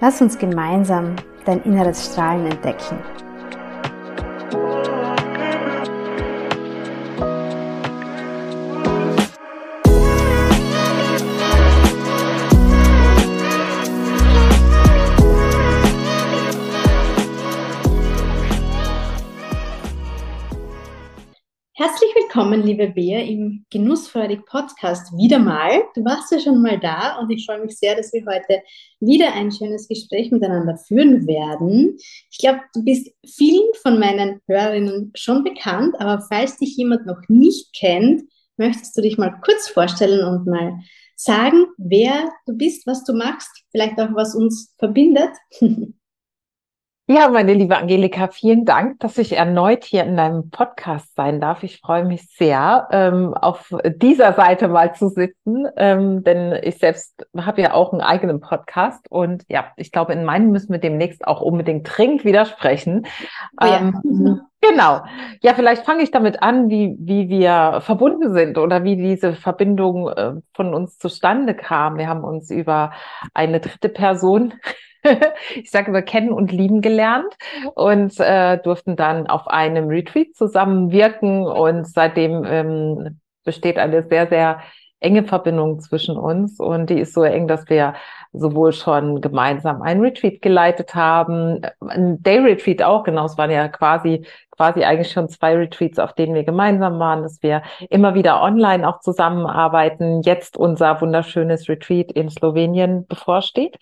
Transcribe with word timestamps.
Lass 0.00 0.20
uns 0.20 0.36
gemeinsam 0.36 1.14
dein 1.44 1.62
inneres 1.62 2.06
Strahlen 2.06 2.46
entdecken. 2.46 2.98
Willkommen, 22.14 22.62
liebe 22.62 22.86
Bea, 22.88 23.20
im 23.22 23.64
Genussfreudig 23.68 24.46
Podcast 24.46 25.12
wieder 25.16 25.40
mal. 25.40 25.82
Du 25.96 26.04
warst 26.04 26.30
ja 26.30 26.38
schon 26.38 26.62
mal 26.62 26.78
da 26.78 27.18
und 27.18 27.30
ich 27.30 27.44
freue 27.44 27.60
mich 27.60 27.76
sehr, 27.76 27.96
dass 27.96 28.12
wir 28.12 28.24
heute 28.26 28.62
wieder 29.00 29.32
ein 29.32 29.50
schönes 29.50 29.88
Gespräch 29.88 30.30
miteinander 30.30 30.76
führen 30.76 31.26
werden. 31.26 31.96
Ich 32.30 32.38
glaube, 32.38 32.60
du 32.74 32.84
bist 32.84 33.10
vielen 33.26 33.74
von 33.82 33.98
meinen 33.98 34.40
Hörerinnen 34.46 35.10
schon 35.16 35.42
bekannt, 35.42 35.96
aber 35.98 36.24
falls 36.28 36.58
dich 36.58 36.76
jemand 36.76 37.06
noch 37.06 37.22
nicht 37.26 37.74
kennt, 37.74 38.22
möchtest 38.56 38.96
du 38.96 39.02
dich 39.02 39.18
mal 39.18 39.40
kurz 39.44 39.68
vorstellen 39.68 40.24
und 40.24 40.46
mal 40.46 40.74
sagen, 41.16 41.66
wer 41.76 42.30
du 42.46 42.56
bist, 42.56 42.86
was 42.86 43.02
du 43.02 43.14
machst, 43.14 43.50
vielleicht 43.72 43.98
auch 43.98 44.14
was 44.14 44.36
uns 44.36 44.72
verbindet. 44.78 45.30
Ja, 47.06 47.28
meine 47.28 47.52
liebe 47.52 47.76
Angelika, 47.76 48.28
vielen 48.28 48.64
Dank, 48.64 48.98
dass 49.00 49.18
ich 49.18 49.36
erneut 49.36 49.84
hier 49.84 50.04
in 50.04 50.16
deinem 50.16 50.48
Podcast 50.48 51.14
sein 51.14 51.38
darf. 51.38 51.62
Ich 51.62 51.80
freue 51.82 52.06
mich 52.06 52.26
sehr, 52.34 52.88
ähm, 52.92 53.34
auf 53.34 53.74
dieser 53.84 54.32
Seite 54.32 54.68
mal 54.68 54.94
zu 54.94 55.08
sitzen, 55.08 55.66
ähm, 55.76 56.24
denn 56.24 56.58
ich 56.62 56.78
selbst 56.78 57.26
habe 57.36 57.60
ja 57.60 57.74
auch 57.74 57.92
einen 57.92 58.00
eigenen 58.00 58.40
Podcast 58.40 59.04
und 59.10 59.44
ja, 59.48 59.66
ich 59.76 59.92
glaube, 59.92 60.14
in 60.14 60.24
meinen 60.24 60.50
müssen 60.50 60.72
wir 60.72 60.78
demnächst 60.78 61.26
auch 61.26 61.42
unbedingt 61.42 61.86
dringend 61.94 62.24
widersprechen. 62.24 63.06
Oh 63.60 63.66
ja. 63.66 63.80
ähm, 63.80 64.40
genau. 64.62 65.02
Ja, 65.42 65.52
vielleicht 65.52 65.84
fange 65.84 66.04
ich 66.04 66.10
damit 66.10 66.42
an, 66.42 66.70
wie, 66.70 66.96
wie 66.98 67.28
wir 67.28 67.82
verbunden 67.82 68.32
sind 68.32 68.56
oder 68.56 68.82
wie 68.82 68.96
diese 68.96 69.34
Verbindung 69.34 70.08
äh, 70.08 70.32
von 70.54 70.72
uns 70.72 70.96
zustande 70.96 71.52
kam. 71.52 71.98
Wir 71.98 72.08
haben 72.08 72.24
uns 72.24 72.50
über 72.50 72.92
eine 73.34 73.60
dritte 73.60 73.90
Person 73.90 74.54
ich 75.54 75.70
sage 75.70 75.88
immer, 75.88 76.02
kennen 76.02 76.32
und 76.32 76.52
lieben 76.52 76.80
gelernt 76.80 77.34
und 77.74 78.18
äh, 78.18 78.58
durften 78.58 78.96
dann 78.96 79.26
auf 79.26 79.46
einem 79.48 79.88
Retreat 79.88 80.34
zusammenwirken 80.34 81.44
und 81.46 81.86
seitdem 81.86 82.44
ähm, 82.46 83.20
besteht 83.44 83.78
eine 83.78 84.06
sehr, 84.08 84.26
sehr 84.28 84.60
enge 85.00 85.24
Verbindung 85.24 85.80
zwischen 85.80 86.16
uns 86.16 86.58
und 86.58 86.88
die 86.88 86.98
ist 86.98 87.12
so 87.12 87.22
eng, 87.22 87.46
dass 87.46 87.68
wir 87.68 87.94
sowohl 88.32 88.72
schon 88.72 89.20
gemeinsam 89.20 89.82
ein 89.82 90.00
Retreat 90.00 90.40
geleitet 90.40 90.94
haben, 90.94 91.60
ein 91.86 92.22
Day 92.22 92.38
Retreat 92.38 92.82
auch, 92.82 93.04
genau, 93.04 93.26
es 93.26 93.36
waren 93.36 93.50
ja 93.50 93.68
quasi 93.68 94.26
quasi 94.56 94.84
eigentlich 94.84 95.12
schon 95.12 95.28
zwei 95.28 95.56
Retreats, 95.56 95.98
auf 95.98 96.12
denen 96.12 96.34
wir 96.34 96.44
gemeinsam 96.44 96.98
waren, 96.98 97.22
dass 97.22 97.42
wir 97.42 97.62
immer 97.90 98.14
wieder 98.14 98.42
online 98.42 98.88
auch 98.88 99.00
zusammenarbeiten. 99.00 100.22
Jetzt 100.22 100.56
unser 100.56 101.00
wunderschönes 101.00 101.68
Retreat 101.68 102.12
in 102.12 102.30
Slowenien 102.30 103.06
bevorsteht. 103.06 103.76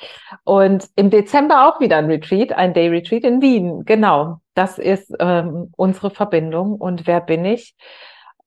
Und 0.44 0.88
im 0.96 1.10
Dezember 1.10 1.68
auch 1.68 1.80
wieder 1.80 1.96
ein 1.96 2.06
Retreat, 2.06 2.52
ein 2.52 2.74
Day 2.74 2.88
Retreat 2.88 3.24
in 3.24 3.42
Wien. 3.42 3.84
Genau. 3.84 4.38
Das 4.54 4.78
ist 4.78 5.14
ähm, 5.18 5.72
unsere 5.76 6.10
Verbindung. 6.10 6.74
Und 6.74 7.06
wer 7.06 7.20
bin 7.20 7.44
ich? 7.44 7.74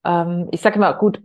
Ähm, 0.04 0.48
ich 0.52 0.62
sage 0.62 0.76
immer, 0.76 0.94
gut, 0.94 1.22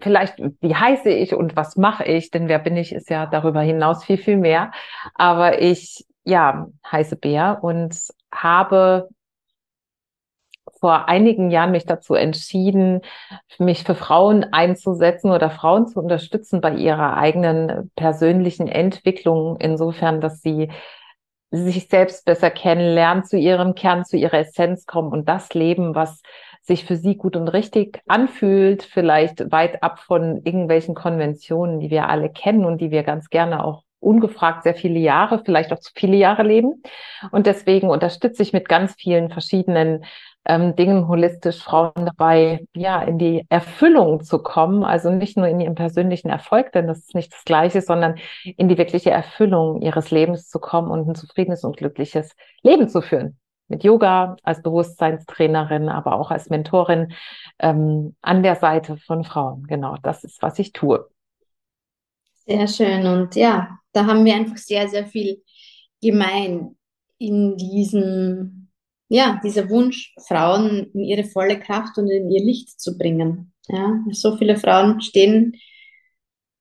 vielleicht, 0.00 0.38
wie 0.60 0.74
heiße 0.74 1.10
ich 1.10 1.34
und 1.34 1.54
was 1.56 1.76
mache 1.76 2.04
ich? 2.04 2.30
Denn 2.30 2.48
wer 2.48 2.58
bin 2.58 2.76
ich, 2.76 2.92
ist 2.92 3.10
ja 3.10 3.26
darüber 3.26 3.60
hinaus 3.60 4.04
viel, 4.04 4.18
viel 4.18 4.38
mehr. 4.38 4.72
Aber 5.14 5.60
ich, 5.60 6.06
ja, 6.24 6.66
heiße 6.90 7.16
Bea 7.16 7.52
und 7.52 7.96
habe 8.32 9.08
vor 10.82 11.08
einigen 11.08 11.52
Jahren 11.52 11.70
mich 11.70 11.86
dazu 11.86 12.14
entschieden, 12.14 13.02
mich 13.58 13.84
für 13.84 13.94
Frauen 13.94 14.44
einzusetzen 14.52 15.30
oder 15.30 15.48
Frauen 15.48 15.86
zu 15.86 16.00
unterstützen 16.00 16.60
bei 16.60 16.74
ihrer 16.74 17.16
eigenen 17.16 17.92
persönlichen 17.94 18.66
Entwicklung, 18.66 19.58
insofern, 19.60 20.20
dass 20.20 20.42
sie 20.42 20.70
sich 21.52 21.86
selbst 21.86 22.24
besser 22.24 22.50
kennenlernen, 22.50 23.24
zu 23.24 23.36
ihrem 23.36 23.76
Kern, 23.76 24.04
zu 24.04 24.16
ihrer 24.16 24.40
Essenz 24.40 24.84
kommen 24.84 25.12
und 25.12 25.28
das 25.28 25.54
leben, 25.54 25.94
was 25.94 26.20
sich 26.62 26.84
für 26.84 26.96
sie 26.96 27.16
gut 27.16 27.36
und 27.36 27.46
richtig 27.46 28.00
anfühlt, 28.08 28.82
vielleicht 28.82 29.52
weit 29.52 29.84
ab 29.84 30.00
von 30.00 30.42
irgendwelchen 30.42 30.96
Konventionen, 30.96 31.78
die 31.78 31.90
wir 31.90 32.08
alle 32.08 32.28
kennen 32.28 32.64
und 32.64 32.80
die 32.80 32.90
wir 32.90 33.04
ganz 33.04 33.28
gerne 33.28 33.64
auch 33.64 33.84
ungefragt 34.00 34.64
sehr 34.64 34.74
viele 34.74 34.98
Jahre, 34.98 35.42
vielleicht 35.44 35.72
auch 35.72 35.78
zu 35.78 35.92
viele 35.94 36.16
Jahre 36.16 36.42
leben. 36.42 36.82
Und 37.30 37.46
deswegen 37.46 37.88
unterstütze 37.88 38.42
ich 38.42 38.52
mit 38.52 38.68
ganz 38.68 38.94
vielen 38.98 39.30
verschiedenen 39.30 40.04
ähm, 40.44 40.74
Dingen 40.74 41.08
holistisch 41.08 41.62
Frauen 41.62 41.92
dabei, 41.94 42.66
ja, 42.74 43.02
in 43.02 43.18
die 43.18 43.46
Erfüllung 43.48 44.22
zu 44.24 44.42
kommen. 44.42 44.84
Also 44.84 45.10
nicht 45.10 45.36
nur 45.36 45.46
in 45.46 45.60
ihren 45.60 45.74
persönlichen 45.74 46.28
Erfolg, 46.28 46.72
denn 46.72 46.86
das 46.86 46.98
ist 46.98 47.14
nicht 47.14 47.32
das 47.32 47.44
Gleiche, 47.44 47.80
sondern 47.80 48.16
in 48.44 48.68
die 48.68 48.78
wirkliche 48.78 49.10
Erfüllung 49.10 49.80
ihres 49.82 50.10
Lebens 50.10 50.48
zu 50.48 50.58
kommen 50.58 50.90
und 50.90 51.08
ein 51.08 51.14
zufriedenes 51.14 51.64
und 51.64 51.76
glückliches 51.76 52.34
Leben 52.62 52.88
zu 52.88 53.02
führen. 53.02 53.38
Mit 53.68 53.84
Yoga 53.84 54.36
als 54.42 54.62
Bewusstseinstrainerin, 54.62 55.88
aber 55.88 56.16
auch 56.16 56.30
als 56.30 56.50
Mentorin 56.50 57.12
ähm, 57.58 58.16
an 58.20 58.42
der 58.42 58.56
Seite 58.56 58.96
von 58.96 59.24
Frauen. 59.24 59.66
Genau, 59.66 59.96
das 60.02 60.24
ist, 60.24 60.42
was 60.42 60.58
ich 60.58 60.72
tue. 60.72 61.08
Sehr 62.44 62.66
schön. 62.66 63.06
Und 63.06 63.36
ja, 63.36 63.78
da 63.92 64.06
haben 64.06 64.24
wir 64.24 64.34
einfach 64.34 64.56
sehr, 64.56 64.88
sehr 64.88 65.06
viel 65.06 65.42
gemein 66.02 66.76
in 67.18 67.56
diesem 67.56 68.61
ja, 69.08 69.40
dieser 69.44 69.68
Wunsch, 69.68 70.14
Frauen 70.26 70.90
in 70.94 71.00
ihre 71.00 71.24
volle 71.24 71.58
Kraft 71.58 71.98
und 71.98 72.10
in 72.10 72.30
ihr 72.30 72.42
Licht 72.42 72.80
zu 72.80 72.96
bringen. 72.96 73.52
Ja, 73.68 74.00
so 74.10 74.36
viele 74.36 74.56
Frauen 74.56 75.00
stehen 75.00 75.56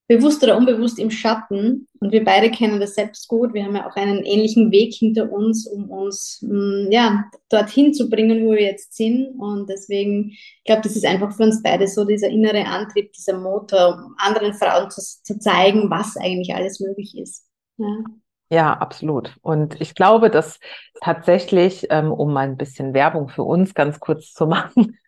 bewusst 0.08 0.44
oder 0.44 0.58
unbewusst 0.58 1.00
im 1.00 1.10
Schatten 1.10 1.88
und 2.02 2.12
wir 2.12 2.26
beide 2.26 2.52
kennen 2.52 2.82
das 2.82 2.96
selbst 2.96 3.30
gut. 3.30 3.54
Wir 3.54 3.64
haben 3.64 3.76
ja 3.76 3.90
auch 3.90 3.96
einen 3.96 4.24
ähnlichen 4.26 4.72
Weg 4.72 4.94
hinter 4.94 5.32
uns, 5.32 5.66
um 5.68 5.90
uns 5.90 6.40
mm, 6.42 6.92
ja, 6.92 7.26
dorthin 7.48 7.94
zu 7.94 8.10
bringen, 8.10 8.46
wo 8.46 8.52
wir 8.52 8.64
jetzt 8.64 8.94
sind. 8.94 9.40
Und 9.40 9.70
deswegen, 9.70 10.32
ich 10.32 10.64
glaube, 10.66 10.82
das 10.82 10.98
ist 10.98 11.06
einfach 11.06 11.32
für 11.32 11.44
uns 11.44 11.64
beide 11.64 11.88
so 11.88 12.04
dieser 12.04 12.28
innere 12.28 12.66
Antrieb, 12.66 13.14
dieser 13.14 13.38
Motor, 13.38 14.04
um 14.06 14.16
anderen 14.18 14.54
Frauen 14.54 14.90
zu, 14.90 15.02
zu 15.02 15.40
zeigen, 15.40 15.90
was 15.90 16.18
eigentlich 16.18 16.54
alles 16.54 16.82
möglich 16.82 17.18
ist. 17.18 17.46
Ja. 17.78 18.04
Ja, 18.54 18.74
absolut. 18.74 19.38
Und 19.42 19.80
ich 19.80 19.96
glaube, 19.96 20.30
dass 20.30 20.60
tatsächlich, 21.00 21.88
ähm, 21.90 22.12
um 22.12 22.34
mal 22.34 22.42
ein 22.42 22.58
bisschen 22.58 22.94
Werbung 22.94 23.30
für 23.30 23.44
uns 23.44 23.74
ganz 23.74 24.02
kurz 24.02 24.34
zu 24.34 24.46
machen, 24.48 25.00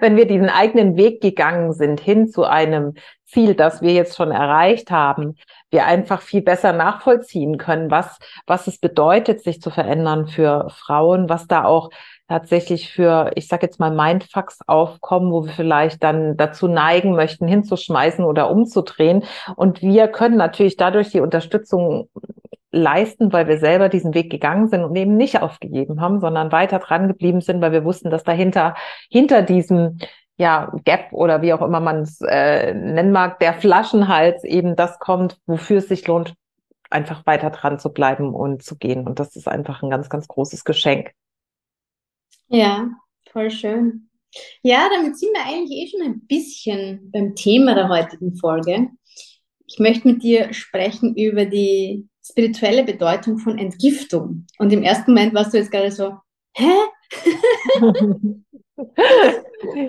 wenn 0.00 0.16
wir 0.16 0.28
diesen 0.28 0.48
eigenen 0.48 0.96
Weg 0.96 1.20
gegangen 1.20 1.72
sind 1.72 1.98
hin 1.98 2.28
zu 2.28 2.44
einem 2.44 2.94
Ziel, 3.24 3.56
das 3.56 3.82
wir 3.82 3.92
jetzt 3.94 4.16
schon 4.16 4.30
erreicht 4.30 4.92
haben, 4.92 5.34
wir 5.70 5.86
einfach 5.86 6.22
viel 6.22 6.40
besser 6.40 6.72
nachvollziehen 6.72 7.58
können, 7.58 7.90
was, 7.90 8.16
was 8.46 8.68
es 8.68 8.78
bedeutet, 8.78 9.42
sich 9.42 9.60
zu 9.60 9.70
verändern 9.70 10.28
für 10.28 10.70
Frauen, 10.70 11.28
was 11.28 11.48
da 11.48 11.64
auch 11.64 11.90
tatsächlich 12.28 12.92
für, 12.92 13.32
ich 13.34 13.48
sage 13.48 13.66
jetzt 13.66 13.80
mal, 13.80 13.90
Mindfucks 13.90 14.60
aufkommen, 14.68 15.32
wo 15.32 15.46
wir 15.46 15.52
vielleicht 15.52 16.04
dann 16.04 16.36
dazu 16.36 16.68
neigen 16.68 17.16
möchten, 17.16 17.48
hinzuschmeißen 17.48 18.24
oder 18.24 18.50
umzudrehen. 18.50 19.24
Und 19.56 19.82
wir 19.82 20.06
können 20.06 20.36
natürlich 20.36 20.76
dadurch 20.76 21.10
die 21.10 21.20
Unterstützung 21.20 22.08
leisten, 22.70 23.32
weil 23.32 23.48
wir 23.48 23.58
selber 23.58 23.88
diesen 23.88 24.14
Weg 24.14 24.30
gegangen 24.30 24.68
sind 24.68 24.84
und 24.84 24.94
eben 24.96 25.16
nicht 25.16 25.40
aufgegeben 25.40 26.00
haben, 26.00 26.20
sondern 26.20 26.52
weiter 26.52 26.78
dran 26.78 27.08
geblieben 27.08 27.40
sind, 27.40 27.60
weil 27.60 27.72
wir 27.72 27.84
wussten, 27.84 28.10
dass 28.10 28.24
dahinter, 28.24 28.74
hinter 29.10 29.42
diesem 29.42 29.98
ja, 30.36 30.72
Gap 30.84 31.12
oder 31.12 31.42
wie 31.42 31.52
auch 31.52 31.62
immer 31.62 31.80
man 31.80 32.02
es 32.02 32.20
äh, 32.20 32.72
nennen 32.72 33.10
mag, 33.10 33.40
der 33.40 33.54
Flaschenhals 33.54 34.44
eben 34.44 34.76
das 34.76 34.98
kommt, 34.98 35.38
wofür 35.46 35.78
es 35.78 35.88
sich 35.88 36.06
lohnt, 36.06 36.34
einfach 36.90 37.26
weiter 37.26 37.50
dran 37.50 37.78
zu 37.78 37.92
bleiben 37.92 38.34
und 38.34 38.62
zu 38.62 38.76
gehen. 38.76 39.06
Und 39.06 39.18
das 39.18 39.34
ist 39.34 39.48
einfach 39.48 39.82
ein 39.82 39.90
ganz, 39.90 40.08
ganz 40.08 40.28
großes 40.28 40.64
Geschenk. 40.64 41.12
Ja, 42.48 42.88
voll 43.32 43.50
schön. 43.50 44.08
Ja, 44.62 44.88
damit 44.94 45.18
sind 45.18 45.30
wir 45.32 45.44
eigentlich 45.44 45.70
eh 45.70 45.88
schon 45.88 46.06
ein 46.06 46.26
bisschen 46.26 47.10
beim 47.10 47.34
Thema 47.34 47.74
der 47.74 47.88
heutigen 47.88 48.36
Folge. 48.36 48.88
Ich 49.66 49.78
möchte 49.78 50.08
mit 50.08 50.22
dir 50.22 50.52
sprechen 50.52 51.16
über 51.16 51.46
die 51.46 52.08
spirituelle 52.30 52.84
Bedeutung 52.84 53.38
von 53.38 53.58
Entgiftung. 53.58 54.46
Und 54.58 54.72
im 54.72 54.82
ersten 54.82 55.12
Moment 55.12 55.34
warst 55.34 55.52
du 55.52 55.58
jetzt 55.58 55.70
gerade 55.70 55.90
so, 55.90 56.14
hä? 56.54 56.72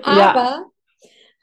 Aber 0.02 0.66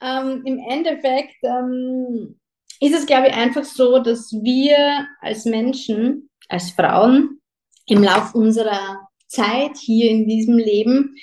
ähm, 0.00 0.42
im 0.44 0.58
Endeffekt 0.68 1.36
ähm, 1.42 2.38
ist 2.80 2.94
es, 2.94 3.06
glaube 3.06 3.28
ich, 3.28 3.34
einfach 3.34 3.64
so, 3.64 3.98
dass 3.98 4.32
wir 4.32 5.06
als 5.20 5.44
Menschen, 5.44 6.30
als 6.48 6.70
Frauen 6.70 7.40
im 7.86 8.02
Laufe 8.02 8.36
unserer 8.36 9.08
Zeit 9.26 9.76
hier 9.76 10.10
in 10.10 10.26
diesem 10.28 10.56
Leben 10.56 11.16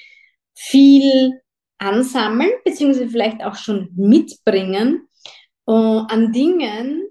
viel 0.53 1.41
ansammeln, 1.77 2.51
beziehungsweise 2.63 3.09
vielleicht 3.09 3.43
auch 3.43 3.55
schon 3.55 3.89
mitbringen 3.95 5.07
uh, 5.67 6.05
an 6.07 6.31
Dingen, 6.31 7.03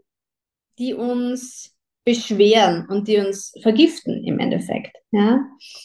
die 0.78 0.94
uns 0.94 1.73
beschweren 2.04 2.86
und 2.88 3.08
die 3.08 3.18
uns 3.18 3.52
vergiften 3.62 4.24
im 4.24 4.38
Endeffekt. 4.38 4.96
Ja? 5.10 5.40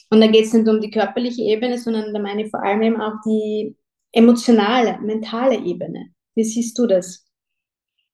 Und 0.10 0.22
da 0.22 0.28
geht 0.28 0.46
es 0.46 0.54
nicht 0.54 0.68
um 0.68 0.82
die 0.82 0.92
körperliche 0.92 1.42
Ebene, 1.44 1.78
sondern 1.78 2.14
da 2.14 2.20
meine 2.20 2.44
ich 2.44 2.50
vor 2.50 2.64
allem 2.64 2.82
eben 2.82 3.02
auch 3.02 3.14
die 3.26 3.76
emotionale, 4.12 5.00
mentale 5.02 5.58
Ebene. 5.58 6.10
Wie 6.36 6.44
siehst 6.44 6.78
du 6.78 6.88
das? 6.88 7.26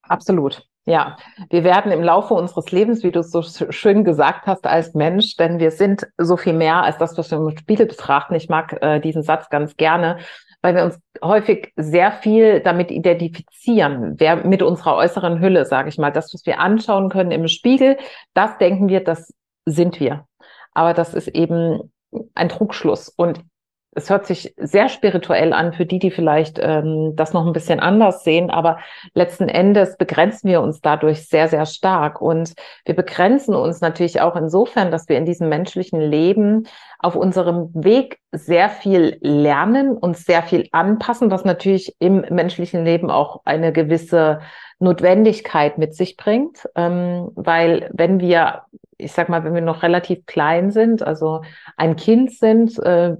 Absolut. 0.02 0.62
Ja, 0.88 1.16
wir 1.50 1.64
werden 1.64 1.90
im 1.90 2.02
Laufe 2.04 2.34
unseres 2.34 2.70
Lebens, 2.70 3.02
wie 3.02 3.10
du 3.10 3.18
es 3.18 3.32
so 3.32 3.42
schön 3.42 4.04
gesagt 4.04 4.46
hast, 4.46 4.66
als 4.66 4.94
Mensch, 4.94 5.34
denn 5.34 5.58
wir 5.58 5.72
sind 5.72 6.06
so 6.16 6.36
viel 6.36 6.52
mehr 6.52 6.84
als 6.84 6.96
das, 6.98 7.18
was 7.18 7.32
wir 7.32 7.38
im 7.38 7.58
Spiegel 7.58 7.86
betrachten. 7.86 8.36
Ich 8.36 8.48
mag 8.48 8.80
äh, 8.80 9.00
diesen 9.00 9.24
Satz 9.24 9.48
ganz 9.50 9.76
gerne, 9.76 10.18
weil 10.66 10.74
wir 10.74 10.84
uns 10.84 10.98
häufig 11.22 11.72
sehr 11.76 12.10
viel 12.10 12.58
damit 12.58 12.90
identifizieren, 12.90 14.16
wer 14.18 14.44
mit 14.44 14.62
unserer 14.62 14.96
äußeren 14.96 15.40
Hülle, 15.40 15.64
sage 15.64 15.88
ich 15.88 15.96
mal, 15.96 16.10
das, 16.10 16.34
was 16.34 16.44
wir 16.44 16.58
anschauen 16.58 17.08
können 17.08 17.30
im 17.30 17.46
Spiegel, 17.46 17.96
das 18.34 18.58
denken 18.58 18.88
wir, 18.88 19.04
das 19.04 19.32
sind 19.64 20.00
wir. 20.00 20.26
Aber 20.74 20.92
das 20.92 21.14
ist 21.14 21.28
eben 21.28 21.92
ein 22.34 22.48
Trugschluss. 22.48 23.08
Und 23.08 23.44
es 23.92 24.10
hört 24.10 24.26
sich 24.26 24.54
sehr 24.56 24.88
spirituell 24.88 25.52
an 25.52 25.72
für 25.72 25.86
die, 25.86 26.00
die 26.00 26.10
vielleicht 26.10 26.58
ähm, 26.60 27.12
das 27.14 27.32
noch 27.32 27.46
ein 27.46 27.52
bisschen 27.52 27.78
anders 27.78 28.24
sehen, 28.24 28.50
aber 28.50 28.78
letzten 29.14 29.48
Endes 29.48 29.96
begrenzen 29.96 30.50
wir 30.50 30.62
uns 30.62 30.80
dadurch 30.80 31.28
sehr, 31.28 31.46
sehr 31.46 31.64
stark. 31.64 32.20
Und 32.20 32.54
wir 32.84 32.96
begrenzen 32.96 33.54
uns 33.54 33.80
natürlich 33.80 34.20
auch 34.20 34.34
insofern, 34.34 34.90
dass 34.90 35.08
wir 35.08 35.16
in 35.16 35.26
diesem 35.26 35.48
menschlichen 35.48 36.00
Leben 36.00 36.66
auf 36.98 37.16
unserem 37.16 37.70
Weg 37.74 38.18
sehr 38.32 38.68
viel 38.68 39.18
lernen 39.20 39.96
und 39.96 40.16
sehr 40.16 40.42
viel 40.42 40.68
anpassen, 40.72 41.30
was 41.30 41.44
natürlich 41.44 41.94
im 41.98 42.24
menschlichen 42.30 42.84
Leben 42.84 43.10
auch 43.10 43.42
eine 43.44 43.72
gewisse 43.72 44.40
Notwendigkeit 44.78 45.78
mit 45.78 45.94
sich 45.94 46.16
bringt, 46.16 46.68
ähm, 46.74 47.30
weil 47.34 47.90
wenn 47.92 48.20
wir 48.20 48.62
ich 48.98 49.12
sag 49.12 49.28
mal, 49.28 49.44
wenn 49.44 49.54
wir 49.54 49.62
noch 49.62 49.82
relativ 49.82 50.24
klein 50.26 50.70
sind, 50.70 51.02
also 51.02 51.42
ein 51.76 51.96
Kind 51.96 52.32
sind, 52.32 52.78
äh, 52.78 53.14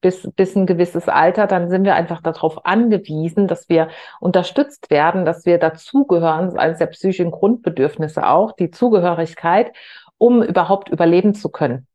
bis, 0.00 0.28
bis 0.36 0.54
ein 0.54 0.66
gewisses 0.66 1.08
Alter, 1.08 1.46
dann 1.46 1.68
sind 1.68 1.84
wir 1.84 1.94
einfach 1.94 2.22
darauf 2.22 2.64
angewiesen, 2.64 3.48
dass 3.48 3.68
wir 3.68 3.88
unterstützt 4.20 4.90
werden, 4.90 5.24
dass 5.24 5.44
wir 5.44 5.58
dazugehören, 5.58 6.56
eines 6.56 6.78
der 6.78 6.86
psychischen 6.86 7.30
Grundbedürfnisse 7.32 8.26
auch, 8.26 8.52
die 8.52 8.70
Zugehörigkeit, 8.70 9.72
um 10.18 10.42
überhaupt 10.42 10.88
überleben 10.90 11.34
zu 11.34 11.48
können. 11.48 11.86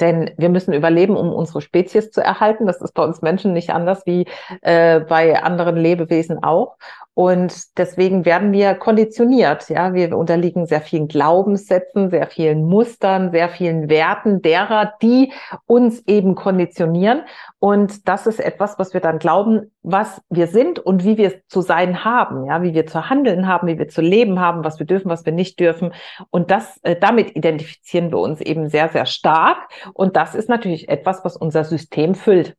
Denn 0.00 0.30
wir 0.36 0.48
müssen 0.48 0.72
überleben, 0.72 1.16
um 1.16 1.32
unsere 1.32 1.60
Spezies 1.60 2.10
zu 2.10 2.22
erhalten. 2.22 2.66
Das 2.66 2.80
ist 2.80 2.94
bei 2.94 3.04
uns 3.04 3.22
Menschen 3.22 3.52
nicht 3.52 3.70
anders 3.70 4.06
wie 4.06 4.26
äh, 4.62 5.00
bei 5.00 5.42
anderen 5.42 5.76
Lebewesen 5.76 6.42
auch. 6.42 6.76
Und 7.18 7.76
deswegen 7.76 8.24
werden 8.24 8.52
wir 8.52 8.74
konditioniert. 8.74 9.68
Ja, 9.70 9.92
wir 9.92 10.16
unterliegen 10.16 10.66
sehr 10.66 10.80
vielen 10.80 11.08
Glaubenssätzen, 11.08 12.10
sehr 12.10 12.28
vielen 12.28 12.64
Mustern, 12.64 13.32
sehr 13.32 13.48
vielen 13.48 13.88
Werten 13.88 14.40
derer, 14.40 14.92
die 15.02 15.32
uns 15.66 16.00
eben 16.06 16.36
konditionieren. 16.36 17.22
Und 17.60 18.08
das 18.08 18.26
ist 18.28 18.38
etwas, 18.38 18.78
was 18.78 18.94
wir 18.94 19.00
dann 19.00 19.18
glauben, 19.18 19.72
was 19.82 20.22
wir 20.30 20.46
sind 20.46 20.78
und 20.78 21.04
wie 21.04 21.16
wir 21.16 21.42
zu 21.48 21.60
sein 21.60 22.04
haben. 22.04 22.46
Ja, 22.46 22.62
wie 22.62 22.72
wir 22.72 22.86
zu 22.86 23.10
handeln 23.10 23.48
haben, 23.48 23.66
wie 23.66 23.78
wir 23.78 23.88
zu 23.88 24.00
leben 24.00 24.38
haben, 24.38 24.64
was 24.64 24.78
wir 24.78 24.86
dürfen, 24.86 25.10
was 25.10 25.26
wir 25.26 25.32
nicht 25.32 25.58
dürfen. 25.58 25.92
Und 26.30 26.50
das, 26.52 26.78
äh, 26.82 26.94
damit 26.94 27.34
identifizieren 27.36 28.12
wir 28.12 28.18
uns 28.18 28.40
eben 28.40 28.68
sehr, 28.68 28.88
sehr 28.90 29.06
stark. 29.06 29.68
Und 29.92 30.16
das 30.16 30.36
ist 30.36 30.48
natürlich 30.48 30.88
etwas, 30.88 31.24
was 31.24 31.36
unser 31.36 31.64
System 31.64 32.14
füllt. 32.14 32.56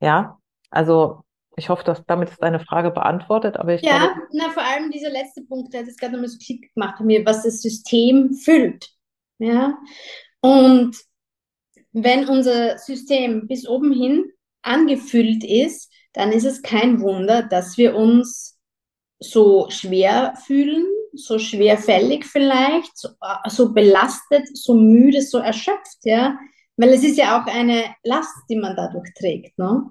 Ja, 0.00 0.38
also 0.70 1.24
ich 1.56 1.68
hoffe, 1.68 1.82
dass 1.82 2.04
damit 2.06 2.30
ist 2.30 2.40
deine 2.42 2.60
Frage 2.60 2.92
beantwortet, 2.92 3.56
aber 3.56 3.74
ich 3.74 3.82
Ja, 3.82 3.98
glaube, 3.98 4.20
na, 4.32 4.50
vor 4.50 4.62
allem 4.62 4.92
dieser 4.92 5.10
letzte 5.10 5.42
Punkt, 5.42 5.72
der 5.72 5.80
hat 5.80 5.88
jetzt 5.88 5.98
gerade 5.98 6.12
nochmal 6.12 6.28
so 6.28 6.38
Klick 6.38 6.72
gemacht 6.72 7.00
mir, 7.00 7.26
was 7.26 7.42
das 7.42 7.60
System 7.60 8.32
füllt. 8.32 8.90
Ja, 9.38 9.76
und 10.40 10.96
wenn 12.04 12.28
unser 12.28 12.78
System 12.78 13.46
bis 13.46 13.68
oben 13.68 13.92
hin 13.92 14.24
angefüllt 14.62 15.44
ist, 15.44 15.92
dann 16.12 16.32
ist 16.32 16.44
es 16.44 16.62
kein 16.62 17.00
Wunder, 17.00 17.42
dass 17.42 17.78
wir 17.78 17.94
uns 17.94 18.58
so 19.20 19.68
schwer 19.70 20.34
fühlen, 20.46 20.84
so 21.12 21.38
schwerfällig 21.38 22.24
vielleicht, 22.24 22.96
so, 22.96 23.08
so 23.46 23.72
belastet, 23.72 24.48
so 24.54 24.74
müde, 24.74 25.22
so 25.22 25.38
erschöpft, 25.38 25.98
ja, 26.04 26.36
weil 26.76 26.90
es 26.90 27.02
ist 27.02 27.18
ja 27.18 27.40
auch 27.40 27.46
eine 27.46 27.84
Last, 28.04 28.44
die 28.48 28.56
man 28.56 28.76
dadurch 28.76 29.12
trägt, 29.14 29.58
ne? 29.58 29.84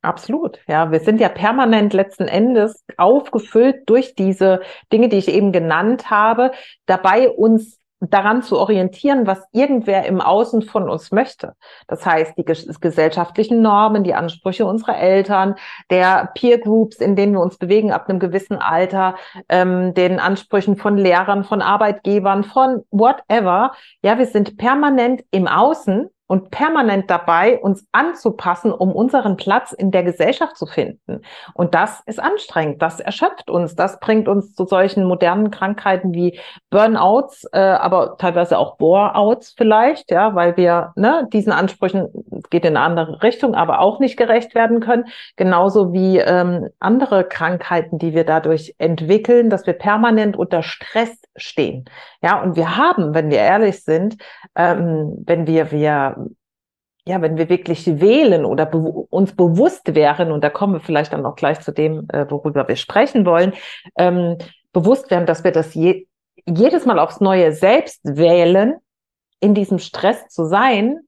Absolut, 0.00 0.60
ja. 0.68 0.92
Wir 0.92 1.00
sind 1.00 1.20
ja 1.20 1.28
permanent 1.28 1.92
letzten 1.92 2.28
Endes 2.28 2.84
aufgefüllt 2.96 3.82
durch 3.86 4.14
diese 4.14 4.60
Dinge, 4.92 5.08
die 5.08 5.16
ich 5.16 5.26
eben 5.26 5.50
genannt 5.50 6.08
habe, 6.08 6.52
dabei 6.86 7.30
uns 7.30 7.78
daran 8.00 8.42
zu 8.42 8.58
orientieren, 8.58 9.26
was 9.26 9.42
irgendwer 9.52 10.06
im 10.06 10.20
Außen 10.20 10.62
von 10.62 10.88
uns 10.88 11.10
möchte. 11.10 11.54
Das 11.86 12.06
heißt, 12.06 12.34
die 12.36 12.44
gesellschaftlichen 12.44 13.60
Normen, 13.60 14.04
die 14.04 14.14
Ansprüche 14.14 14.66
unserer 14.66 14.98
Eltern, 14.98 15.56
der 15.90 16.30
Peer 16.34 16.58
Groups, 16.58 16.98
in 16.98 17.16
denen 17.16 17.32
wir 17.32 17.40
uns 17.40 17.58
bewegen 17.58 17.92
ab 17.92 18.08
einem 18.08 18.20
gewissen 18.20 18.56
Alter, 18.56 19.16
ähm, 19.48 19.94
den 19.94 20.20
Ansprüchen 20.20 20.76
von 20.76 20.96
Lehrern, 20.96 21.44
von 21.44 21.62
Arbeitgebern, 21.62 22.44
von 22.44 22.84
whatever. 22.90 23.72
Ja, 24.02 24.18
wir 24.18 24.26
sind 24.26 24.56
permanent 24.56 25.24
im 25.30 25.48
Außen 25.48 26.08
und 26.28 26.50
permanent 26.50 27.10
dabei, 27.10 27.58
uns 27.58 27.86
anzupassen, 27.90 28.70
um 28.70 28.92
unseren 28.92 29.36
Platz 29.36 29.72
in 29.72 29.90
der 29.90 30.04
Gesellschaft 30.04 30.56
zu 30.56 30.66
finden. 30.66 31.22
Und 31.54 31.74
das 31.74 32.00
ist 32.06 32.20
anstrengend, 32.20 32.80
das 32.82 33.00
erschöpft 33.00 33.50
uns, 33.50 33.74
das 33.74 33.98
bringt 33.98 34.28
uns 34.28 34.54
zu 34.54 34.66
solchen 34.66 35.04
modernen 35.04 35.50
Krankheiten 35.50 36.12
wie 36.12 36.38
Burnouts, 36.70 37.48
äh, 37.52 37.58
aber 37.58 38.16
teilweise 38.18 38.58
auch 38.58 38.76
Boreouts 38.76 39.54
vielleicht, 39.56 40.10
ja, 40.10 40.34
weil 40.34 40.56
wir 40.56 40.92
ne, 40.96 41.26
diesen 41.32 41.52
Ansprüchen 41.52 42.08
geht 42.50 42.64
in 42.64 42.76
eine 42.76 42.84
andere 42.84 43.22
Richtung, 43.22 43.54
aber 43.54 43.80
auch 43.80 43.98
nicht 43.98 44.18
gerecht 44.18 44.54
werden 44.54 44.80
können. 44.80 45.06
Genauso 45.36 45.94
wie 45.94 46.18
ähm, 46.18 46.68
andere 46.78 47.24
Krankheiten, 47.24 47.98
die 47.98 48.12
wir 48.12 48.24
dadurch 48.24 48.74
entwickeln, 48.76 49.48
dass 49.48 49.66
wir 49.66 49.72
permanent 49.72 50.36
unter 50.36 50.62
Stress 50.62 51.18
stehen. 51.36 51.86
Ja, 52.22 52.42
und 52.42 52.56
wir 52.56 52.76
haben, 52.76 53.14
wenn 53.14 53.30
wir 53.30 53.38
ehrlich 53.38 53.84
sind, 53.84 54.16
ähm, 54.56 55.22
wenn 55.24 55.46
wir, 55.46 55.70
wir, 55.70 56.26
ja, 57.06 57.22
wenn 57.22 57.36
wir 57.36 57.48
wirklich 57.48 57.86
wählen 58.00 58.44
oder 58.44 58.66
be 58.66 58.78
uns 58.78 59.36
bewusst 59.36 59.94
wären, 59.94 60.32
und 60.32 60.42
da 60.42 60.50
kommen 60.50 60.74
wir 60.74 60.80
vielleicht 60.80 61.12
dann 61.12 61.24
auch 61.24 61.36
gleich 61.36 61.60
zu 61.60 61.72
dem, 61.72 62.08
äh, 62.10 62.28
worüber 62.28 62.66
wir 62.66 62.76
sprechen 62.76 63.24
wollen, 63.24 63.52
ähm, 63.96 64.36
bewusst 64.72 65.10
wären, 65.10 65.26
dass 65.26 65.44
wir 65.44 65.52
das 65.52 65.74
je 65.74 66.06
jedes 66.46 66.86
Mal 66.86 66.98
aufs 66.98 67.20
Neue 67.20 67.52
selbst 67.52 68.00
wählen, 68.04 68.76
in 69.40 69.54
diesem 69.54 69.78
Stress 69.78 70.28
zu 70.28 70.46
sein, 70.46 71.00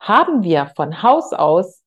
haben 0.00 0.42
wir 0.42 0.72
von 0.74 1.02
Haus 1.02 1.32
aus 1.32 1.82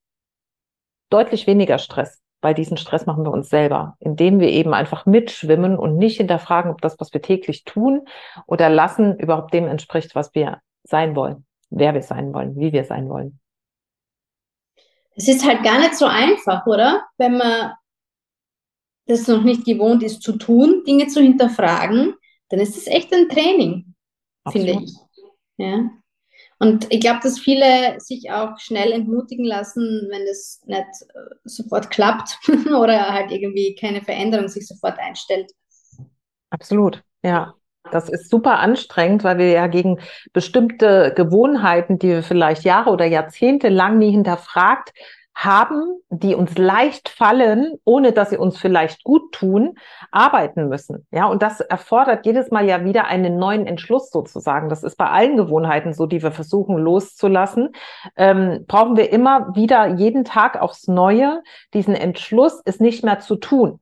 deutlich 1.09 1.45
weniger 1.45 1.77
Stress 1.77 2.22
weil 2.43 2.53
diesen 2.53 2.77
Stress 2.77 3.05
machen 3.05 3.23
wir 3.23 3.31
uns 3.31 3.49
selber, 3.49 3.95
indem 3.99 4.39
wir 4.39 4.49
eben 4.49 4.73
einfach 4.73 5.05
mitschwimmen 5.05 5.77
und 5.77 5.97
nicht 5.97 6.17
hinterfragen, 6.17 6.71
ob 6.71 6.81
das, 6.81 6.99
was 6.99 7.13
wir 7.13 7.21
täglich 7.21 7.63
tun 7.63 8.05
oder 8.45 8.69
lassen, 8.69 9.17
überhaupt 9.17 9.53
dem 9.53 9.67
entspricht, 9.67 10.13
was 10.15 10.35
wir 10.35 10.59
sein 10.83 11.15
wollen, 11.15 11.45
wer 11.69 11.93
wir 11.93 12.01
sein 12.01 12.33
wollen, 12.33 12.55
wie 12.57 12.73
wir 12.73 12.83
sein 12.83 13.09
wollen. 13.09 13.39
Es 15.15 15.27
ist 15.27 15.45
halt 15.45 15.63
gar 15.63 15.79
nicht 15.79 15.95
so 15.95 16.05
einfach, 16.05 16.65
oder? 16.65 17.05
Wenn 17.17 17.37
man 17.37 17.73
das 19.05 19.27
noch 19.27 19.43
nicht 19.43 19.65
gewohnt 19.65 20.03
ist 20.03 20.21
zu 20.21 20.37
tun, 20.37 20.83
Dinge 20.85 21.07
zu 21.07 21.21
hinterfragen, 21.21 22.15
dann 22.49 22.59
ist 22.59 22.77
es 22.77 22.87
echt 22.87 23.13
ein 23.13 23.29
Training. 23.29 23.95
finde 24.49 24.83
ich. 24.83 24.93
Ja. 25.57 25.89
Und 26.59 26.87
ich 26.91 27.01
glaube, 27.01 27.19
dass 27.23 27.39
viele 27.39 27.99
sich 27.99 28.31
auch 28.31 28.57
schnell 28.59 28.91
entmutigen 28.91 29.45
lassen, 29.45 30.07
wenn 30.09 30.21
es 30.23 30.61
nicht 30.65 30.79
äh, 30.79 31.35
sofort 31.43 31.89
klappt 31.89 32.37
oder 32.77 33.09
halt 33.13 33.31
irgendwie 33.31 33.75
keine 33.75 34.01
Veränderung 34.01 34.47
sich 34.47 34.67
sofort 34.67 34.97
einstellt. 34.99 35.51
Absolut, 36.49 37.03
ja. 37.23 37.53
Das 37.91 38.07
ist 38.07 38.29
super 38.29 38.59
anstrengend, 38.59 39.25
weil 39.25 39.37
wir 39.37 39.49
ja 39.49 39.67
gegen 39.67 39.99
bestimmte 40.31 41.13
Gewohnheiten, 41.15 41.99
die 41.99 42.07
wir 42.07 42.23
vielleicht 42.23 42.63
Jahre 42.63 42.91
oder 42.91 43.05
Jahrzehnte 43.05 43.67
lang 43.67 43.97
nie 43.97 44.11
hinterfragt 44.11 44.93
haben, 45.35 45.97
die 46.09 46.35
uns 46.35 46.57
leicht 46.57 47.09
fallen, 47.09 47.79
ohne 47.85 48.11
dass 48.11 48.29
sie 48.29 48.37
uns 48.37 48.57
vielleicht 48.57 49.03
gut 49.03 49.33
tun, 49.33 49.75
arbeiten 50.11 50.69
müssen. 50.69 51.07
Ja, 51.11 51.25
und 51.25 51.41
das 51.41 51.59
erfordert 51.59 52.25
jedes 52.25 52.51
Mal 52.51 52.65
ja 52.65 52.85
wieder 52.85 53.05
einen 53.05 53.37
neuen 53.37 53.65
Entschluss 53.65 54.09
sozusagen. 54.11 54.69
Das 54.69 54.83
ist 54.83 54.95
bei 54.95 55.09
allen 55.09 55.37
Gewohnheiten 55.37 55.93
so, 55.93 56.05
die 56.05 56.21
wir 56.21 56.31
versuchen 56.31 56.77
loszulassen. 56.77 57.69
Ähm, 58.15 58.65
brauchen 58.67 58.95
wir 58.95 59.11
immer 59.11 59.55
wieder 59.55 59.87
jeden 59.95 60.23
Tag 60.23 60.61
aufs 60.61 60.87
Neue 60.87 61.41
diesen 61.73 61.95
Entschluss, 61.95 62.61
es 62.65 62.79
nicht 62.79 63.03
mehr 63.03 63.19
zu 63.19 63.35
tun. 63.35 63.79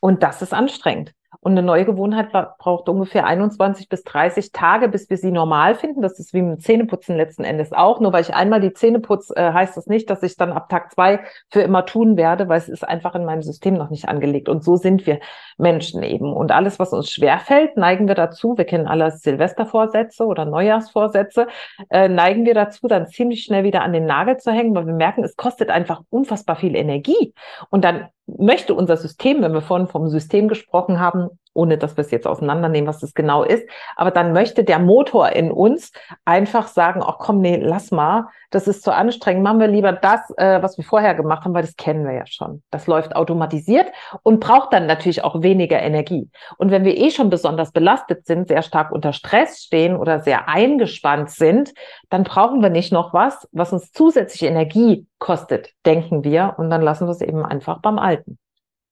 Und 0.00 0.22
das 0.22 0.42
ist 0.42 0.54
anstrengend. 0.54 1.15
Und 1.40 1.52
eine 1.52 1.62
neue 1.62 1.84
Gewohnheit 1.84 2.32
braucht 2.58 2.88
ungefähr 2.88 3.26
21 3.26 3.88
bis 3.88 4.02
30 4.04 4.52
Tage, 4.52 4.88
bis 4.88 5.10
wir 5.10 5.16
sie 5.16 5.30
normal 5.30 5.74
finden. 5.74 6.02
Das 6.02 6.18
ist 6.18 6.32
wie 6.32 6.42
mit 6.42 6.62
Zähneputzen 6.62 7.16
letzten 7.16 7.44
Endes 7.44 7.72
auch. 7.72 8.00
Nur 8.00 8.12
weil 8.12 8.22
ich 8.22 8.34
einmal 8.34 8.60
die 8.60 8.72
Zähne 8.72 9.00
putze, 9.00 9.34
äh, 9.36 9.52
heißt 9.52 9.76
das 9.76 9.86
nicht, 9.86 10.08
dass 10.10 10.22
ich 10.22 10.36
dann 10.36 10.52
ab 10.52 10.68
Tag 10.68 10.92
zwei 10.92 11.20
für 11.50 11.60
immer 11.60 11.84
tun 11.84 12.16
werde, 12.16 12.48
weil 12.48 12.58
es 12.58 12.68
ist 12.68 12.86
einfach 12.86 13.14
in 13.14 13.24
meinem 13.24 13.42
System 13.42 13.74
noch 13.74 13.90
nicht 13.90 14.08
angelegt. 14.08 14.48
Und 14.48 14.64
so 14.64 14.76
sind 14.76 15.06
wir 15.06 15.20
Menschen 15.58 16.02
eben. 16.02 16.32
Und 16.32 16.52
alles, 16.52 16.78
was 16.78 16.92
uns 16.92 17.10
schwerfällt, 17.10 17.76
neigen 17.76 18.08
wir 18.08 18.14
dazu, 18.14 18.56
wir 18.56 18.64
kennen 18.64 18.86
alle 18.86 19.10
Silvestervorsätze 19.10 20.24
oder 20.24 20.44
Neujahrsvorsätze, 20.44 21.46
äh, 21.90 22.08
neigen 22.08 22.44
wir 22.44 22.54
dazu, 22.54 22.88
dann 22.88 23.06
ziemlich 23.06 23.44
schnell 23.44 23.64
wieder 23.64 23.82
an 23.82 23.92
den 23.92 24.06
Nagel 24.06 24.36
zu 24.38 24.52
hängen, 24.52 24.74
weil 24.74 24.86
wir 24.86 24.94
merken, 24.94 25.24
es 25.24 25.36
kostet 25.36 25.70
einfach 25.70 26.02
unfassbar 26.10 26.56
viel 26.56 26.76
Energie. 26.76 27.34
Und 27.70 27.84
dann 27.84 28.08
möchte 28.26 28.74
unser 28.74 28.96
System, 28.96 29.42
wenn 29.42 29.52
wir 29.52 29.62
vorhin 29.62 29.86
vom 29.86 30.08
System 30.08 30.48
gesprochen 30.48 31.00
haben, 31.00 31.30
ohne 31.56 31.78
dass 31.78 31.96
wir 31.96 32.02
es 32.02 32.10
jetzt 32.10 32.26
auseinandernehmen, 32.26 32.88
was 32.88 33.00
das 33.00 33.14
genau 33.14 33.42
ist. 33.42 33.68
Aber 33.96 34.10
dann 34.10 34.32
möchte 34.32 34.64
der 34.64 34.78
Motor 34.78 35.30
in 35.30 35.50
uns 35.50 35.92
einfach 36.24 36.68
sagen, 36.68 37.02
ach 37.04 37.16
komm, 37.18 37.40
nee, 37.40 37.56
lass 37.56 37.90
mal, 37.90 38.28
das 38.50 38.68
ist 38.68 38.82
zu 38.82 38.94
anstrengend, 38.94 39.42
machen 39.42 39.60
wir 39.60 39.66
lieber 39.66 39.92
das, 39.92 40.20
äh, 40.36 40.62
was 40.62 40.76
wir 40.76 40.84
vorher 40.84 41.14
gemacht 41.14 41.44
haben, 41.44 41.54
weil 41.54 41.62
das 41.62 41.76
kennen 41.76 42.04
wir 42.04 42.14
ja 42.14 42.26
schon. 42.26 42.62
Das 42.70 42.86
läuft 42.86 43.16
automatisiert 43.16 43.86
und 44.22 44.40
braucht 44.40 44.72
dann 44.72 44.86
natürlich 44.86 45.24
auch 45.24 45.42
weniger 45.42 45.80
Energie. 45.80 46.30
Und 46.58 46.70
wenn 46.70 46.84
wir 46.84 46.96
eh 46.96 47.10
schon 47.10 47.30
besonders 47.30 47.72
belastet 47.72 48.26
sind, 48.26 48.48
sehr 48.48 48.62
stark 48.62 48.92
unter 48.92 49.12
Stress 49.12 49.62
stehen 49.62 49.96
oder 49.96 50.20
sehr 50.20 50.48
eingespannt 50.48 51.30
sind, 51.30 51.72
dann 52.08 52.24
brauchen 52.24 52.62
wir 52.62 52.70
nicht 52.70 52.92
noch 52.92 53.12
was, 53.12 53.48
was 53.52 53.72
uns 53.72 53.92
zusätzliche 53.92 54.46
Energie 54.46 55.06
kostet, 55.18 55.70
denken 55.84 56.24
wir. 56.24 56.54
Und 56.58 56.70
dann 56.70 56.82
lassen 56.82 57.06
wir 57.06 57.12
es 57.12 57.20
eben 57.20 57.44
einfach 57.44 57.80
beim 57.80 57.98
Alten. 57.98 58.38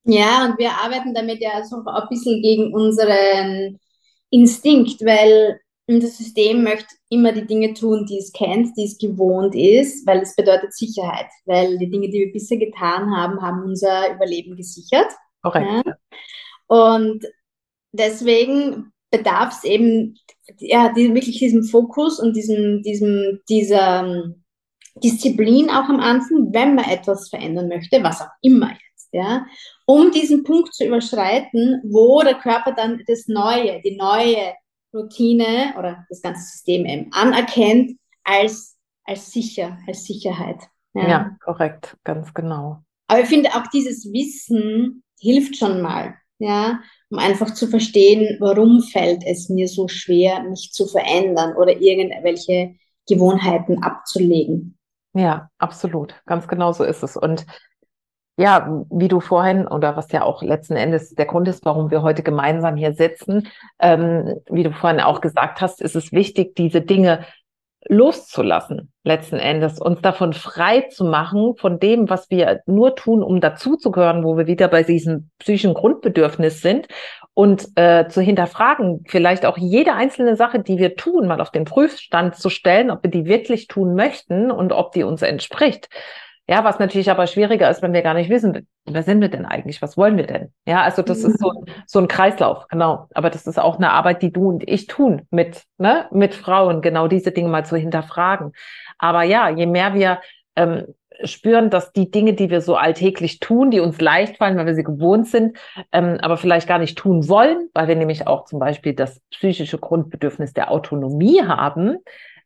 Ja, 0.05 0.45
und 0.45 0.59
wir 0.59 0.71
arbeiten 0.73 1.15
damit 1.15 1.41
ja 1.41 1.65
so 1.65 1.77
ein 1.77 2.09
bisschen 2.11 2.43
gegen 2.43 2.75
unseren 2.75 3.79
Instinkt, 4.31 5.01
weil 5.05 5.61
unser 5.87 6.09
System 6.09 6.63
möchte 6.63 6.95
immer 7.09 7.33
die 7.33 7.47
Dinge 7.47 7.75
tun, 7.75 8.07
die 8.07 8.19
es 8.19 8.33
kennt, 8.33 8.77
die 8.77 8.85
es 8.85 8.99
gewohnt 8.99 9.55
ist, 9.55 10.07
weil 10.07 10.21
es 10.21 10.35
bedeutet 10.35 10.75
Sicherheit, 10.75 11.29
weil 11.45 11.79
die 11.79 11.91
Dinge, 11.91 12.09
die 12.09 12.21
wir 12.21 12.33
bisher 12.33 12.59
getan 12.59 13.15
haben, 13.15 13.41
haben 13.43 13.63
unser 13.63 14.15
Überleben 14.15 14.57
gesichert. 14.57 15.11
Korrekt. 15.43 15.67
Ja? 15.71 15.95
Und 16.67 17.25
deswegen 17.93 18.93
bedarf 19.11 19.53
es 19.53 19.65
eben 19.65 20.17
ja, 20.59 20.93
die, 20.93 21.15
wirklich 21.15 21.39
diesem 21.39 21.65
Fokus 21.65 22.19
und 22.19 22.35
diesem, 22.35 22.83
diesem, 22.83 23.41
dieser 23.49 24.05
ähm, 24.05 24.45
Disziplin 25.03 25.71
auch 25.71 25.89
am 25.89 26.01
Anfang, 26.01 26.53
wenn 26.53 26.75
man 26.75 26.85
etwas 26.85 27.29
verändern 27.29 27.69
möchte, 27.69 28.03
was 28.03 28.21
auch 28.21 28.31
immer 28.43 28.71
ja 29.15 29.47
um 29.87 30.11
diesen 30.11 30.45
Punkt 30.45 30.75
zu 30.75 30.85
überschreiten, 30.85 31.81
wo 31.85 32.23
der 32.23 32.35
Körper 32.35 32.73
dann 32.73 33.03
das 33.07 33.27
Neue, 33.29 33.81
die 33.83 33.97
neue 33.97 34.55
Routine 34.93 35.75
oder 35.79 36.07
das 36.09 36.23
ganze 36.23 36.43
System 36.43 36.87
eben 36.87 37.13
anerkennt 37.13 37.99
als, 38.23 38.77
als 39.05 39.31
sicher, 39.31 39.79
als 39.87 40.05
Sicherheit. 40.05 40.61
Ja. 40.95 41.09
ja, 41.09 41.37
korrekt, 41.43 41.97
ganz 42.05 42.33
genau. 42.33 42.83
Aber 43.09 43.21
ich 43.21 43.27
finde 43.27 43.51
auch 43.51 43.67
dieses 43.73 44.05
Wissen 44.13 45.03
hilft 45.19 45.57
schon 45.57 45.83
mal, 45.83 46.15
ja, 46.39 46.81
um 47.11 47.19
einfach 47.19 47.53
zu 47.53 47.67
verstehen, 47.67 48.37
warum 48.41 48.81
fällt 48.81 49.25
es 49.27 49.49
mir 49.49 49.69
so 49.69 49.89
schwer, 49.89 50.43
mich 50.45 50.71
zu 50.73 50.87
verändern 50.87 51.57
oder 51.57 51.81
irgendwelche 51.81 52.77
Gewohnheiten 53.09 53.83
abzulegen. 53.83 54.79
Ja, 55.15 55.51
absolut. 55.59 56.15
Ganz 56.27 56.49
genau 56.49 56.73
so 56.73 56.85
ist 56.85 57.03
es. 57.03 57.17
Und 57.17 57.47
ja, 58.37 58.85
wie 58.91 59.09
du 59.09 59.21
vorhin 59.21 59.67
oder 59.67 59.97
was 59.97 60.11
ja 60.11 60.23
auch 60.23 60.43
letzten 60.43 60.77
Endes 60.77 61.15
der 61.15 61.27
Grund 61.27 61.47
ist, 61.47 61.65
warum 61.65 61.91
wir 61.91 62.03
heute 62.03 62.23
gemeinsam 62.23 62.77
hier 62.77 62.93
sitzen, 62.93 63.49
ähm, 63.79 64.41
wie 64.51 64.65
du 64.65 64.73
vorhin 64.73 65.01
auch 65.01 65.21
gesagt 65.21 65.61
hast, 65.61 65.81
ist 65.81 65.95
es 65.95 66.11
wichtig, 66.11 66.57
diese 66.57 66.81
Dinge 66.81 67.25
loszulassen, 67.87 68.93
letzten 69.05 69.37
Endes, 69.37 69.79
uns 69.79 70.01
davon 70.01 70.33
frei 70.33 70.83
zu 70.91 71.05
machen, 71.05 71.55
von 71.57 71.79
dem, 71.79 72.09
was 72.09 72.31
wir 72.31 72.63
nur 72.67 72.97
tun, 72.97 73.23
um 73.23 73.41
dazuzugehören, 73.41 74.25
wo 74.25 74.37
wir 74.37 74.47
wieder 74.47 74.69
bei 74.69 74.83
diesem 74.83 75.31
psychischen 75.39 75.75
Grundbedürfnis 75.75 76.63
sind 76.63 76.89
und 77.35 77.69
äh, 77.77 78.09
zu 78.09 78.23
hinterfragen, 78.23 79.05
vielleicht 79.07 79.45
auch 79.45 79.59
jede 79.59 79.93
einzelne 79.93 80.37
Sache, 80.37 80.61
die 80.61 80.79
wir 80.79 80.97
tun, 80.97 81.27
mal 81.27 81.41
auf 81.41 81.51
den 81.51 81.67
Prüfstand 81.67 82.37
zu 82.37 82.49
stellen, 82.49 82.91
ob 82.91 83.03
wir 83.03 83.11
die 83.11 83.27
wirklich 83.27 83.67
tun 83.67 83.95
möchten 83.95 84.51
und 84.51 84.73
ob 84.73 84.93
die 84.93 85.05
uns 85.05 85.23
entspricht. 85.23 85.89
Ja, 86.47 86.63
was 86.63 86.79
natürlich 86.79 87.11
aber 87.11 87.27
schwieriger 87.27 87.71
ist, 87.71 87.81
wenn 87.81 87.95
wir 87.95 88.03
gar 88.03 88.13
nicht 88.13 88.29
wissen, 88.29 88.67
wer 88.85 89.03
sind 89.03 89.23
wir 89.23 89.31
denn 89.31 89.47
eigentlich? 89.47 89.81
Was 89.81 89.97
wollen 89.97 90.19
wir 90.19 90.27
denn? 90.27 90.53
Ja, 90.67 90.83
also 90.83 91.01
das 91.01 91.25
ist 91.25 91.39
so, 91.41 91.51
mhm. 91.51 91.65
so 91.87 91.99
ein 92.01 92.09
Kreislauf, 92.09 92.69
genau. 92.69 93.09
Aber 93.15 93.31
das 93.31 93.47
ist 93.47 93.59
auch 93.59 93.79
eine 93.79 93.91
Arbeit, 93.91 94.21
die 94.21 94.31
du 94.31 94.51
und 94.51 94.69
ich 94.69 94.87
tun 94.87 95.23
mit, 95.31 95.63
ne, 95.79 96.07
mit 96.11 96.35
Frauen, 96.35 96.83
genau 96.83 97.09
diese 97.09 97.33
Dinge 97.33 97.49
mal 97.49 97.65
zu 97.65 97.77
hinterfragen. 97.77 98.53
Aber 98.99 99.23
ja, 99.23 99.49
je 99.49 99.65
mehr 99.65 99.95
wir 99.95 100.21
ähm, 100.55 100.85
spüren, 101.23 101.71
dass 101.71 101.93
die 101.93 102.11
Dinge, 102.11 102.35
die 102.35 102.51
wir 102.51 102.61
so 102.61 102.77
alltäglich 102.77 103.41
tun, 103.41 103.71
die 103.71 103.81
uns 103.81 104.01
leicht 104.01 104.37
fallen, 104.37 104.59
weil 104.59 104.67
wir 104.67 104.75
sie 104.75 104.85
gewohnt 104.85 105.29
sind, 105.29 105.57
ähm, 105.93 106.19
aber 106.21 106.37
vielleicht 106.37 106.69
gar 106.69 106.79
nicht 106.79 106.99
tun 106.99 107.29
wollen, 107.29 107.69
weil 107.73 107.89
wir 107.89 107.97
nämlich 107.97 108.27
auch 108.27 108.45
zum 108.45 108.59
Beispiel 108.59 108.95
das 108.95 109.21
psychische 109.31 109.79
Grundbedürfnis 109.79 110.53
der 110.53 110.71
Autonomie 110.71 111.43
haben, 111.43 111.99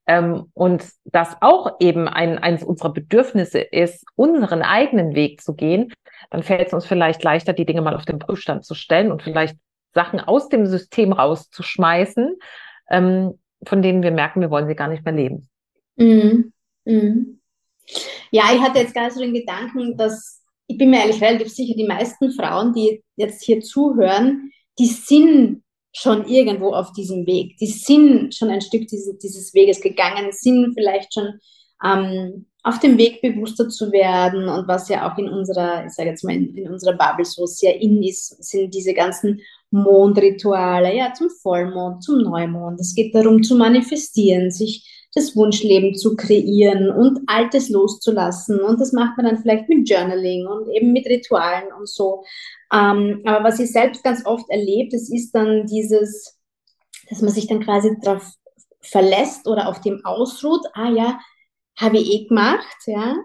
ähm, 0.08 0.50
und 0.54 0.84
das 1.04 1.36
auch 1.40 1.76
eben 1.80 2.08
ein, 2.08 2.38
eines 2.38 2.64
unserer 2.64 2.92
Bedürfnisse 2.92 3.60
ist, 3.60 4.04
unseren 4.16 4.62
eigenen 4.62 5.14
Weg 5.14 5.42
zu 5.42 5.54
gehen, 5.54 5.92
dann 6.30 6.42
fällt 6.42 6.68
es 6.68 6.72
uns 6.72 6.86
vielleicht 6.86 7.22
leichter, 7.22 7.52
die 7.52 7.66
Dinge 7.66 7.82
mal 7.82 7.94
auf 7.94 8.06
den 8.06 8.18
Prüfstand 8.18 8.64
zu 8.64 8.74
stellen 8.74 9.12
und 9.12 9.22
vielleicht 9.22 9.56
Sachen 9.94 10.18
aus 10.20 10.48
dem 10.48 10.66
System 10.66 11.12
rauszuschmeißen, 11.12 12.36
ähm, 12.90 13.38
von 13.64 13.82
denen 13.82 14.02
wir 14.02 14.10
merken, 14.10 14.40
wir 14.40 14.50
wollen 14.50 14.66
sie 14.66 14.74
gar 14.74 14.88
nicht 14.88 15.04
mehr 15.04 15.14
leben. 15.14 15.48
Mhm. 15.96 16.52
Mhm. 16.86 17.40
Ja, 18.30 18.44
ich 18.54 18.60
hatte 18.60 18.80
jetzt 18.80 18.94
gerade 18.94 19.12
so 19.12 19.20
den 19.20 19.34
Gedanken, 19.34 19.96
dass 19.96 20.42
ich 20.66 20.78
bin 20.78 20.90
mir 20.90 21.00
ehrlich 21.00 21.22
relativ 21.22 21.48
sicher, 21.48 21.74
die 21.76 21.86
meisten 21.86 22.30
Frauen, 22.30 22.72
die 22.72 23.02
jetzt 23.16 23.42
hier 23.42 23.60
zuhören, 23.60 24.52
die 24.78 24.86
sind 24.86 25.62
schon 25.92 26.26
irgendwo 26.26 26.72
auf 26.72 26.92
diesem 26.92 27.26
Weg. 27.26 27.56
Die 27.58 27.66
sind 27.66 28.34
schon 28.34 28.50
ein 28.50 28.60
Stück 28.60 28.86
dieses, 28.88 29.18
dieses 29.18 29.54
Weges 29.54 29.80
gegangen, 29.80 30.30
sind 30.32 30.74
vielleicht 30.74 31.14
schon 31.14 31.40
ähm, 31.84 32.46
auf 32.62 32.80
dem 32.80 32.98
Weg 32.98 33.22
bewusster 33.22 33.68
zu 33.68 33.92
werden 33.92 34.48
und 34.48 34.68
was 34.68 34.88
ja 34.88 35.10
auch 35.10 35.16
in 35.16 35.28
unserer, 35.28 35.86
ich 35.86 35.92
sage 35.92 36.10
jetzt 36.10 36.24
mal, 36.24 36.34
in, 36.34 36.54
in, 36.56 36.70
unserer 36.70 36.96
Bubble 36.96 37.24
so 37.24 37.46
sehr 37.46 37.80
in 37.80 38.02
ist, 38.02 38.42
sind 38.44 38.74
diese 38.74 38.94
ganzen 38.94 39.40
Mondrituale, 39.70 40.94
ja, 40.94 41.12
zum 41.14 41.30
Vollmond, 41.30 42.02
zum 42.02 42.22
Neumond. 42.22 42.80
Es 42.80 42.94
geht 42.94 43.14
darum 43.14 43.42
zu 43.42 43.56
manifestieren, 43.56 44.50
sich 44.50 44.97
das 45.18 45.36
Wunschleben 45.36 45.94
zu 45.94 46.16
kreieren 46.16 46.90
und 46.90 47.20
Altes 47.26 47.68
loszulassen. 47.68 48.60
Und 48.60 48.80
das 48.80 48.92
macht 48.92 49.16
man 49.16 49.26
dann 49.26 49.38
vielleicht 49.38 49.68
mit 49.68 49.88
Journaling 49.88 50.46
und 50.46 50.68
eben 50.70 50.92
mit 50.92 51.06
Ritualen 51.06 51.72
und 51.78 51.88
so. 51.88 52.24
Ähm, 52.72 53.22
aber 53.24 53.44
was 53.44 53.58
ich 53.58 53.70
selbst 53.70 54.02
ganz 54.02 54.24
oft 54.24 54.48
erlebt, 54.50 54.92
das 54.92 55.10
ist 55.10 55.32
dann 55.32 55.66
dieses, 55.66 56.38
dass 57.08 57.22
man 57.22 57.32
sich 57.32 57.46
dann 57.46 57.62
quasi 57.62 57.96
darauf 58.00 58.32
verlässt 58.80 59.46
oder 59.46 59.68
auf 59.68 59.80
dem 59.80 60.04
ausruht, 60.04 60.64
ah 60.74 60.90
ja, 60.90 61.18
habe 61.76 61.98
ich 61.98 62.10
eh 62.10 62.24
gemacht, 62.26 62.76
ja. 62.86 63.16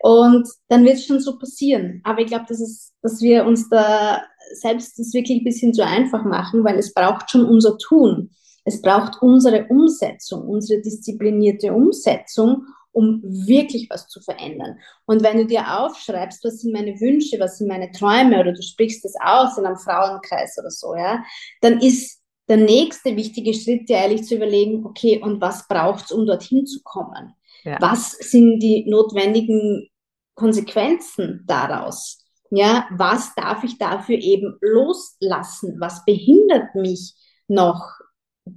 Und 0.00 0.48
dann 0.68 0.84
wird 0.84 0.94
es 0.96 1.06
schon 1.06 1.20
so 1.20 1.38
passieren. 1.38 2.00
Aber 2.04 2.20
ich 2.20 2.26
glaube, 2.26 2.46
das 2.48 2.60
ist, 2.60 2.92
dass 3.02 3.20
wir 3.20 3.44
uns 3.44 3.68
da 3.68 4.22
selbst 4.54 4.98
das 4.98 5.14
wirklich 5.14 5.40
ein 5.40 5.44
bisschen 5.44 5.72
zu 5.72 5.84
einfach 5.84 6.24
machen, 6.24 6.64
weil 6.64 6.78
es 6.78 6.92
braucht 6.92 7.30
schon 7.30 7.44
unser 7.44 7.78
Tun. 7.78 8.30
Es 8.64 8.82
braucht 8.82 9.22
unsere 9.22 9.66
Umsetzung, 9.66 10.48
unsere 10.48 10.80
disziplinierte 10.80 11.72
Umsetzung, 11.72 12.66
um 12.92 13.22
wirklich 13.22 13.88
was 13.88 14.08
zu 14.08 14.20
verändern. 14.20 14.78
Und 15.06 15.22
wenn 15.22 15.38
du 15.38 15.46
dir 15.46 15.80
aufschreibst, 15.80 16.44
was 16.44 16.60
sind 16.60 16.72
meine 16.72 17.00
Wünsche, 17.00 17.38
was 17.38 17.58
sind 17.58 17.68
meine 17.68 17.92
Träume 17.92 18.40
oder 18.40 18.52
du 18.52 18.62
sprichst 18.62 19.04
das 19.04 19.14
aus 19.22 19.56
in 19.58 19.66
einem 19.66 19.76
Frauenkreis 19.76 20.56
oder 20.58 20.70
so, 20.70 20.94
ja, 20.94 21.22
dann 21.60 21.80
ist 21.80 22.20
der 22.48 22.56
nächste 22.56 23.16
wichtige 23.16 23.54
Schritt, 23.54 23.88
ja 23.88 23.98
ehrlich 23.98 24.24
zu 24.24 24.34
überlegen, 24.34 24.84
okay, 24.84 25.20
und 25.22 25.40
was 25.40 25.68
braucht 25.68 26.06
es, 26.06 26.12
um 26.12 26.26
dorthin 26.26 26.66
zu 26.66 26.80
kommen? 26.82 27.34
Ja. 27.62 27.76
Was 27.80 28.12
sind 28.12 28.58
die 28.58 28.88
notwendigen 28.88 29.88
Konsequenzen 30.34 31.44
daraus? 31.46 32.18
Ja, 32.50 32.88
was 32.90 33.34
darf 33.36 33.62
ich 33.62 33.78
dafür 33.78 34.16
eben 34.16 34.58
loslassen? 34.60 35.76
Was 35.78 36.04
behindert 36.04 36.74
mich 36.74 37.14
noch 37.46 37.88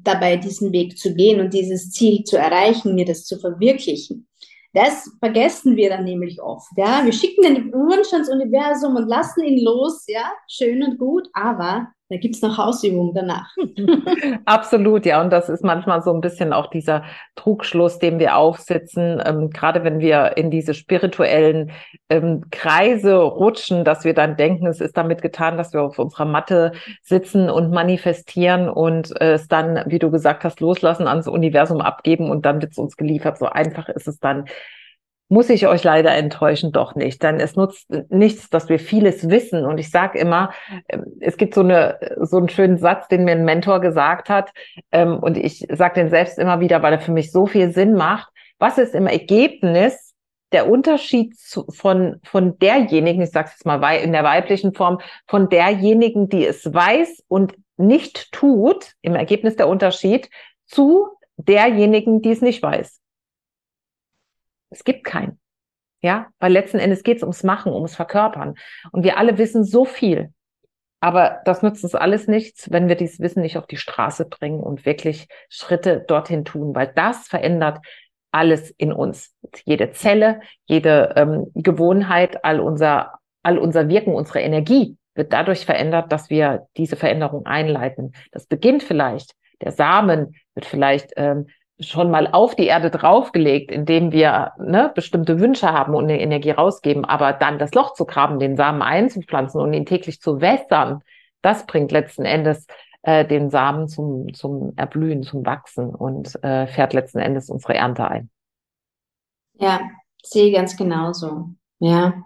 dabei, 0.03 0.38
diesen 0.38 0.71
Weg 0.71 0.97
zu 0.97 1.13
gehen 1.13 1.39
und 1.39 1.53
dieses 1.53 1.91
Ziel 1.91 2.23
zu 2.23 2.38
erreichen, 2.38 2.95
mir 2.95 3.05
das 3.05 3.25
zu 3.25 3.39
verwirklichen? 3.39 4.27
Das 4.73 5.12
vergessen 5.19 5.75
wir 5.75 5.89
dann 5.89 6.03
nämlich 6.03 6.41
oft. 6.41 6.71
Ja, 6.75 7.05
wir 7.05 7.13
schicken 7.13 7.43
den 7.43 7.71
Wunsch 7.71 8.12
ans 8.12 8.29
Universum 8.29 8.95
und 8.95 9.07
lassen 9.07 9.43
ihn 9.43 9.63
los. 9.63 10.05
Ja, 10.07 10.33
schön 10.50 10.81
und 10.83 10.97
gut, 10.97 11.27
aber 11.33 11.89
da 12.10 12.17
gibt 12.17 12.36
es 12.36 12.41
noch 12.41 12.57
Hausübungen 12.57 13.13
danach. 13.13 13.50
Absolut, 14.45 15.05
ja. 15.05 15.22
Und 15.22 15.31
das 15.31 15.50
ist 15.50 15.63
manchmal 15.63 16.01
so 16.03 16.13
ein 16.13 16.22
bisschen 16.22 16.53
auch 16.53 16.67
dieser 16.69 17.03
Trugschluss, 17.36 17.98
den 17.98 18.19
wir 18.19 18.36
aufsitzen, 18.38 19.22
ähm, 19.25 19.50
gerade 19.50 19.83
wenn 19.83 20.00
wir 20.00 20.38
in 20.38 20.51
diese 20.51 20.74
spirituellen 20.74 21.72
ähm, 22.10 22.43
Kreise 22.51 23.15
rutschen, 23.15 23.83
dass 23.86 24.03
wir 24.03 24.13
dann 24.13 24.36
denken, 24.36 24.67
es 24.67 24.81
ist 24.81 24.98
damit 24.98 25.22
getan, 25.22 25.57
dass 25.57 25.74
wir 25.74 25.81
auf 25.81 25.98
unserer 25.98 26.25
Matte 26.25 26.74
sitzen 27.01 27.50
und 27.50 27.72
manifestieren 27.72 28.69
und 28.69 29.19
äh, 29.22 29.33
es 29.33 29.48
dann, 29.48 29.83
wie 29.88 30.00
du 30.00 30.12
gesagt 30.12 30.43
hast, 30.43 30.60
loslassen, 30.60 31.07
ans 31.07 31.27
Universum 31.27 31.81
abgeben 31.81 32.29
und 32.29 32.45
dann 32.45 32.62
wird 32.62 32.74
es 32.74 32.77
uns 32.77 32.98
geliefert. 32.98 33.38
So 33.38 33.48
einfach 33.48 33.89
ist 33.89 34.07
es 34.07 34.19
dann 34.19 34.45
muss 35.30 35.50
ich 35.50 35.68
euch 35.68 35.84
leider 35.84 36.13
enttäuschen, 36.15 36.72
doch 36.72 36.96
nicht. 36.96 37.24
Denn 37.24 37.39
es 37.39 37.56
nutzt 37.56 37.88
nichts, 38.10 38.50
dass 38.50 38.70
wir 38.70 38.80
vieles 38.80 39.30
wissen. 39.30 39.65
Und 39.65 39.80
ich 39.80 39.89
sage 39.89 40.20
immer, 40.20 40.51
ähm, 40.89 41.06
es 41.20 41.38
gibt 41.38 41.56
so, 41.56 41.62
eine, 41.62 41.98
so 42.22 42.38
einen 42.38 42.50
schönen 42.50 42.77
Satz, 42.77 43.08
den 43.08 43.24
mir 43.24 43.32
ein 43.32 43.46
Mentor 43.46 43.82
gesagt 43.82 44.30
hat. 44.30 44.51
Ähm, 44.92 45.18
und 45.18 45.38
ich 45.38 45.65
sage 45.72 45.96
den 45.96 46.10
selbst 46.10 46.38
immer 46.38 46.60
wieder, 46.60 46.82
weil 46.84 46.94
er 46.94 47.00
für 47.00 47.12
mich 47.12 47.32
so 47.32 47.46
viel 47.46 47.72
Sinn 47.72 47.94
macht. 47.94 48.30
Was 48.60 48.77
ist 48.77 48.96
im 48.96 49.08
Ergebnis 49.08 50.13
der 50.51 50.70
Unterschied 50.70 51.38
zu, 51.38 51.65
von, 51.72 52.20
von 52.24 52.60
derjenigen, 52.60 53.24
ich 53.24 53.32
sage 53.32 53.48
es 53.48 53.53
jetzt 53.53 53.65
mal 53.65 53.82
in 53.96 54.12
der 54.12 54.24
weiblichen 54.24 54.74
Form, 54.74 55.00
von 55.27 55.50
derjenigen, 55.50 56.30
die 56.30 56.46
es 56.46 56.72
weiß 56.72 57.24
und 57.27 57.56
nicht 57.75 58.32
tut, 58.32 58.92
im 59.01 59.15
Ergebnis 59.15 59.56
der 59.56 59.68
Unterschied 59.68 60.30
zu 60.68 61.08
derjenigen, 61.38 62.22
die 62.22 62.32
es 62.32 62.42
nicht 62.42 62.62
weiß. 62.62 63.00
Es 64.74 64.84
gibt 64.84 65.03
keinen. 65.03 65.39
Ja, 66.01 66.27
weil 66.39 66.51
letzten 66.51 66.80
Endes 66.80 67.03
geht 67.03 67.18
es 67.18 67.24
ums 67.24 67.44
Machen, 67.44 67.72
ums 67.72 67.96
Verkörpern. 67.96 68.56
Und 68.92 69.03
wir 69.03 69.18
alle 69.18 69.38
wissen 69.38 69.63
so 69.63 69.86
viel. 69.86 70.34
Aber 71.00 71.42
das 71.46 71.62
nützt 71.62 71.84
uns 71.84 71.96
alles 71.96 72.27
nichts, 72.27 72.72
wenn 72.72 72.88
wir 72.88 72.96
dieses 72.96 73.20
Wissen 73.20 73.42
nicht 73.42 73.58
auf 73.58 73.68
die 73.68 73.77
Straße 73.77 74.25
bringen 74.25 74.62
und 74.62 74.86
wirklich 74.86 75.27
Schritte 75.50 76.03
dorthin 76.08 76.46
tun, 76.46 76.75
weil 76.75 76.92
das 76.96 77.27
verändert 77.27 77.80
alles 78.32 78.72
in 78.72 78.92
uns. 78.92 79.34
Jede 79.65 79.92
Zelle, 79.92 80.42
jede 80.65 81.13
ähm, 81.15 81.51
Gewohnheit, 81.56 82.44
all 82.44 82.60
unser, 82.60 83.20
all 83.44 83.58
unser 83.58 83.89
Wirken, 83.89 84.13
unsere 84.13 84.42
Energie 84.42 84.98
wird 85.13 85.32
dadurch 85.32 85.65
verändert, 85.65 86.12
dass 86.12 86.30
wir 86.30 86.68
diese 86.77 86.96
Veränderung 86.96 87.46
einleiten. 87.46 88.13
Das 88.32 88.48
beginnt 88.48 88.82
vielleicht, 88.82 89.36
der 89.62 89.72
Samen 89.72 90.36
wird 90.56 90.65
vielleicht 90.65 91.12
ähm, 91.15 91.48
schon 91.87 92.11
mal 92.11 92.27
auf 92.31 92.55
die 92.55 92.67
Erde 92.67 92.89
draufgelegt, 92.89 93.71
indem 93.71 94.11
wir 94.11 94.53
ne, 94.57 94.91
bestimmte 94.93 95.39
Wünsche 95.39 95.71
haben 95.71 95.95
und 95.95 96.05
eine 96.05 96.19
Energie 96.19 96.51
rausgeben, 96.51 97.05
aber 97.05 97.33
dann 97.33 97.59
das 97.59 97.73
Loch 97.73 97.93
zu 97.93 98.05
graben, 98.05 98.39
den 98.39 98.57
Samen 98.57 98.81
einzupflanzen 98.81 99.61
und 99.61 99.73
ihn 99.73 99.85
täglich 99.85 100.21
zu 100.21 100.41
wässern, 100.41 101.01
das 101.41 101.65
bringt 101.65 101.91
letzten 101.91 102.25
Endes 102.25 102.65
äh, 103.03 103.25
den 103.25 103.50
Samen 103.50 103.87
zum, 103.87 104.33
zum 104.33 104.74
Erblühen, 104.75 105.24
zum 105.24 105.46
Wachsen 105.46 105.93
und 105.93 106.41
äh, 106.43 106.67
fährt 106.67 106.93
letzten 106.93 107.19
Endes 107.19 107.50
unsere 107.50 107.75
Ernte 107.75 108.07
ein. 108.07 108.29
Ja, 109.55 109.81
sehe 110.24 110.51
ganz 110.51 110.75
genauso. 110.75 111.50
Ja. 111.79 112.24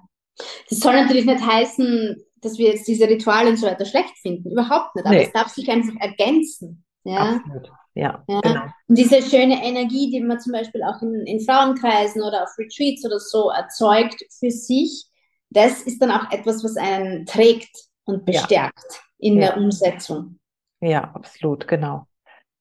Das 0.70 0.80
soll 0.80 0.94
natürlich 0.94 1.26
nicht 1.26 1.46
heißen, 1.46 2.24
dass 2.42 2.58
wir 2.58 2.70
jetzt 2.70 2.88
diese 2.88 3.08
Rituale 3.08 3.50
und 3.50 3.58
so 3.58 3.68
weiter 3.68 3.86
schlecht 3.86 4.18
finden. 4.22 4.52
Überhaupt 4.52 4.96
nicht. 4.96 5.06
Aber 5.06 5.16
nee. 5.16 5.24
es 5.24 5.34
darf 5.34 5.50
sich 5.50 5.70
einfach 5.70 5.96
ergänzen. 6.00 6.86
Ja. 7.04 7.38
Absolut. 7.38 7.72
Ja, 7.98 8.24
ja. 8.28 8.42
Genau. 8.42 8.62
Und 8.88 8.98
diese 8.98 9.24
schöne 9.24 9.64
Energie, 9.64 10.12
die 10.12 10.22
man 10.22 10.40
zum 10.40 10.54
Beispiel 10.54 10.84
auch 10.84 11.02
in, 11.02 11.26
in 11.26 11.40
Frauenkreisen 11.40 12.22
oder 12.22 12.44
auf 12.44 12.58
Retreats 12.58 13.04
oder 13.04 13.20
so 13.20 13.50
erzeugt 13.50 14.24
für 14.40 14.52
sich, 14.52 15.08
das 15.50 15.82
ist 15.82 16.00
dann 16.02 16.12
auch 16.12 16.32
etwas, 16.32 16.64
was 16.64 16.78
einen 16.78 17.26
trägt 17.26 17.76
und 18.06 18.24
bestärkt 18.26 18.86
ja. 18.92 19.00
in 19.18 19.36
ja. 19.36 19.48
der 19.48 19.58
Umsetzung. 19.58 20.40
Ja, 20.80 21.12
absolut, 21.16 21.68
genau. 21.68 22.06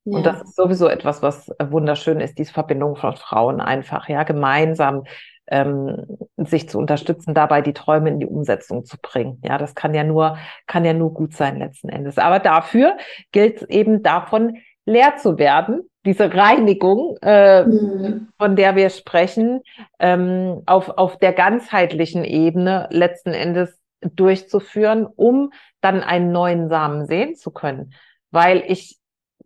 Ja. 0.05 0.17
Und 0.17 0.25
das 0.25 0.41
ist 0.43 0.57
sowieso 0.57 0.89
etwas, 0.89 1.21
was 1.21 1.51
wunderschön 1.61 2.21
ist, 2.21 2.39
diese 2.39 2.53
Verbindung 2.53 2.97
von 2.97 3.17
Frauen 3.17 3.61
einfach, 3.61 4.09
ja, 4.09 4.23
gemeinsam 4.23 5.05
ähm, 5.49 6.07
sich 6.37 6.69
zu 6.69 6.79
unterstützen, 6.79 7.35
dabei 7.35 7.61
die 7.61 7.75
Träume 7.75 8.09
in 8.09 8.21
die 8.21 8.27
Umsetzung 8.27 8.85
zu 8.85 8.97
bringen. 9.03 9.41
Ja, 9.45 9.59
das 9.59 9.75
kann 9.75 9.95
ja 9.95 10.03
nur, 10.03 10.39
kann 10.67 10.85
ja 10.85 10.95
nur 10.95 11.13
gut 11.13 11.35
sein 11.35 11.59
letzten 11.59 11.91
Endes. 11.91 12.17
Aber 12.17 12.39
dafür 12.39 12.97
gilt 13.33 13.63
es 13.63 13.69
eben 13.69 14.03
davon, 14.03 14.57
leer 14.87 15.17
zu 15.17 15.39
werden, 15.39 15.83
diese 16.07 16.33
Reinigung, 16.33 17.19
äh, 17.21 17.65
mhm. 17.65 18.29
von 18.39 18.57
der 18.57 18.77
wir 18.77 18.91
sprechen, 18.91 19.61
ähm, 19.99 20.63
auf, 20.67 20.89
auf 20.91 21.19
der 21.19 21.33
ganzheitlichen 21.33 22.25
Ebene 22.25 22.89
letzten 22.91 23.35
Endes 23.35 23.79
durchzuführen, 24.01 25.07
um 25.07 25.53
dann 25.81 26.03
einen 26.03 26.33
neuen 26.33 26.69
Samen 26.69 27.07
sehen 27.07 27.35
zu 27.35 27.51
können. 27.51 27.93
Weil 28.31 28.63
ich 28.69 28.99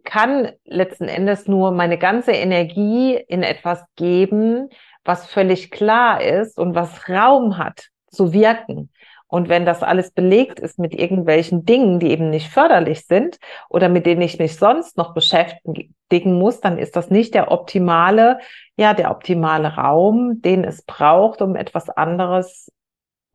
kann 0.05 0.53
letzten 0.65 1.09
Endes 1.09 1.47
nur 1.47 1.73
meine 1.73 1.99
ganze 1.99 2.33
Energie 2.33 3.15
in 3.17 3.43
etwas 3.43 3.83
geben, 3.97 4.69
was 5.05 5.27
völlig 5.27 5.71
klar 5.71 6.23
ist 6.23 6.59
und 6.59 6.75
was 6.75 7.09
Raum 7.09 7.59
hat 7.59 7.89
zu 8.09 8.33
wirken. 8.33 8.91
Und 9.31 9.49
wenn 9.49 9.65
das 9.65 9.83
alles 9.83 10.11
belegt 10.11 10.59
ist 10.59 10.79
mit 10.79 10.93
irgendwelchen 10.93 11.65
Dingen, 11.65 12.01
die 12.01 12.11
eben 12.11 12.31
nicht 12.31 12.49
förderlich 12.51 13.07
sind 13.07 13.39
oder 13.69 13.89
mit 13.89 14.05
denen 14.05 14.23
ich 14.23 14.39
mich 14.39 14.57
sonst 14.57 14.97
noch 14.97 15.15
beschäftigen 15.15 16.39
muss, 16.39 16.61
dann 16.61 16.79
ist 16.79 16.97
das 16.97 17.11
nicht 17.11 17.35
der 17.35 17.53
optimale, 17.53 18.41
ja, 18.77 18.93
der 18.93 19.11
optimale 19.11 19.77
Raum, 19.77 20.43
den 20.43 20.65
es 20.65 20.83
braucht, 20.83 21.43
um 21.43 21.55
etwas 21.55 21.89
anderes 21.89 22.73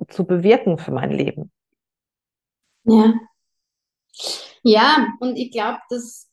zu 0.09 0.25
bewirken 0.25 0.77
für 0.77 0.91
mein 0.91 1.11
Leben. 1.11 1.51
Ja. 2.83 3.13
Ja, 4.63 5.07
und 5.19 5.37
ich 5.37 5.51
glaube, 5.51 5.79
dass 5.89 6.29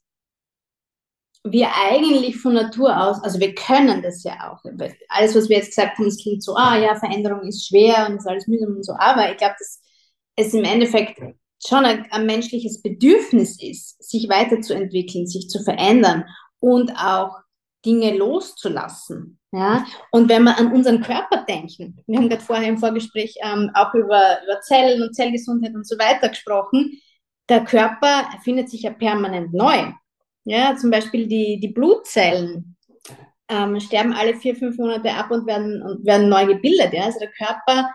wir 1.45 1.69
eigentlich 1.75 2.37
von 2.37 2.55
Natur 2.55 2.97
aus, 2.97 3.23
also 3.23 3.41
wir 3.41 3.55
können 3.55 4.03
das 4.03 4.23
ja 4.23 4.51
auch. 4.51 4.63
Alles, 5.09 5.35
was 5.35 5.49
wir 5.49 5.57
jetzt 5.57 5.71
gesagt 5.71 5.99
haben, 5.99 6.07
es 6.07 6.23
klingt 6.23 6.43
so, 6.43 6.55
ah 6.55 6.77
ja, 6.77 6.95
Veränderung 6.95 7.43
ist 7.43 7.67
schwer 7.67 8.07
und 8.09 8.17
ist 8.17 8.29
alles 8.29 8.47
mühsam 8.47 8.77
und 8.77 8.85
so, 8.85 8.95
aber 8.97 9.31
ich 9.31 9.39
glaube, 9.39 9.57
dass 9.59 9.81
es 10.37 10.55
im 10.55 10.65
Endeffekt 10.65 11.21
schon 11.65 11.85
ein, 11.85 12.07
ein, 12.11 12.27
menschliches 12.27 12.83
Bedürfnis 12.83 13.61
ist, 13.61 14.03
sich 14.03 14.29
weiterzuentwickeln, 14.29 15.27
sich 15.27 15.49
zu 15.49 15.63
verändern 15.63 16.25
und 16.61 16.93
auch 16.97 17.37
Dinge 17.85 18.17
loszulassen. 18.17 19.39
Ja? 19.53 19.85
Und 20.11 20.29
wenn 20.29 20.45
wir 20.45 20.59
an 20.59 20.73
unseren 20.73 21.03
Körper 21.03 21.45
denken, 21.49 22.03
wir 22.07 22.19
haben 22.19 22.29
gerade 22.29 22.43
vorher 22.43 22.69
im 22.69 22.79
Vorgespräch 22.79 23.37
ähm, 23.43 23.71
auch 23.75 23.95
über, 23.95 24.39
über 24.45 24.61
Zellen 24.63 25.03
und 25.03 25.15
Zellgesundheit 25.15 25.75
und 25.75 25.87
so 25.87 25.99
weiter 25.99 26.29
gesprochen, 26.29 27.01
der 27.49 27.65
Körper 27.65 28.29
erfindet 28.33 28.71
sich 28.71 28.83
ja 28.83 28.91
permanent 28.91 29.53
neu. 29.53 29.93
Ja, 30.45 30.77
zum 30.77 30.91
Beispiel 30.91 31.27
die, 31.27 31.61
die 31.61 31.69
Blutzellen 31.69 32.77
ähm, 33.49 33.79
sterben 33.81 34.13
alle 34.13 34.35
vier, 34.35 34.57
fünf 34.57 34.77
Monate 34.79 35.13
ab 35.13 35.31
und 35.31 35.47
werden, 35.47 35.83
und 35.83 36.05
werden 36.05 36.29
neu 36.29 36.47
gebildet. 36.47 36.93
Ja? 36.93 37.05
Also 37.05 37.21
der 37.21 37.31
Körper 37.31 37.91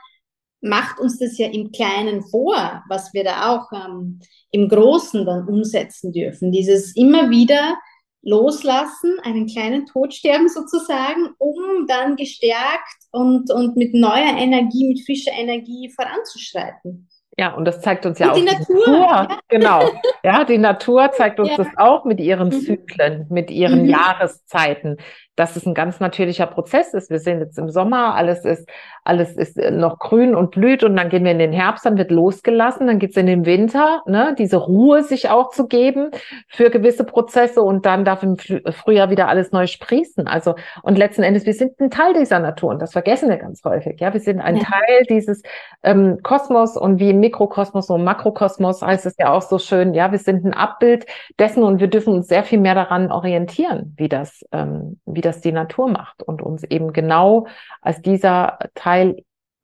macht 0.62 1.00
uns 1.00 1.20
das 1.20 1.38
ja 1.38 1.48
im 1.48 1.72
Kleinen 1.72 2.24
vor, 2.24 2.84
was 2.90 3.14
wir 3.14 3.24
da 3.24 3.56
auch 3.56 3.72
ähm, 3.72 4.20
im 4.52 4.70
Großen 4.70 5.26
dann 5.26 5.48
umsetzen 5.48 6.12
dürfen. 6.12 6.52
Dieses 6.52 6.96
immer 6.96 7.30
wieder 7.30 7.78
loslassen, 8.22 9.20
einen 9.24 9.48
kleinen 9.48 9.86
Tod 9.86 10.14
sterben 10.14 10.50
sozusagen, 10.50 11.30
um 11.38 11.88
dann 11.88 12.16
gestärkt 12.16 13.06
und, 13.12 13.52
und 13.52 13.78
mit 13.78 13.94
neuer 13.94 14.36
Energie, 14.38 14.88
mit 14.88 15.06
frischer 15.06 15.32
Energie 15.32 15.92
voranzuschreiten. 15.96 17.08
Ja, 17.40 17.54
und 17.54 17.66
das 17.66 17.82
zeigt 17.82 18.06
uns 18.08 18.18
ja 18.18 18.28
und 18.28 18.32
auch 18.32 18.36
die 18.38 18.46
Natur. 18.46 18.88
Natur. 18.88 18.98
Ja. 18.98 19.28
Genau. 19.48 19.84
Ja, 20.24 20.44
die 20.44 20.58
Natur 20.58 21.12
zeigt 21.12 21.40
uns 21.40 21.50
ja. 21.50 21.58
das 21.58 21.68
auch 21.78 22.04
mit 22.04 22.20
ihren 22.20 22.50
mhm. 22.50 22.62
Zyklen, 22.62 23.28
mit 23.30 23.52
ihren 23.52 23.84
mhm. 23.84 23.90
Jahreszeiten, 23.90 24.98
dass 25.36 25.56
es 25.56 25.66
ein 25.66 25.76
ganz 25.76 26.00
natürlicher 26.00 26.48
Prozess 26.48 26.94
ist. 26.94 27.12
Wir 27.12 27.20
sind 27.20 27.40
jetzt 27.40 27.60
im 27.60 27.70
Sommer, 27.70 28.16
alles 28.16 28.44
ist, 28.44 28.68
alles 29.08 29.38
ist 29.38 29.58
äh, 29.58 29.72
noch 29.72 30.00
grün 30.00 30.36
und 30.36 30.52
blüht 30.52 30.84
und 30.84 30.96
dann 30.96 31.10
gehen 31.10 31.24
wir 31.24 31.32
in 31.32 31.40
den 31.40 31.54
Herbst, 31.54 31.86
dann 31.86 31.98
wird 31.98 32.12
losgelassen, 32.12 32.88
dann 32.88 33.00
geht's 33.00 33.16
in 33.16 33.26
den 33.26 33.46
Winter, 33.46 34.04
ne, 34.06 34.36
diese 34.38 34.58
Ruhe 34.58 35.04
sich 35.04 35.30
auch 35.30 35.50
zu 35.50 35.68
geben 35.68 36.12
für 36.48 36.70
gewisse 36.70 37.06
Prozesse 37.06 37.62
und 37.62 37.86
dann 37.86 38.04
darf 38.04 38.24
im 38.24 38.38
Frühjahr 38.38 39.10
wieder 39.10 39.30
alles 39.30 39.52
neu 39.52 39.66
sprießen. 39.66 40.28
Also 40.28 40.56
und 40.84 40.98
letzten 40.98 41.24
Endes, 41.24 41.46
wir 41.46 41.54
sind 41.54 41.80
ein 41.80 41.90
Teil 41.90 42.14
dieser 42.14 42.40
Natur 42.40 42.72
und 42.72 42.82
das 42.82 42.92
vergessen 42.92 43.30
wir 43.30 43.38
ganz 43.38 43.64
häufig. 43.64 44.00
Ja, 44.00 44.14
wir 44.14 44.20
sind 44.20 44.42
ein 44.42 44.58
ja. 44.58 44.64
Teil 44.64 45.04
dieses 45.10 45.42
ähm, 45.84 46.20
Kosmos 46.22 46.76
und 46.76 47.00
wie 47.00 47.12
im 47.12 47.20
Mikrokosmos 47.20 47.90
und 47.90 48.04
Makrokosmos 48.04 48.82
heißt 48.82 49.06
es 49.06 49.16
ja 49.18 49.32
auch 49.32 49.42
so 49.42 49.58
schön. 49.58 49.94
Ja, 49.94 50.12
wir 50.12 50.20
sind 50.20 50.46
ein 50.46 50.54
Abbild 50.54 51.06
dessen 51.40 51.64
und 51.64 51.80
wir 51.80 51.88
dürfen 51.88 52.14
uns 52.14 52.28
sehr 52.28 52.44
viel 52.44 52.60
mehr 52.60 52.76
daran 52.76 53.12
orientieren, 53.12 53.94
wie 53.98 54.10
das, 54.10 54.46
ähm, 54.52 55.00
wie 55.06 55.22
das 55.22 55.40
die 55.40 55.54
Natur 55.54 55.90
macht 55.90 56.24
und 56.24 56.42
uns 56.42 56.64
eben 56.64 56.92
genau 56.92 57.48
als 57.82 58.02
dieser 58.02 58.60
Teil 58.76 58.97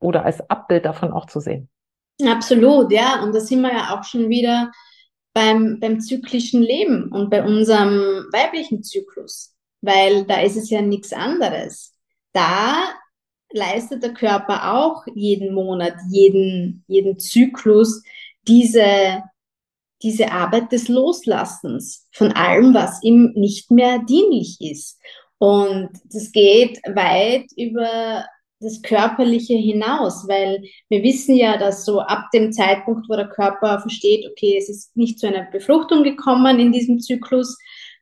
oder 0.00 0.24
als 0.24 0.48
Abbild 0.50 0.84
davon 0.84 1.12
auch 1.12 1.26
zu 1.26 1.40
sehen. 1.40 1.68
Absolut, 2.24 2.92
ja. 2.92 3.22
Und 3.22 3.34
da 3.34 3.40
sind 3.40 3.62
wir 3.62 3.72
ja 3.72 3.98
auch 3.98 4.04
schon 4.04 4.28
wieder 4.28 4.70
beim, 5.32 5.80
beim 5.80 6.00
zyklischen 6.00 6.62
Leben 6.62 7.10
und 7.10 7.30
bei 7.30 7.44
unserem 7.44 8.26
weiblichen 8.32 8.82
Zyklus, 8.82 9.54
weil 9.80 10.24
da 10.24 10.40
ist 10.40 10.56
es 10.56 10.70
ja 10.70 10.80
nichts 10.80 11.12
anderes. 11.12 11.92
Da 12.32 12.76
leistet 13.52 14.02
der 14.02 14.14
Körper 14.14 14.74
auch 14.74 15.04
jeden 15.14 15.54
Monat, 15.54 15.94
jeden, 16.10 16.84
jeden 16.86 17.18
Zyklus 17.18 18.02
diese, 18.46 19.22
diese 20.02 20.30
Arbeit 20.30 20.72
des 20.72 20.88
Loslassens 20.88 22.08
von 22.12 22.32
allem, 22.32 22.74
was 22.74 23.02
ihm 23.02 23.32
nicht 23.34 23.70
mehr 23.70 24.00
dienlich 24.00 24.60
ist. 24.60 25.00
Und 25.38 25.90
das 26.12 26.30
geht 26.32 26.78
weit 26.94 27.46
über 27.56 28.24
das 28.60 28.82
Körperliche 28.82 29.54
hinaus, 29.54 30.26
weil 30.28 30.62
wir 30.88 31.02
wissen 31.02 31.36
ja, 31.36 31.58
dass 31.58 31.84
so 31.84 32.00
ab 32.00 32.26
dem 32.32 32.52
Zeitpunkt, 32.52 33.08
wo 33.08 33.16
der 33.16 33.28
Körper 33.28 33.80
versteht, 33.80 34.26
okay, 34.30 34.56
es 34.58 34.68
ist 34.68 34.96
nicht 34.96 35.18
zu 35.18 35.26
einer 35.26 35.50
Befruchtung 35.50 36.02
gekommen 36.02 36.58
in 36.58 36.72
diesem 36.72 37.00
Zyklus, 37.00 37.58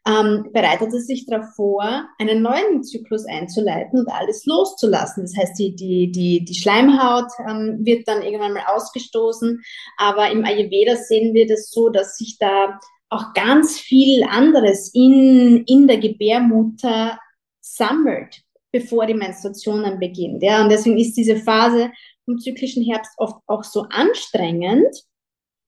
ähm, 0.06 0.48
bereitet 0.52 0.92
es 0.92 1.06
sich 1.06 1.26
darauf 1.26 1.54
vor, 1.54 2.04
einen 2.18 2.42
neuen 2.42 2.82
Zyklus 2.82 3.24
einzuleiten 3.26 4.00
und 4.00 4.08
alles 4.10 4.44
loszulassen. 4.46 5.22
Das 5.22 5.36
heißt, 5.36 5.58
die, 5.58 5.76
die, 5.76 6.10
die, 6.10 6.44
die 6.44 6.54
Schleimhaut 6.54 7.30
ähm, 7.48 7.78
wird 7.82 8.08
dann 8.08 8.22
irgendwann 8.22 8.54
mal 8.54 8.64
ausgestoßen, 8.74 9.62
aber 9.98 10.30
im 10.30 10.44
Ayurveda 10.44 10.96
sehen 10.96 11.34
wir 11.34 11.46
das 11.46 11.70
so, 11.70 11.88
dass 11.88 12.16
sich 12.16 12.36
da 12.38 12.80
auch 13.10 13.32
ganz 13.34 13.78
viel 13.78 14.24
anderes 14.24 14.92
in, 14.94 15.64
in 15.66 15.86
der 15.86 15.98
Gebärmutter 15.98 17.18
sammelt, 17.60 18.42
bevor 18.72 19.06
die 19.06 19.14
Menstruation 19.14 19.82
dann 19.82 20.00
beginnt. 20.00 20.42
Ja? 20.42 20.62
Und 20.62 20.70
deswegen 20.70 20.98
ist 20.98 21.16
diese 21.16 21.37
Phase 21.37 21.92
vom 22.24 22.38
zyklischen 22.38 22.85
Herbst 22.85 23.12
oft 23.18 23.37
auch 23.46 23.64
so 23.64 23.87
anstrengend, 23.90 24.94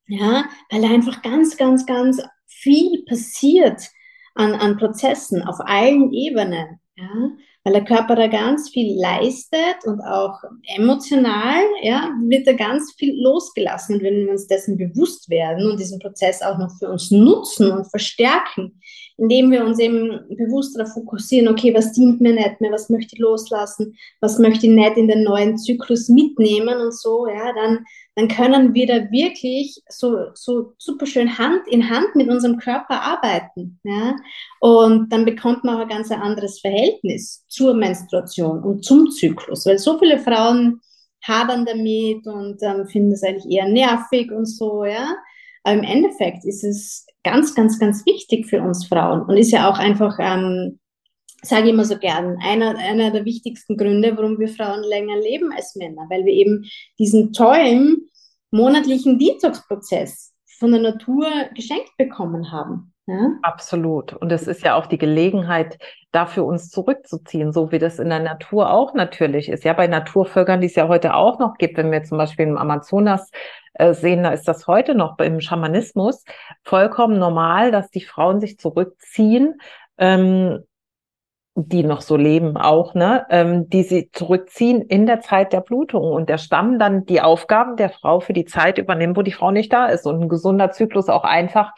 ja, 0.06 0.44
weil 0.70 0.84
einfach 0.84 1.22
ganz, 1.22 1.56
ganz, 1.56 1.86
ganz 1.86 2.22
viel 2.46 3.04
passiert 3.04 3.82
an, 4.34 4.54
an 4.54 4.76
Prozessen 4.76 5.42
auf 5.42 5.56
allen 5.60 6.12
Ebenen. 6.12 6.80
Ja? 6.96 7.30
Weil 7.64 7.72
der 7.72 7.84
Körper 7.84 8.14
da 8.14 8.26
ganz 8.26 8.68
viel 8.68 9.00
leistet 9.00 9.84
und 9.84 10.00
auch 10.02 10.38
emotional 10.76 11.62
ja, 11.82 12.12
wird 12.28 12.46
da 12.46 12.52
ganz 12.52 12.92
viel 12.98 13.14
losgelassen. 13.22 13.96
Und 13.96 14.02
wenn 14.02 14.26
wir 14.26 14.32
uns 14.32 14.46
dessen 14.46 14.76
bewusst 14.76 15.30
werden 15.30 15.70
und 15.70 15.80
diesen 15.80 15.98
Prozess 15.98 16.42
auch 16.42 16.58
noch 16.58 16.70
für 16.78 16.90
uns 16.90 17.10
nutzen 17.10 17.72
und 17.72 17.88
verstärken, 17.88 18.80
indem 19.16 19.50
wir 19.50 19.64
uns 19.64 19.78
eben 19.78 20.08
bewusst 20.36 20.76
darauf 20.76 20.92
fokussieren, 20.92 21.48
okay, 21.48 21.72
was 21.74 21.92
dient 21.92 22.20
mir 22.20 22.32
nicht 22.32 22.60
mehr, 22.60 22.72
was 22.72 22.90
möchte 22.90 23.14
ich 23.14 23.20
loslassen, 23.20 23.96
was 24.20 24.38
möchte 24.38 24.66
ich 24.66 24.72
nicht 24.72 24.96
in 24.96 25.08
den 25.08 25.22
neuen 25.22 25.56
Zyklus 25.56 26.08
mitnehmen 26.08 26.80
und 26.80 26.92
so, 26.92 27.26
ja, 27.28 27.52
dann, 27.52 27.84
dann 28.16 28.28
können 28.28 28.74
wir 28.74 28.86
da 28.86 29.10
wirklich 29.10 29.80
so, 29.88 30.26
so 30.34 30.72
super 30.78 31.06
schön 31.06 31.38
Hand 31.38 31.66
in 31.68 31.88
Hand 31.88 32.16
mit 32.16 32.28
unserem 32.28 32.58
Körper 32.58 33.00
arbeiten, 33.00 33.78
ja, 33.84 34.16
und 34.60 35.12
dann 35.12 35.24
bekommt 35.24 35.62
man 35.62 35.76
auch 35.76 35.82
ein 35.82 35.88
ganz 35.88 36.10
anderes 36.10 36.60
Verhältnis 36.60 37.44
zur 37.48 37.74
Menstruation 37.74 38.62
und 38.64 38.84
zum 38.84 39.10
Zyklus, 39.10 39.64
weil 39.66 39.78
so 39.78 39.98
viele 39.98 40.18
Frauen 40.18 40.80
hadern 41.22 41.64
damit 41.64 42.26
und 42.26 42.62
ähm, 42.62 42.86
finden 42.86 43.12
es 43.12 43.22
eigentlich 43.22 43.50
eher 43.50 43.68
nervig 43.68 44.30
und 44.30 44.46
so, 44.46 44.84
ja, 44.84 45.14
aber 45.64 45.76
im 45.76 45.82
Endeffekt 45.82 46.44
ist 46.44 46.62
es 46.62 47.06
ganz, 47.24 47.54
ganz, 47.54 47.78
ganz 47.78 48.04
wichtig 48.06 48.46
für 48.46 48.62
uns 48.62 48.86
Frauen 48.86 49.22
und 49.22 49.36
ist 49.36 49.50
ja 49.50 49.68
auch 49.68 49.78
einfach, 49.78 50.18
ähm, 50.20 50.78
sage 51.42 51.64
ich 51.64 51.70
immer 51.70 51.84
so 51.84 51.98
gern, 51.98 52.36
einer, 52.42 52.78
einer 52.78 53.10
der 53.10 53.24
wichtigsten 53.24 53.76
Gründe, 53.76 54.16
warum 54.16 54.38
wir 54.38 54.48
Frauen 54.48 54.82
länger 54.84 55.16
leben 55.16 55.52
als 55.52 55.74
Männer, 55.74 56.06
weil 56.10 56.24
wir 56.24 56.32
eben 56.32 56.64
diesen 56.98 57.32
tollen 57.32 58.08
monatlichen 58.50 59.18
Detox-Prozess 59.18 60.32
von 60.58 60.70
der 60.70 60.80
Natur 60.80 61.26
geschenkt 61.54 61.90
bekommen 61.98 62.52
haben. 62.52 62.92
Ja? 63.06 63.32
Absolut. 63.42 64.12
Und 64.14 64.32
es 64.32 64.46
ist 64.46 64.62
ja 64.62 64.76
auch 64.76 64.86
die 64.86 64.98
Gelegenheit, 64.98 65.78
dafür 66.12 66.44
uns 66.44 66.70
zurückzuziehen, 66.70 67.52
so 67.52 67.72
wie 67.72 67.78
das 67.78 67.98
in 67.98 68.08
der 68.08 68.20
Natur 68.20 68.70
auch 68.70 68.94
natürlich 68.94 69.48
ist. 69.48 69.64
Ja, 69.64 69.72
bei 69.72 69.86
Naturvölkern, 69.86 70.60
die 70.60 70.68
es 70.68 70.76
ja 70.76 70.88
heute 70.88 71.14
auch 71.14 71.38
noch 71.38 71.58
gibt, 71.58 71.76
wenn 71.76 71.90
wir 71.90 72.04
zum 72.04 72.18
Beispiel 72.18 72.46
im 72.46 72.56
Amazonas 72.56 73.30
sehen, 73.92 74.22
da 74.22 74.30
ist 74.30 74.46
das 74.46 74.66
heute 74.66 74.94
noch 74.94 75.18
im 75.18 75.40
Schamanismus 75.40 76.24
vollkommen 76.62 77.18
normal, 77.18 77.70
dass 77.70 77.90
die 77.90 78.04
Frauen 78.04 78.40
sich 78.40 78.58
zurückziehen, 78.58 79.60
ähm, 79.98 80.64
die 81.56 81.84
noch 81.84 82.00
so 82.00 82.16
leben 82.16 82.56
auch, 82.56 82.94
ne, 82.94 83.26
ähm, 83.30 83.68
die 83.68 83.84
sie 83.84 84.10
zurückziehen 84.10 84.82
in 84.82 85.06
der 85.06 85.20
Zeit 85.20 85.52
der 85.52 85.60
Blutung. 85.60 86.02
Und 86.12 86.28
der 86.28 86.38
Stamm 86.38 86.78
dann 86.78 87.04
die 87.04 87.20
Aufgaben 87.20 87.76
der 87.76 87.90
Frau 87.90 88.20
für 88.20 88.32
die 88.32 88.44
Zeit 88.44 88.78
übernimmt, 88.78 89.16
wo 89.16 89.22
die 89.22 89.32
Frau 89.32 89.50
nicht 89.52 89.72
da 89.72 89.86
ist. 89.86 90.06
Und 90.06 90.20
ein 90.20 90.28
gesunder 90.28 90.72
Zyklus 90.72 91.08
auch 91.08 91.24
einfach 91.24 91.72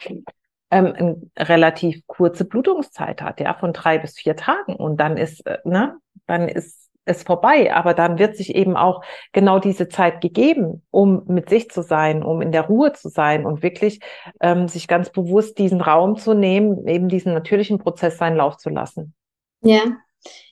ähm, 0.71 0.93
eine 0.97 1.21
relativ 1.37 2.05
kurze 2.07 2.45
Blutungszeit 2.45 3.21
hat, 3.21 3.39
ja, 3.39 3.53
von 3.53 3.71
drei 3.71 3.99
bis 3.99 4.17
vier 4.17 4.35
Tagen. 4.35 4.75
Und 4.75 4.99
dann 4.99 5.15
ist, 5.15 5.45
äh, 5.45 5.59
ne, 5.63 5.97
dann 6.25 6.47
ist 6.47 6.86
ist 7.07 7.25
vorbei, 7.25 7.73
aber 7.73 7.93
dann 7.93 8.19
wird 8.19 8.35
sich 8.35 8.55
eben 8.55 8.75
auch 8.75 9.03
genau 9.31 9.59
diese 9.59 9.87
Zeit 9.87 10.21
gegeben, 10.21 10.85
um 10.91 11.23
mit 11.27 11.49
sich 11.49 11.69
zu 11.69 11.81
sein, 11.81 12.23
um 12.23 12.41
in 12.41 12.51
der 12.51 12.67
Ruhe 12.67 12.93
zu 12.93 13.09
sein 13.09 13.45
und 13.45 13.63
wirklich 13.63 13.99
ähm, 14.41 14.67
sich 14.67 14.87
ganz 14.87 15.09
bewusst 15.09 15.57
diesen 15.57 15.81
Raum 15.81 16.17
zu 16.17 16.33
nehmen, 16.33 16.87
eben 16.87 17.09
diesen 17.09 17.33
natürlichen 17.33 17.79
Prozess 17.79 18.17
seinen 18.17 18.37
Lauf 18.37 18.57
zu 18.57 18.69
lassen. 18.69 19.13
Ja, 19.61 19.81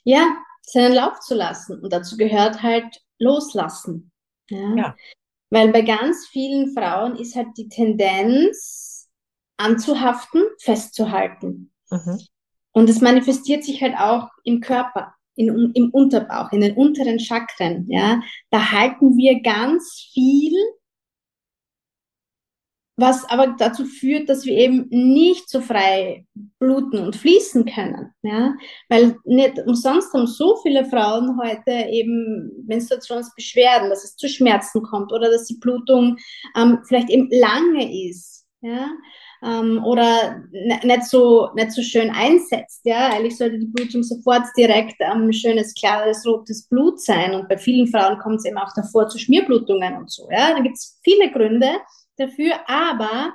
ja, 0.03 0.35
seinen 0.61 0.93
Lauf 0.93 1.19
zu 1.19 1.35
lassen. 1.35 1.79
Und 1.79 1.93
dazu 1.93 2.17
gehört 2.17 2.63
halt 2.63 3.01
loslassen. 3.19 4.11
Ja. 4.49 4.75
ja. 4.75 4.95
Weil 5.49 5.71
bei 5.71 5.81
ganz 5.81 6.27
vielen 6.27 6.73
Frauen 6.73 7.15
ist 7.15 7.35
halt 7.35 7.49
die 7.57 7.69
Tendenz 7.69 9.09
anzuhaften, 9.57 10.43
festzuhalten. 10.59 11.71
Mhm. 11.89 12.19
Und 12.71 12.89
es 12.89 12.99
manifestiert 12.99 13.63
sich 13.63 13.81
halt 13.81 13.95
auch 13.97 14.27
im 14.43 14.59
Körper 14.59 15.14
in, 15.36 15.71
im 15.74 15.89
Unterbauch, 15.91 16.52
in 16.52 16.62
den 16.62 16.76
unteren 16.76 17.19
Chakren, 17.19 17.86
ja, 17.89 18.21
da 18.50 18.71
halten 18.71 19.17
wir 19.17 19.41
ganz 19.41 20.10
viel, 20.13 20.54
was 22.98 23.30
aber 23.30 23.56
dazu 23.58 23.84
führt, 23.86 24.30
dass 24.30 24.45
wir 24.45 24.58
eben 24.58 24.88
nicht 24.89 25.50
so 25.50 25.60
frei 25.60 26.26
bluten 26.60 27.00
und 27.00 27.15
fließen 27.15 27.65
können, 27.65 28.13
ja, 28.21 28.56
weil 28.88 29.17
nicht 29.26 29.60
umsonst 29.65 30.13
haben 30.13 30.28
so 30.28 30.56
viele 30.63 30.86
Frauen 30.86 31.38
heute 31.38 31.89
eben 31.89 32.52
Menstruationsbeschwerden, 32.65 33.89
dass 33.89 34.06
es 34.06 34.15
zu 34.15 34.30
Schmerzen 34.30 34.82
kommt 34.82 35.12
oder 35.12 35.30
dass 35.30 35.45
die 35.45 35.58
Blutung 35.58 36.17
ähm, 36.56 36.80
vielleicht 36.88 37.10
eben 37.10 37.30
lange 37.32 38.10
ist, 38.10 38.45
ja, 38.62 38.91
ähm, 39.45 39.84
oder 39.86 40.43
nicht 40.51 41.03
so, 41.03 41.49
nicht 41.55 41.71
so 41.71 41.81
schön 41.81 42.10
einsetzt. 42.10 42.81
Ja? 42.84 43.10
Eigentlich 43.10 43.38
sollte 43.38 43.60
die 43.60 43.67
Blutung 43.67 44.03
sofort 44.03 44.45
direkt 44.58 44.95
ähm, 44.99 45.31
schönes, 45.31 45.73
klares, 45.73 46.25
rotes 46.25 46.67
Blut 46.67 46.99
sein. 46.99 47.36
Und 47.36 47.47
bei 47.47 47.58
vielen 47.58 47.88
Frauen 47.88 48.17
kommt 48.19 48.38
es 48.38 48.45
eben 48.45 48.58
auch 48.58 48.73
davor 48.75 49.08
zu 49.08 49.19
Schmierblutungen 49.19 49.97
und 49.97 50.10
so. 50.10 50.27
Ja? 50.31 50.53
Da 50.53 50.62
gibt 50.62 50.75
es 50.75 50.99
viele 51.03 51.31
Gründe 51.31 51.69
dafür, 52.17 52.53
aber 52.67 53.34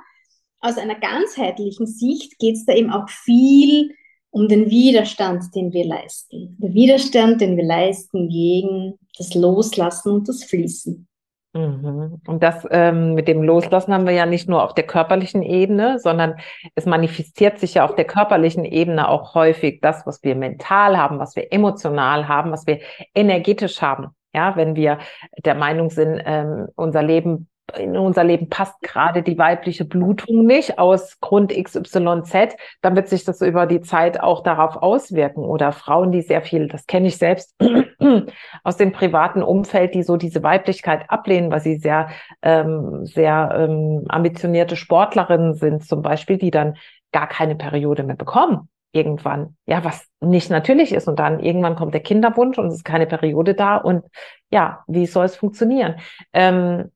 aus 0.61 0.77
einer 0.77 0.99
ganzheitlichen 0.99 1.87
Sicht 1.87 2.39
geht 2.39 2.57
es 2.57 2.67
da 2.67 2.75
eben 2.75 2.91
auch 2.91 3.09
viel 3.09 3.95
um 4.31 4.49
den 4.49 4.71
Widerstand, 4.71 5.55
den 5.55 5.73
wir 5.73 5.85
leisten. 5.85 6.57
Der 6.61 6.73
Widerstand, 6.73 7.41
den 7.41 7.57
wir 7.57 7.65
leisten 7.65 8.29
gegen 8.29 8.99
das 9.17 9.35
Loslassen 9.35 10.13
und 10.13 10.29
das 10.29 10.45
Fließen. 10.45 11.09
Mhm. 11.53 12.21
Und 12.27 12.43
das 12.43 12.67
ähm, 12.71 13.15
mit 13.15 13.27
dem 13.27 13.43
Loslassen 13.43 13.93
haben 13.93 14.07
wir 14.07 14.13
ja 14.13 14.27
nicht 14.27 14.49
nur 14.49 14.63
auf 14.63 14.75
der 14.75 14.87
körperlichen 14.87 15.43
Ebene, 15.43 15.99
sondern 15.99 16.37
es 16.77 16.87
manifestiert 16.87 17.59
sich 17.59 17.75
ja 17.75 17.85
auf 17.85 17.97
der 17.97 18.05
körperlichen 18.05 18.65
Ebene 18.65 19.09
auch 19.09 19.35
häufig 19.35 19.81
das, 19.81 20.07
was 20.07 20.23
wir 20.23 20.37
mental 20.37 20.97
haben, 20.97 21.19
was 21.19 21.35
wir 21.35 21.53
emotional 21.53 22.29
haben, 22.29 22.53
was 22.53 22.67
wir 22.67 22.79
energetisch 23.15 23.83
haben. 23.83 24.09
Ja, 24.33 24.55
wenn 24.55 24.77
wir 24.77 24.99
der 25.45 25.57
Meinung 25.57 25.91
sind, 25.91 26.23
ähm, 26.25 26.69
unser 26.77 27.03
Leben 27.03 27.49
in 27.79 27.97
unser 27.97 28.25
Leben 28.25 28.49
passt 28.49 28.81
gerade 28.83 29.23
die 29.23 29.39
weibliche 29.39 29.85
Blutung 29.85 30.47
nicht 30.47 30.79
aus 30.79 31.21
Grund 31.21 31.53
XYZ, 31.53 32.57
dann 32.83 32.97
wird 32.97 33.09
sich 33.09 33.25
das 33.25 33.41
über 33.41 33.67
die 33.67 33.81
Zeit 33.81 34.21
auch 34.21 34.43
darauf 34.43 34.77
auswirken. 34.77 35.45
Oder 35.45 35.73
Frauen, 35.73 36.13
die 36.13 36.23
sehr 36.23 36.43
viel, 36.43 36.69
das 36.69 36.87
kenne 36.87 37.09
ich 37.09 37.17
selbst 37.17 37.55
aus 38.65 38.77
dem 38.77 38.93
privaten 38.93 39.43
Umfeld, 39.43 39.95
die 39.95 40.03
so 40.03 40.17
diese 40.17 40.43
Weiblichkeit 40.43 41.09
ablehnen, 41.09 41.51
weil 41.51 41.61
sie 41.61 41.77
sehr, 41.77 42.09
ähm, 42.43 43.05
sehr 43.07 43.55
ähm, 43.57 44.05
ambitionierte 44.09 44.77
Sportlerinnen 44.77 45.55
sind, 45.55 45.85
zum 45.85 46.03
Beispiel, 46.03 46.39
die 46.39 46.51
dann 46.51 46.77
gar 47.13 47.27
keine 47.27 47.57
Periode 47.57 48.03
mehr 48.03 48.17
bekommen 48.17 48.69
irgendwann. 48.93 49.57
Ja, 49.67 49.85
was 49.85 50.07
nicht 50.21 50.51
natürlich 50.51 50.93
ist. 50.93 51.09
Und 51.09 51.19
dann 51.19 51.41
irgendwann 51.41 51.77
kommt 51.77 51.95
der 51.95 52.03
Kinderwunsch 52.03 52.59
und 52.59 52.67
es 52.69 52.75
ist 52.75 52.85
keine 52.85 53.07
Periode 53.07 53.55
da. 53.55 53.77
Und 53.77 54.05
ja, 54.51 54.83
wie 54.87 55.07
soll 55.07 55.27
es 55.27 55.37
funktionieren? 55.37 55.97
Ähm, 56.33 56.91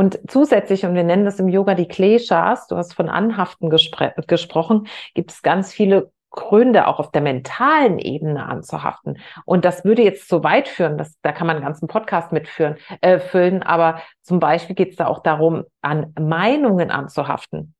und 0.00 0.18
zusätzlich, 0.28 0.86
und 0.86 0.94
wir 0.94 1.04
nennen 1.04 1.26
das 1.26 1.38
im 1.40 1.50
Yoga 1.50 1.74
die 1.74 1.86
Kleshas, 1.86 2.66
du 2.68 2.76
hast 2.78 2.94
von 2.94 3.10
Anhaften 3.10 3.68
gesprochen, 3.68 4.86
gibt 5.12 5.30
es 5.30 5.42
ganz 5.42 5.74
viele 5.74 6.10
Gründe 6.30 6.86
auch 6.86 7.00
auf 7.00 7.10
der 7.10 7.20
mentalen 7.20 7.98
Ebene 7.98 8.46
anzuhaften. 8.46 9.18
Und 9.44 9.66
das 9.66 9.84
würde 9.84 10.00
jetzt 10.00 10.26
so 10.26 10.42
weit 10.42 10.68
führen, 10.68 10.96
dass, 10.96 11.20
da 11.20 11.32
kann 11.32 11.46
man 11.46 11.56
einen 11.56 11.66
ganzen 11.66 11.86
Podcast 11.86 12.32
mitführen, 12.32 12.78
äh, 13.02 13.18
füllen, 13.18 13.62
aber 13.62 14.00
zum 14.22 14.40
Beispiel 14.40 14.74
geht 14.74 14.92
es 14.92 14.96
da 14.96 15.06
auch 15.06 15.22
darum, 15.22 15.64
an 15.82 16.14
Meinungen 16.18 16.90
anzuhaften. 16.90 17.74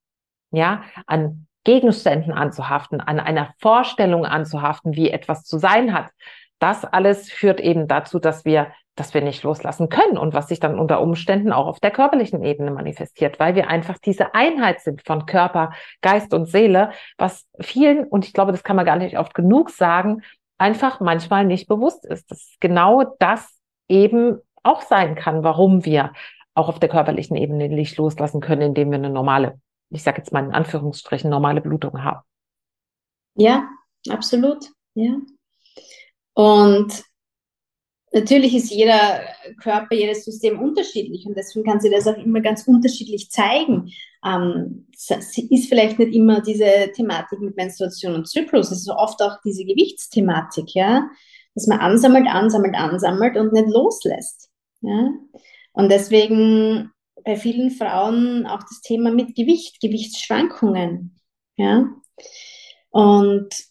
Ja, 0.51 0.83
an 1.07 1.47
Gegenständen 1.65 2.35
anzuhaften, 2.35 3.01
an 3.01 3.19
einer 3.19 3.55
Vorstellung 3.61 4.27
anzuhaften, 4.27 4.95
wie 4.95 5.09
etwas 5.09 5.45
zu 5.45 5.57
sein 5.57 5.95
hat. 5.95 6.11
Das 6.61 6.85
alles 6.85 7.31
führt 7.31 7.61
eben 7.61 7.89
dazu, 7.89 8.21
dass 8.21 8.45
wir, 8.45 8.69
dass 8.95 9.13
wir 9.15 9.23
nicht 9.23 9.43
loslassen 9.43 9.89
können 9.89 10.17
und 10.17 10.33
was 10.33 10.47
sich 10.49 10.61
dann 10.61 10.79
unter 10.79 11.01
Umständen 11.01 11.53
auch 11.53 11.67
auf 11.67 11.81
der 11.81 11.91
körperlichen 11.91 12.45
Ebene 12.45 12.71
manifestiert, 12.71 13.41
weil 13.41 13.57
wir 13.57 13.69
einfach 13.69 13.99
diese 13.99 14.35
Einheit 14.35 14.81
sind 14.81 15.03
von 15.05 15.27
Körper, 15.27 15.73
Geist 16.01 16.33
und 16.33 16.47
Seele, 16.47 16.93
was 17.19 17.49
vielen, 17.61 18.05
und 18.05 18.25
ich 18.25 18.33
glaube, 18.33 18.53
das 18.53 18.63
kann 18.63 18.77
man 18.77 18.87
gar 18.87 18.97
nicht 18.97 19.19
oft 19.19 19.35
genug 19.35 19.71
sagen, 19.71 20.23
einfach 20.59 21.01
manchmal 21.01 21.45
nicht 21.45 21.67
bewusst 21.67 22.07
ist, 22.07 22.31
dass 22.31 22.55
genau 22.61 23.17
das 23.19 23.59
eben 23.89 24.39
auch 24.63 24.83
sein 24.83 25.17
kann, 25.17 25.43
warum 25.43 25.85
wir 25.85 26.13
auch 26.55 26.69
auf 26.69 26.79
der 26.79 26.91
körperlichen 26.91 27.37
Ebene 27.37 27.69
nicht 27.69 27.97
loslassen 27.97 28.41
können, 28.41 28.63
indem 28.63 28.91
wir 28.91 28.99
eine 28.99 29.11
normale 29.11 29.59
ich 29.91 30.03
sage 30.03 30.19
jetzt 30.19 30.33
mal 30.33 30.45
in 30.45 30.53
Anführungsstrichen, 30.53 31.29
normale 31.29 31.61
Blutung 31.61 32.03
haben. 32.03 32.21
Ja, 33.35 33.69
absolut. 34.09 34.73
Ja. 34.95 35.17
Und 36.41 37.05
natürlich 38.13 38.55
ist 38.55 38.71
jeder 38.71 39.21
Körper, 39.63 39.95
jedes 39.95 40.25
System 40.25 40.59
unterschiedlich 40.59 41.27
und 41.27 41.37
deswegen 41.37 41.67
kann 41.67 41.81
sie 41.81 41.91
das 41.91 42.07
auch 42.07 42.17
immer 42.17 42.41
ganz 42.41 42.67
unterschiedlich 42.67 43.31
zeigen. 43.31 43.93
Ähm, 44.25 44.87
es 44.95 45.11
ist 45.37 45.69
vielleicht 45.69 45.99
nicht 45.99 46.15
immer 46.15 46.41
diese 46.41 46.93
Thematik 46.95 47.41
mit 47.41 47.57
Menstruation 47.57 48.15
und 48.15 48.27
Zyklus, 48.27 48.71
es 48.71 48.79
ist 48.79 48.89
oft 48.89 49.21
auch 49.21 49.37
diese 49.45 49.67
Gewichtsthematik, 49.67 50.75
ja, 50.75 51.11
dass 51.55 51.67
man 51.67 51.79
ansammelt, 51.79 52.27
ansammelt, 52.27 52.75
ansammelt 52.75 53.37
und 53.37 53.53
nicht 53.53 53.69
loslässt. 53.69 54.49
Ja. 54.81 55.11
Und 55.75 55.91
deswegen 55.91 56.91
bei 57.23 57.37
vielen 57.37 57.71
Frauen 57.71 58.47
auch 58.47 58.63
das 58.63 58.81
Thema 58.81 59.11
mit 59.11 59.35
Gewicht, 59.35 59.79
Gewichtsschwankungen. 59.83 61.21
Ja? 61.57 61.85
Und 62.89 63.70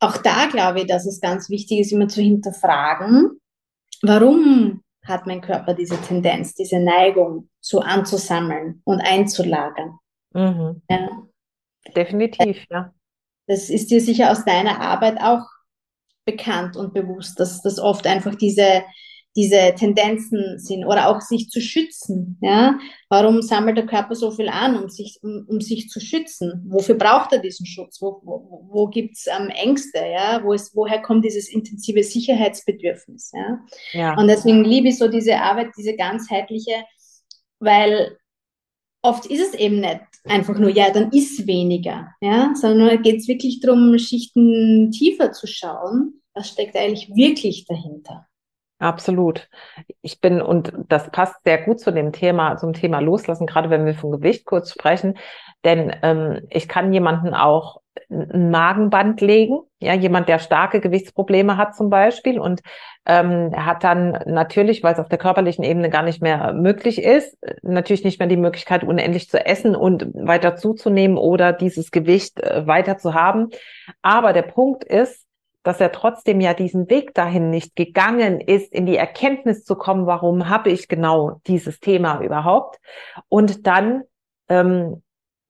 auch 0.00 0.16
da 0.16 0.46
glaube 0.46 0.80
ich, 0.80 0.86
dass 0.86 1.06
es 1.06 1.20
ganz 1.20 1.50
wichtig 1.50 1.80
ist, 1.80 1.92
immer 1.92 2.08
zu 2.08 2.20
hinterfragen, 2.20 3.40
warum 4.02 4.82
hat 5.04 5.26
mein 5.26 5.40
Körper 5.40 5.74
diese 5.74 6.00
Tendenz, 6.00 6.54
diese 6.54 6.78
Neigung, 6.78 7.48
so 7.60 7.80
anzusammeln 7.80 8.80
und 8.84 9.00
einzulagern. 9.00 9.98
Mhm. 10.32 10.82
Ja. 10.88 11.08
Definitiv, 11.96 12.66
ja. 12.70 12.92
Das 13.46 13.70
ist 13.70 13.90
dir 13.90 14.00
sicher 14.00 14.30
aus 14.30 14.44
deiner 14.44 14.80
Arbeit 14.80 15.20
auch 15.20 15.44
bekannt 16.24 16.76
und 16.76 16.94
bewusst, 16.94 17.40
dass 17.40 17.62
das 17.62 17.78
oft 17.78 18.06
einfach 18.06 18.34
diese 18.34 18.84
diese 19.36 19.74
Tendenzen 19.76 20.58
sind 20.58 20.84
oder 20.84 21.08
auch 21.08 21.20
sich 21.20 21.50
zu 21.50 21.60
schützen. 21.60 22.36
Ja? 22.40 22.78
Warum 23.08 23.42
sammelt 23.42 23.76
der 23.76 23.86
Körper 23.86 24.14
so 24.14 24.30
viel 24.30 24.48
an, 24.48 24.76
um 24.76 24.88
sich, 24.88 25.18
um, 25.22 25.46
um 25.48 25.60
sich 25.60 25.88
zu 25.88 26.00
schützen? 26.00 26.64
Wofür 26.68 26.96
braucht 26.96 27.32
er 27.32 27.38
diesen 27.38 27.64
Schutz? 27.66 28.02
Wo, 28.02 28.20
wo, 28.24 28.66
wo 28.68 28.86
gibt 28.88 29.16
es 29.16 29.26
ähm, 29.26 29.48
Ängste? 29.50 29.98
Ja? 29.98 30.42
Wo 30.42 30.52
ist, 30.52 30.74
woher 30.74 31.00
kommt 31.00 31.24
dieses 31.24 31.48
intensive 31.48 32.02
Sicherheitsbedürfnis? 32.02 33.30
Ja? 33.32 33.60
ja? 33.92 34.18
Und 34.18 34.26
deswegen 34.26 34.64
liebe 34.64 34.88
ich 34.88 34.98
so 34.98 35.06
diese 35.06 35.36
Arbeit, 35.36 35.68
diese 35.76 35.94
ganzheitliche, 35.94 36.82
weil 37.60 38.16
oft 39.02 39.26
ist 39.26 39.40
es 39.40 39.54
eben 39.54 39.80
nicht 39.80 40.00
einfach 40.24 40.58
nur, 40.58 40.70
ja, 40.70 40.90
dann 40.90 41.12
ist 41.12 41.46
weniger, 41.46 42.08
ja? 42.20 42.52
sondern 42.54 43.00
geht 43.02 43.20
es 43.20 43.28
wirklich 43.28 43.60
darum, 43.60 43.96
Schichten 43.96 44.90
tiefer 44.90 45.30
zu 45.30 45.46
schauen. 45.46 46.20
Was 46.34 46.48
steckt 46.48 46.76
eigentlich 46.76 47.08
wirklich 47.14 47.64
dahinter? 47.66 48.26
Absolut. 48.80 49.50
Ich 50.00 50.22
bin, 50.22 50.40
und 50.40 50.72
das 50.88 51.10
passt 51.10 51.44
sehr 51.44 51.58
gut 51.58 51.80
zu 51.80 51.92
dem 51.92 52.12
Thema, 52.12 52.56
zum 52.56 52.72
Thema 52.72 53.00
Loslassen, 53.00 53.46
gerade 53.46 53.68
wenn 53.68 53.84
wir 53.84 53.94
von 53.94 54.10
Gewicht 54.10 54.46
kurz 54.46 54.70
sprechen. 54.70 55.18
Denn 55.64 55.94
ähm, 56.02 56.46
ich 56.48 56.66
kann 56.66 56.90
jemanden 56.90 57.34
auch 57.34 57.82
ein 58.08 58.50
Magenband 58.50 59.20
legen, 59.20 59.60
ja, 59.80 59.92
jemand, 59.94 60.30
der 60.30 60.38
starke 60.38 60.80
Gewichtsprobleme 60.80 61.58
hat 61.58 61.76
zum 61.76 61.90
Beispiel 61.90 62.40
und 62.40 62.60
ähm, 63.04 63.52
hat 63.54 63.84
dann 63.84 64.18
natürlich, 64.24 64.82
weil 64.82 64.94
es 64.94 64.98
auf 64.98 65.08
der 65.08 65.18
körperlichen 65.18 65.62
Ebene 65.62 65.90
gar 65.90 66.02
nicht 66.02 66.22
mehr 66.22 66.54
möglich 66.54 67.02
ist, 67.02 67.36
natürlich 67.62 68.04
nicht 68.04 68.18
mehr 68.18 68.28
die 68.28 68.36
Möglichkeit, 68.38 68.82
unendlich 68.82 69.28
zu 69.28 69.44
essen 69.44 69.76
und 69.76 70.06
weiter 70.14 70.56
zuzunehmen 70.56 71.18
oder 71.18 71.52
dieses 71.52 71.90
Gewicht 71.90 72.40
äh, 72.40 72.66
weiter 72.66 72.96
zu 72.96 73.12
haben. 73.12 73.48
Aber 74.00 74.32
der 74.32 74.42
Punkt 74.42 74.84
ist, 74.84 75.19
dass 75.62 75.80
er 75.80 75.92
trotzdem 75.92 76.40
ja 76.40 76.54
diesen 76.54 76.88
Weg 76.88 77.14
dahin 77.14 77.50
nicht 77.50 77.76
gegangen 77.76 78.40
ist, 78.40 78.72
in 78.72 78.86
die 78.86 78.96
Erkenntnis 78.96 79.64
zu 79.64 79.76
kommen, 79.76 80.06
warum 80.06 80.48
habe 80.48 80.70
ich 80.70 80.88
genau 80.88 81.40
dieses 81.46 81.80
Thema 81.80 82.20
überhaupt? 82.22 82.78
Und 83.28 83.66
dann 83.66 84.02
ähm, 84.48 85.02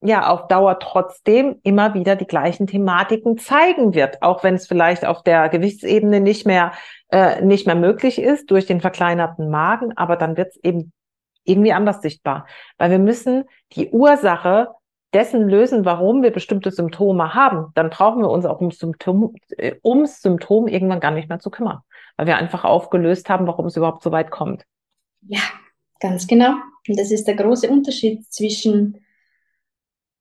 ja 0.02 0.28
auf 0.28 0.48
Dauer 0.48 0.78
trotzdem 0.78 1.60
immer 1.62 1.94
wieder 1.94 2.16
die 2.16 2.26
gleichen 2.26 2.66
Thematiken 2.66 3.38
zeigen 3.38 3.94
wird, 3.94 4.22
auch 4.22 4.42
wenn 4.42 4.54
es 4.54 4.66
vielleicht 4.66 5.04
auf 5.04 5.22
der 5.22 5.48
Gewichtsebene 5.48 6.20
nicht 6.20 6.46
mehr 6.46 6.72
äh, 7.10 7.42
nicht 7.42 7.66
mehr 7.66 7.76
möglich 7.76 8.20
ist 8.20 8.50
durch 8.50 8.66
den 8.66 8.80
verkleinerten 8.80 9.50
Magen, 9.50 9.96
aber 9.96 10.16
dann 10.16 10.36
wird 10.36 10.48
es 10.50 10.64
eben 10.64 10.92
irgendwie 11.44 11.72
anders 11.72 12.00
sichtbar, 12.02 12.46
weil 12.78 12.90
wir 12.90 12.98
müssen 12.98 13.44
die 13.72 13.90
Ursache 13.90 14.68
dessen 15.12 15.48
lösen, 15.48 15.84
warum 15.84 16.22
wir 16.22 16.30
bestimmte 16.30 16.70
Symptome 16.70 17.34
haben, 17.34 17.72
dann 17.74 17.90
brauchen 17.90 18.22
wir 18.22 18.30
uns 18.30 18.44
auch 18.44 18.60
ums 18.60 18.78
Symptom, 18.78 19.34
äh, 19.56 19.76
ums 19.84 20.22
Symptom 20.22 20.68
irgendwann 20.68 21.00
gar 21.00 21.10
nicht 21.10 21.28
mehr 21.28 21.40
zu 21.40 21.50
kümmern, 21.50 21.80
weil 22.16 22.26
wir 22.26 22.36
einfach 22.36 22.64
aufgelöst 22.64 23.28
haben, 23.28 23.46
warum 23.46 23.66
es 23.66 23.76
überhaupt 23.76 24.02
so 24.02 24.12
weit 24.12 24.30
kommt. 24.30 24.64
Ja, 25.22 25.42
ganz 26.00 26.26
genau. 26.26 26.54
Und 26.88 26.98
das 26.98 27.10
ist 27.10 27.26
der 27.26 27.34
große 27.34 27.68
Unterschied 27.68 28.24
zwischen 28.32 29.04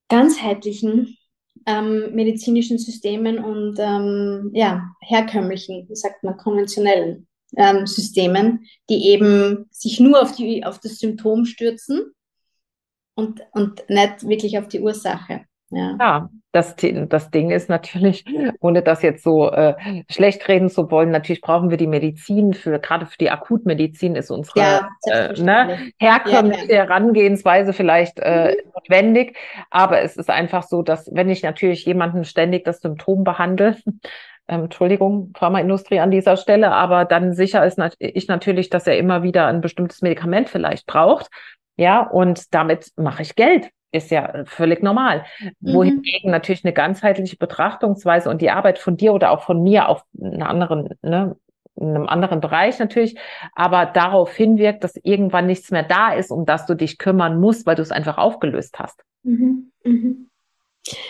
ganzheitlichen 0.10 1.18
ähm, 1.66 2.16
medizinischen 2.16 2.80
Systemen 2.80 3.38
und 3.38 3.78
ähm, 3.80 4.50
ja, 4.54 4.90
herkömmlichen, 5.02 5.88
wie 5.88 5.96
sagt 5.96 6.24
man, 6.24 6.38
konventionellen 6.38 7.28
ähm, 7.56 7.86
Systemen, 7.86 8.66
die 8.90 9.08
eben 9.10 9.68
sich 9.70 10.00
nur 10.00 10.22
auf, 10.22 10.36
die, 10.36 10.66
auf 10.66 10.80
das 10.80 10.98
Symptom 10.98 11.46
stürzen 11.46 12.12
und, 13.20 13.42
und 13.52 13.90
nicht 13.90 14.28
wirklich 14.28 14.58
auf 14.58 14.68
die 14.68 14.80
Ursache. 14.80 15.42
Ja, 15.72 15.96
ja 16.00 16.30
das, 16.52 16.76
das 16.76 17.30
Ding 17.30 17.52
ist 17.52 17.70
natürlich, 17.70 18.26
ohne 18.60 18.82
das 18.82 19.02
jetzt 19.02 19.24
so 19.24 19.52
äh, 19.52 19.76
schlecht 20.10 20.48
reden 20.48 20.70
zu 20.70 20.90
wollen, 20.90 21.12
natürlich 21.12 21.42
brauchen 21.42 21.70
wir 21.70 21.78
die 21.78 21.88
Medizin 21.88 22.54
für, 22.54 22.80
gerade 22.80 23.06
für 23.06 23.18
die 23.18 23.30
Akutmedizin 23.30 24.16
ist 24.16 24.32
unsere 24.32 24.60
ja, 24.60 24.90
äh, 25.06 25.40
ne, 25.40 25.92
herkömmliche 26.00 26.72
ja. 26.72 26.78
Herangehensweise 26.78 27.74
vielleicht 27.74 28.20
äh, 28.20 28.56
mhm. 28.64 28.72
notwendig. 28.74 29.38
Aber 29.70 30.02
es 30.02 30.18
ist 30.18 30.30
einfach 30.30 30.64
so, 30.64 30.82
dass 30.82 31.10
wenn 31.14 31.30
ich 31.30 31.44
natürlich 31.44 31.86
jemanden 31.86 32.24
ständig 32.26 32.66
das 32.66 32.82
Symptom 32.82 33.24
behandle, 33.24 33.78
ähm, 34.48 34.64
Entschuldigung, 34.64 35.32
Pharmaindustrie 35.38 36.00
an 36.00 36.10
dieser 36.10 36.36
Stelle, 36.36 36.72
aber 36.72 37.06
dann 37.06 37.34
sicher 37.34 37.64
ist 37.64 37.78
nat 37.78 37.96
ich 38.00 38.28
natürlich, 38.28 38.72
dass 38.72 38.88
er 38.88 38.98
immer 38.98 39.22
wieder 39.22 39.46
ein 39.46 39.62
bestimmtes 39.62 40.02
Medikament 40.02 40.50
vielleicht 40.50 40.88
braucht, 40.88 41.30
ja, 41.80 42.02
und 42.02 42.54
damit 42.54 42.92
mache 42.98 43.22
ich 43.22 43.36
Geld. 43.36 43.70
Ist 43.92 44.12
ja 44.12 44.44
völlig 44.46 44.84
normal. 44.84 45.26
Mhm. 45.40 45.74
Wohingegen 45.74 46.30
natürlich 46.30 46.66
eine 46.66 46.74
ganzheitliche 46.74 47.38
Betrachtungsweise 47.38 48.30
und 48.30 48.42
die 48.42 48.52
Arbeit 48.52 48.80
von 48.80 48.98
dir 48.98 49.14
oder 49.14 49.32
auch 49.32 49.44
von 49.44 49.64
mir 49.64 49.88
auf 49.88 50.04
einer 50.22 50.50
anderen, 50.50 50.90
ne, 51.02 51.38
in 51.76 51.88
einem 51.88 52.08
anderen 52.08 52.42
Bereich 52.42 52.78
natürlich, 52.80 53.16
aber 53.56 53.86
darauf 53.86 54.36
hinwirkt, 54.36 54.84
dass 54.84 54.98
irgendwann 55.02 55.48
nichts 55.48 55.72
mehr 55.72 55.84
da 55.84 56.12
ist, 56.12 56.32
um 56.32 56.46
das 56.46 56.66
du 56.66 56.76
dich 56.76 56.98
kümmern 56.98 57.40
musst, 57.40 57.66
weil 57.66 57.76
du 57.76 57.82
es 57.82 57.92
einfach 57.92 58.18
aufgelöst 58.18 58.78
hast. 58.78 59.02
Mhm. 59.24 59.72
Mhm. 59.86 60.30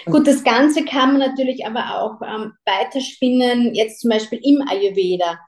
Gut, 0.05 0.27
das 0.27 0.43
Ganze 0.43 0.85
kann 0.85 1.13
man 1.13 1.19
natürlich 1.19 1.65
aber 1.65 1.99
auch 1.99 2.21
ähm, 2.21 2.53
weiterspinnen, 2.65 3.73
jetzt 3.73 4.01
zum 4.01 4.11
Beispiel 4.11 4.39
im 4.43 4.61
Ayurveda 4.69 5.39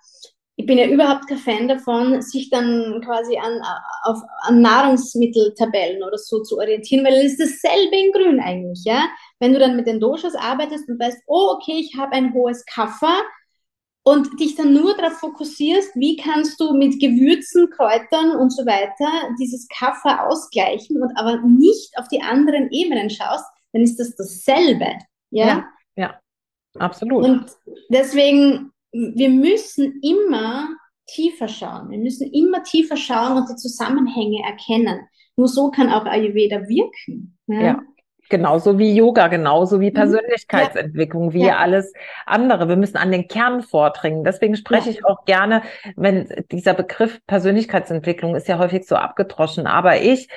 ich 0.62 0.68
bin 0.68 0.78
ja 0.78 0.88
überhaupt 0.88 1.28
kein 1.28 1.40
Fan 1.40 1.68
davon, 1.68 2.22
sich 2.22 2.52
dann 2.52 3.02
quasi 3.04 3.36
an, 3.36 3.62
auf, 4.04 4.22
an 4.42 4.62
Nahrungsmitteltabellen 4.62 6.04
oder 6.04 6.20
so 6.20 6.44
zu 6.44 6.58
orientieren, 6.58 7.04
weil 7.04 7.14
es 7.14 7.40
ist 7.40 7.64
dasselbe 7.64 7.96
in 7.96 8.12
Grün 8.12 8.40
eigentlich, 8.40 8.84
ja. 8.86 9.08
Wenn 9.40 9.54
du 9.54 9.60
dann 9.60 9.76
mit 9.76 9.88
den 9.88 10.00
Doshas 10.00 10.36
arbeitest 10.36 10.88
und 10.88 11.00
weißt, 11.00 11.24
oh, 11.26 11.56
okay, 11.56 11.80
ich 11.80 11.98
habe 11.98 12.12
ein 12.14 12.32
hohes 12.34 12.64
Kaffer 12.66 13.24
und 14.04 14.40
dich 14.40 14.56
dann 14.56 14.74
nur 14.74 14.96
darauf 14.96 15.14
fokussierst, 15.14 15.96
wie 15.96 16.16
kannst 16.16 16.60
du 16.60 16.74
mit 16.74 17.00
Gewürzen, 17.00 17.70
Kräutern 17.72 18.36
und 18.40 18.52
so 18.52 18.64
weiter 18.64 19.36
dieses 19.40 19.68
Kaffer 19.68 20.28
ausgleichen 20.28 21.02
und 21.02 21.12
aber 21.18 21.42
nicht 21.42 21.98
auf 21.98 22.08
die 22.08 22.22
anderen 22.22 22.70
Ebenen 22.70 23.10
schaust, 23.10 23.46
dann 23.74 23.82
ist 23.82 24.00
das 24.00 24.16
dasselbe, 24.16 24.92
ja. 25.32 25.48
Ja, 25.48 25.66
ja 25.96 26.20
absolut. 26.78 27.26
Und 27.26 27.46
deswegen 27.90 28.72
wir 28.92 29.30
müssen 29.30 30.00
immer 30.02 30.70
tiefer 31.08 31.48
schauen. 31.48 31.90
Wir 31.90 32.00
müssen 32.00 32.32
immer 32.32 32.64
tiefer 32.64 32.98
schauen 32.98 33.38
und 33.38 33.50
die 33.50 33.56
Zusammenhänge 33.56 34.44
erkennen. 34.44 35.00
Nur 35.36 35.48
so 35.48 35.72
kann 35.72 35.90
auch 35.90 36.06
Ayurveda 36.06 36.68
wirken. 36.68 37.38
Ja. 37.48 37.62
ja. 37.62 37.82
Genauso 38.32 38.80
wie 38.80 38.96
Yoga, 38.96 39.28
genauso 39.28 39.82
wie 39.82 39.90
mhm. 39.90 39.96
Persönlichkeitsentwicklung, 39.96 41.34
wie 41.34 41.48
ja. 41.48 41.58
alles 41.58 41.92
andere. 42.26 42.70
Wir 42.70 42.78
müssen 42.78 42.96
an 42.96 43.12
den 43.12 43.28
Kern 43.28 43.62
vordringen. 43.62 44.24
Deswegen 44.24 44.56
spreche 44.56 44.90
ja. 44.90 44.92
ich 44.92 45.06
auch 45.06 45.26
gerne, 45.26 45.64
wenn 45.98 46.30
dieser 46.50 46.74
Begriff 46.74 47.20
Persönlichkeitsentwicklung 47.28 48.36
ist 48.36 48.48
ja 48.48 48.58
häufig 48.58 48.88
so 48.88 48.96
abgedroschen. 48.96 49.68
Aber 49.68 50.00
ich 50.00 50.30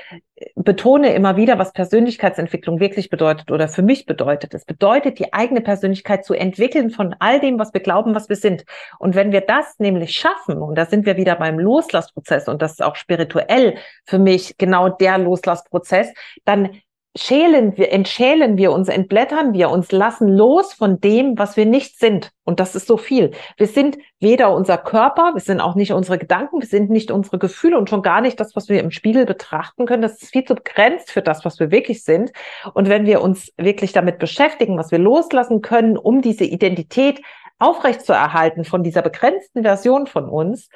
betone 0.56 1.14
immer 1.14 1.36
wieder, 1.36 1.58
was 1.60 1.72
Persönlichkeitsentwicklung 1.72 2.80
wirklich 2.80 3.10
bedeutet 3.10 3.52
oder 3.52 3.68
für 3.68 3.82
mich 3.82 4.06
bedeutet. 4.06 4.54
Es 4.54 4.64
bedeutet, 4.64 5.20
die 5.20 5.32
eigene 5.32 5.60
Persönlichkeit 5.60 6.24
zu 6.24 6.34
entwickeln 6.34 6.90
von 6.90 7.14
all 7.20 7.38
dem, 7.38 7.60
was 7.60 7.72
wir 7.72 7.80
glauben, 7.80 8.16
was 8.16 8.28
wir 8.28 8.36
sind. 8.36 8.64
Und 8.98 9.14
wenn 9.14 9.30
wir 9.30 9.42
das 9.42 9.78
nämlich 9.78 10.16
schaffen, 10.16 10.56
und 10.58 10.76
da 10.76 10.86
sind 10.86 11.06
wir 11.06 11.16
wieder 11.16 11.36
beim 11.36 11.60
Loslassprozess, 11.60 12.48
und 12.48 12.60
das 12.60 12.72
ist 12.72 12.82
auch 12.82 12.96
spirituell 12.96 13.76
für 14.04 14.18
mich 14.18 14.58
genau 14.58 14.88
der 14.88 15.18
Loslassprozess, 15.18 16.12
dann 16.44 16.70
schälen 17.16 17.76
wir, 17.76 17.92
entschälen 17.92 18.56
wir 18.56 18.72
uns, 18.72 18.88
entblättern 18.88 19.52
wir 19.52 19.70
uns, 19.70 19.92
lassen 19.92 20.28
los 20.28 20.72
von 20.72 21.00
dem, 21.00 21.38
was 21.38 21.56
wir 21.56 21.64
nicht 21.64 21.98
sind. 21.98 22.32
Und 22.42 22.58
das 22.58 22.74
ist 22.74 22.88
so 22.88 22.96
viel. 22.96 23.30
Wir 23.56 23.68
sind 23.68 23.98
weder 24.18 24.52
unser 24.52 24.78
Körper, 24.78 25.32
wir 25.34 25.40
sind 25.40 25.60
auch 25.60 25.76
nicht 25.76 25.92
unsere 25.92 26.18
Gedanken, 26.18 26.60
wir 26.60 26.68
sind 26.68 26.90
nicht 26.90 27.12
unsere 27.12 27.38
Gefühle 27.38 27.78
und 27.78 27.88
schon 27.88 28.02
gar 28.02 28.20
nicht 28.20 28.40
das, 28.40 28.56
was 28.56 28.68
wir 28.68 28.80
im 28.80 28.90
Spiegel 28.90 29.26
betrachten 29.26 29.86
können. 29.86 30.02
Das 30.02 30.20
ist 30.20 30.32
viel 30.32 30.44
zu 30.44 30.56
begrenzt 30.56 31.12
für 31.12 31.22
das, 31.22 31.44
was 31.44 31.60
wir 31.60 31.70
wirklich 31.70 32.02
sind. 32.02 32.32
Und 32.74 32.88
wenn 32.88 33.06
wir 33.06 33.22
uns 33.22 33.52
wirklich 33.56 33.92
damit 33.92 34.18
beschäftigen, 34.18 34.76
was 34.76 34.90
wir 34.90 34.98
loslassen 34.98 35.62
können, 35.62 35.96
um 35.96 36.20
diese 36.20 36.44
Identität 36.44 37.22
aufrechtzuerhalten 37.60 38.64
von 38.64 38.82
dieser 38.82 39.02
begrenzten 39.02 39.62
Version 39.62 40.08
von 40.08 40.28
uns, 40.28 40.68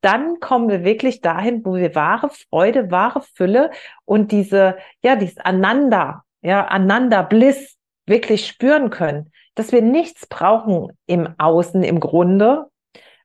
dann 0.00 0.40
kommen 0.40 0.68
wir 0.68 0.84
wirklich 0.84 1.20
dahin, 1.20 1.64
wo 1.64 1.74
wir 1.74 1.94
wahre 1.94 2.30
Freude, 2.30 2.90
wahre 2.90 3.22
Fülle 3.34 3.70
und 4.04 4.32
diese, 4.32 4.76
ja, 5.02 5.16
dieses 5.16 5.38
Ananda, 5.38 6.24
ja, 6.42 6.66
Ananda 6.66 7.22
Bliss 7.22 7.76
wirklich 8.06 8.46
spüren 8.46 8.90
können, 8.90 9.32
dass 9.54 9.72
wir 9.72 9.82
nichts 9.82 10.26
brauchen 10.26 10.96
im 11.06 11.34
Außen, 11.38 11.82
im 11.82 11.98
Grunde, 11.98 12.66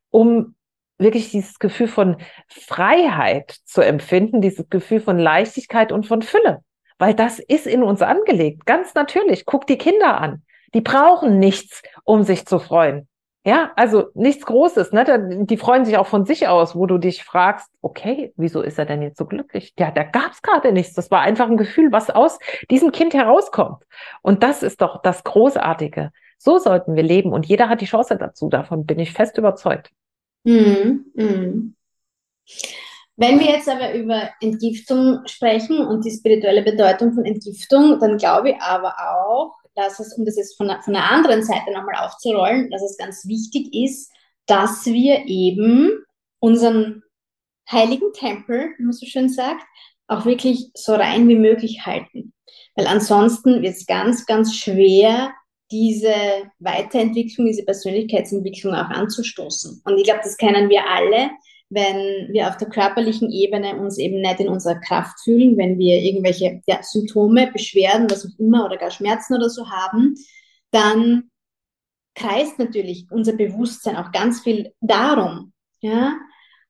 um 0.10 0.56
wirklich 0.98 1.30
dieses 1.32 1.60
Gefühl 1.60 1.88
von 1.88 2.18
Freiheit 2.48 3.58
zu 3.66 3.82
empfinden, 3.82 4.42
dieses 4.42 4.70
Gefühl 4.70 5.02
von 5.02 5.20
Leichtigkeit 5.20 5.92
und 5.92 6.06
von 6.06 6.22
Fülle. 6.22 6.64
Weil 6.98 7.16
das 7.16 7.40
ist 7.40 7.66
in 7.66 7.84
uns 7.84 8.02
angelegt, 8.02 8.66
ganz 8.66 8.94
natürlich. 8.94 9.46
Guck 9.46 9.66
die 9.68 9.78
Kinder 9.78 10.22
an. 10.22 10.44
Die 10.74 10.82
brauchen 10.82 11.40
nichts, 11.40 11.82
um 12.04 12.24
sich 12.24 12.46
zu 12.46 12.60
freuen. 12.60 13.08
Ja, 13.44 13.72
also 13.76 14.10
nichts 14.14 14.46
Großes, 14.46 14.92
ne? 14.92 15.46
Die 15.46 15.58
freuen 15.58 15.84
sich 15.84 15.98
auch 15.98 16.06
von 16.06 16.26
sich 16.26 16.48
aus, 16.48 16.76
wo 16.76 16.86
du 16.86 17.00
dich 17.00 17.24
fragst, 17.24 17.72
okay, 17.82 18.34
wieso 18.38 18.62
ist 18.62 18.78
er 18.78 18.86
denn 18.86 19.02
jetzt 19.02 19.18
so 19.18 19.26
glücklich? 19.26 19.74
Ja, 19.80 19.90
da 19.90 20.04
gab's 20.04 20.44
gerade 20.44 20.72
nichts. 20.72 20.94
Das 20.94 21.10
war 21.10 21.22
einfach 21.22 21.50
ein 21.50 21.58
Gefühl, 21.58 21.92
was 21.92 22.12
aus 22.12 22.38
diesem 22.70 22.92
Kind 22.92 23.16
herauskommt. 23.16 23.84
Und 24.22 24.44
das 24.44 24.62
ist 24.62 24.82
doch 24.82 25.02
das 25.02 25.24
Großartige. 25.24 26.12
So 26.38 26.60
sollten 26.60 26.96
wir 26.96 27.04
leben 27.04 27.34
und 27.34 27.48
jeder 27.48 27.68
hat 27.68 27.82
die 27.82 27.86
Chance 27.86 28.16
dazu. 28.16 28.48
Davon 28.48 28.86
bin 28.86 29.00
ich 29.00 29.12
fest 29.12 29.38
überzeugt. 29.40 29.90
Mhm. 30.44 31.06
Mhm. 31.16 31.76
Wenn 33.16 33.40
wir 33.40 33.48
jetzt 33.48 33.70
aber 33.70 33.94
über 33.94 34.30
Entgiftung 34.40 35.22
sprechen 35.26 35.80
und 35.80 36.06
die 36.06 36.12
spirituelle 36.12 36.64
Bedeutung 36.64 37.14
von 37.14 37.26
Entgiftung, 37.26 38.00
dann 38.00 38.18
glaube 38.18 38.52
ich 38.52 38.62
aber 38.62 38.94
auch, 39.00 39.61
dass 39.76 40.00
es, 40.00 40.14
um 40.18 40.26
das 40.26 40.38
jetzt 40.38 40.58
von, 40.58 40.70
von 40.84 40.94
der 40.94 41.10
anderen 41.10 41.44
Seite 41.44 41.72
nochmal 41.72 42.06
aufzurollen, 42.06 42.70
dass 42.72 42.82
es 42.82 42.98
ganz 42.98 43.26
wichtig 43.26 43.74
ist, 43.74 44.12
dass 44.46 44.86
wir 44.86 45.26
eben 45.28 45.92
unseren 46.40 47.04
heiligen 47.72 48.12
Tempel, 48.14 48.74
wie 48.78 48.84
man 48.84 48.94
so 48.94 49.06
schön 49.06 49.30
sagt, 49.30 49.64
auch 50.08 50.26
wirklich 50.26 50.72
so 50.76 50.94
rein 50.94 51.28
wie 51.30 51.38
möglich 51.38 51.86
halten. 51.86 52.34
Weil 52.76 52.88
ansonsten 52.88 53.62
wird 53.62 53.76
es 53.76 53.86
ganz, 53.86 54.26
ganz 54.26 54.56
schwer, 54.56 55.34
diese 55.72 56.14
Weiterentwicklung, 56.60 57.48
diese 57.48 57.64
Persönlichkeitsentwicklung 57.64 58.74
auch 58.74 58.90
anzustoßen. 58.90 59.82
Und 59.86 59.98
ich 59.98 60.04
glaube, 60.04 60.20
das 60.24 60.36
kennen 60.36 60.70
wir 60.70 60.86
alle, 60.86 61.32
wenn 61.72 62.28
wir 62.34 62.50
auf 62.50 62.58
der 62.58 62.70
körperlichen 62.70 63.32
Ebene 63.32 63.78
uns 63.78 63.98
eben 63.98 64.20
nicht 64.20 64.42
in 64.42 64.50
unserer 64.50 64.80
Kraft 64.80 65.22
fühlen, 65.24 65.58
wenn 65.58 65.80
wir 65.80 66.02
irgendwelche 66.02 66.62
ja, 66.68 66.84
Symptome, 66.84 67.50
Beschwerden, 67.52 68.12
was 68.12 68.26
auch 68.26 68.40
immer 68.40 68.66
oder 68.66 68.78
gar 68.78 68.92
Schmerzen 68.92 69.36
oder 69.36 69.50
so 69.50 69.70
haben, 69.70 70.16
dann 70.72 71.32
kreist 72.14 72.60
natürlich 72.60 73.08
unser 73.10 73.34
Bewusstsein 73.34 73.96
auch 73.96 74.12
ganz 74.12 74.42
viel 74.42 74.74
darum. 74.82 75.54
Ja? 75.80 76.18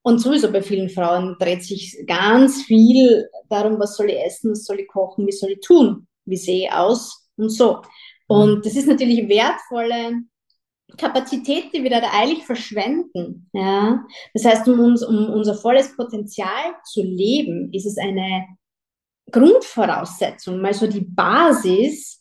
Und 0.04 0.20
sowieso 0.20 0.52
bei 0.52 0.62
vielen 0.62 0.90
Frauen 0.90 1.36
dreht 1.40 1.64
sich 1.64 1.98
ganz 2.06 2.62
viel 2.64 3.28
darum, 3.50 3.80
was 3.80 3.98
soll 3.98 4.12
ich 4.12 4.20
essen, 4.20 4.52
was 4.52 4.66
soll 4.66 4.80
ich 4.80 4.88
kochen, 4.88 5.26
wie 5.26 5.32
soll 5.32 5.52
ich 5.52 5.62
tun, 5.62 6.08
wie 6.26 6.38
sehe 6.38 6.66
ich 6.68 6.72
aus 6.72 7.28
und 7.38 7.50
so. 7.50 7.82
Und 8.28 8.58
mhm. 8.58 8.62
das 8.64 8.76
ist 8.76 8.88
natürlich 8.88 9.28
wertvolle 9.28 10.22
Kapazität, 10.98 11.74
die 11.74 11.84
wir 11.84 11.90
da 11.90 12.02
eilig 12.14 12.46
verschwenden. 12.46 13.50
Ja? 13.54 14.06
Das 14.34 14.46
heißt, 14.46 14.68
um, 14.68 14.80
uns, 14.80 15.04
um 15.04 15.30
unser 15.30 15.56
volles 15.56 15.96
Potenzial 15.96 16.76
zu 16.84 17.02
leben, 17.02 17.72
ist 17.74 17.86
es 17.86 17.98
eine 17.98 18.46
Grundvoraussetzung, 19.32 20.62
mal 20.62 20.74
so 20.74 20.88
die 20.88 21.02
Basis, 21.02 22.21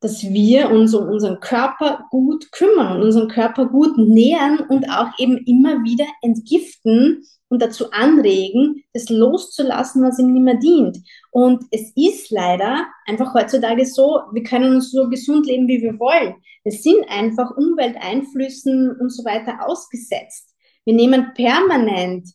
dass 0.00 0.22
wir 0.22 0.70
uns 0.70 0.94
um 0.94 1.08
unseren 1.08 1.40
Körper 1.40 2.06
gut 2.10 2.52
kümmern 2.52 3.02
unseren 3.02 3.28
Körper 3.28 3.66
gut 3.66 3.98
nähern 3.98 4.60
und 4.68 4.88
auch 4.90 5.08
eben 5.18 5.38
immer 5.38 5.82
wieder 5.82 6.06
entgiften 6.22 7.24
und 7.48 7.62
dazu 7.62 7.90
anregen, 7.92 8.84
das 8.92 9.08
loszulassen, 9.08 10.02
was 10.02 10.18
ihm 10.18 10.32
nicht 10.32 10.42
mehr 10.42 10.56
dient. 10.56 10.98
Und 11.30 11.64
es 11.70 11.92
ist 11.96 12.30
leider 12.30 12.86
einfach 13.06 13.34
heutzutage 13.34 13.86
so, 13.86 14.20
wir 14.32 14.42
können 14.42 14.74
uns 14.74 14.90
so 14.90 15.08
gesund 15.08 15.46
leben, 15.46 15.66
wie 15.66 15.80
wir 15.80 15.98
wollen. 15.98 16.34
Wir 16.62 16.72
sind 16.72 17.08
einfach 17.08 17.56
Umwelteinflüssen 17.56 18.96
und 19.00 19.10
so 19.10 19.24
weiter 19.24 19.66
ausgesetzt. 19.66 20.54
Wir 20.84 20.94
nehmen 20.94 21.32
permanent 21.34 22.28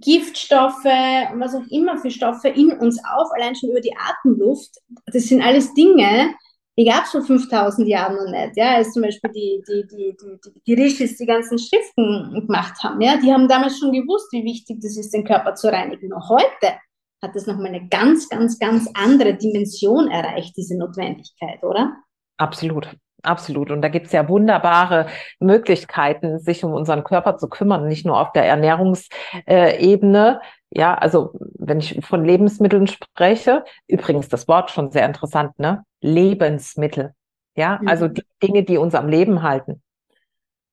Giftstoffe 0.00 0.84
und 0.84 1.40
was 1.40 1.54
auch 1.54 1.66
immer 1.70 1.98
für 1.98 2.10
Stoffe 2.10 2.48
in 2.48 2.72
uns 2.72 2.98
auf, 3.04 3.28
allein 3.34 3.54
schon 3.54 3.70
über 3.70 3.80
die 3.80 3.94
Atemluft. 3.96 4.76
Das 5.06 5.24
sind 5.24 5.42
alles 5.42 5.74
Dinge, 5.74 6.34
die 6.76 6.84
gab 6.84 7.04
es 7.04 7.10
vor 7.10 7.22
5000 7.22 7.86
Jahren 7.86 8.16
noch 8.16 8.30
nicht. 8.30 8.56
Ja, 8.56 8.74
als 8.76 8.92
zum 8.92 9.02
Beispiel 9.02 9.30
die, 9.30 9.62
die, 9.68 9.86
die, 9.86 10.16
die, 10.16 10.60
die 10.66 10.74
Rishis 10.74 11.16
die 11.16 11.26
ganzen 11.26 11.58
Schriften 11.58 12.46
gemacht 12.46 12.82
haben. 12.82 13.00
Ja, 13.00 13.16
die 13.16 13.32
haben 13.32 13.48
damals 13.48 13.78
schon 13.78 13.92
gewusst, 13.92 14.32
wie 14.32 14.44
wichtig 14.44 14.80
das 14.80 14.96
ist, 14.96 15.14
den 15.14 15.24
Körper 15.24 15.54
zu 15.54 15.68
reinigen. 15.68 16.08
Noch 16.08 16.28
heute 16.28 16.78
hat 17.22 17.34
das 17.34 17.46
nochmal 17.46 17.68
eine 17.68 17.88
ganz, 17.88 18.28
ganz, 18.28 18.58
ganz 18.58 18.88
andere 18.94 19.34
Dimension 19.34 20.08
erreicht, 20.08 20.56
diese 20.56 20.76
Notwendigkeit, 20.76 21.62
oder? 21.62 21.96
Absolut. 22.36 22.88
Absolut. 23.24 23.70
Und 23.70 23.82
da 23.82 23.88
gibt 23.88 24.06
es 24.06 24.12
ja 24.12 24.28
wunderbare 24.28 25.06
Möglichkeiten, 25.40 26.38
sich 26.38 26.62
um 26.64 26.72
unseren 26.72 27.04
Körper 27.04 27.38
zu 27.38 27.48
kümmern, 27.48 27.88
nicht 27.88 28.04
nur 28.04 28.20
auf 28.20 28.32
der 28.32 28.44
Ernährungsebene. 28.44 30.40
Ja, 30.70 30.94
also 30.94 31.32
wenn 31.58 31.78
ich 31.78 32.04
von 32.04 32.24
Lebensmitteln 32.24 32.86
spreche, 32.86 33.64
übrigens 33.86 34.28
das 34.28 34.46
Wort 34.48 34.70
schon 34.70 34.90
sehr 34.90 35.06
interessant, 35.06 35.58
ne? 35.58 35.84
Lebensmittel. 36.00 37.12
Ja, 37.56 37.78
mhm. 37.80 37.88
also 37.88 38.08
die 38.08 38.24
Dinge, 38.42 38.62
die 38.62 38.76
uns 38.76 38.94
am 38.94 39.08
Leben 39.08 39.42
halten. 39.42 39.80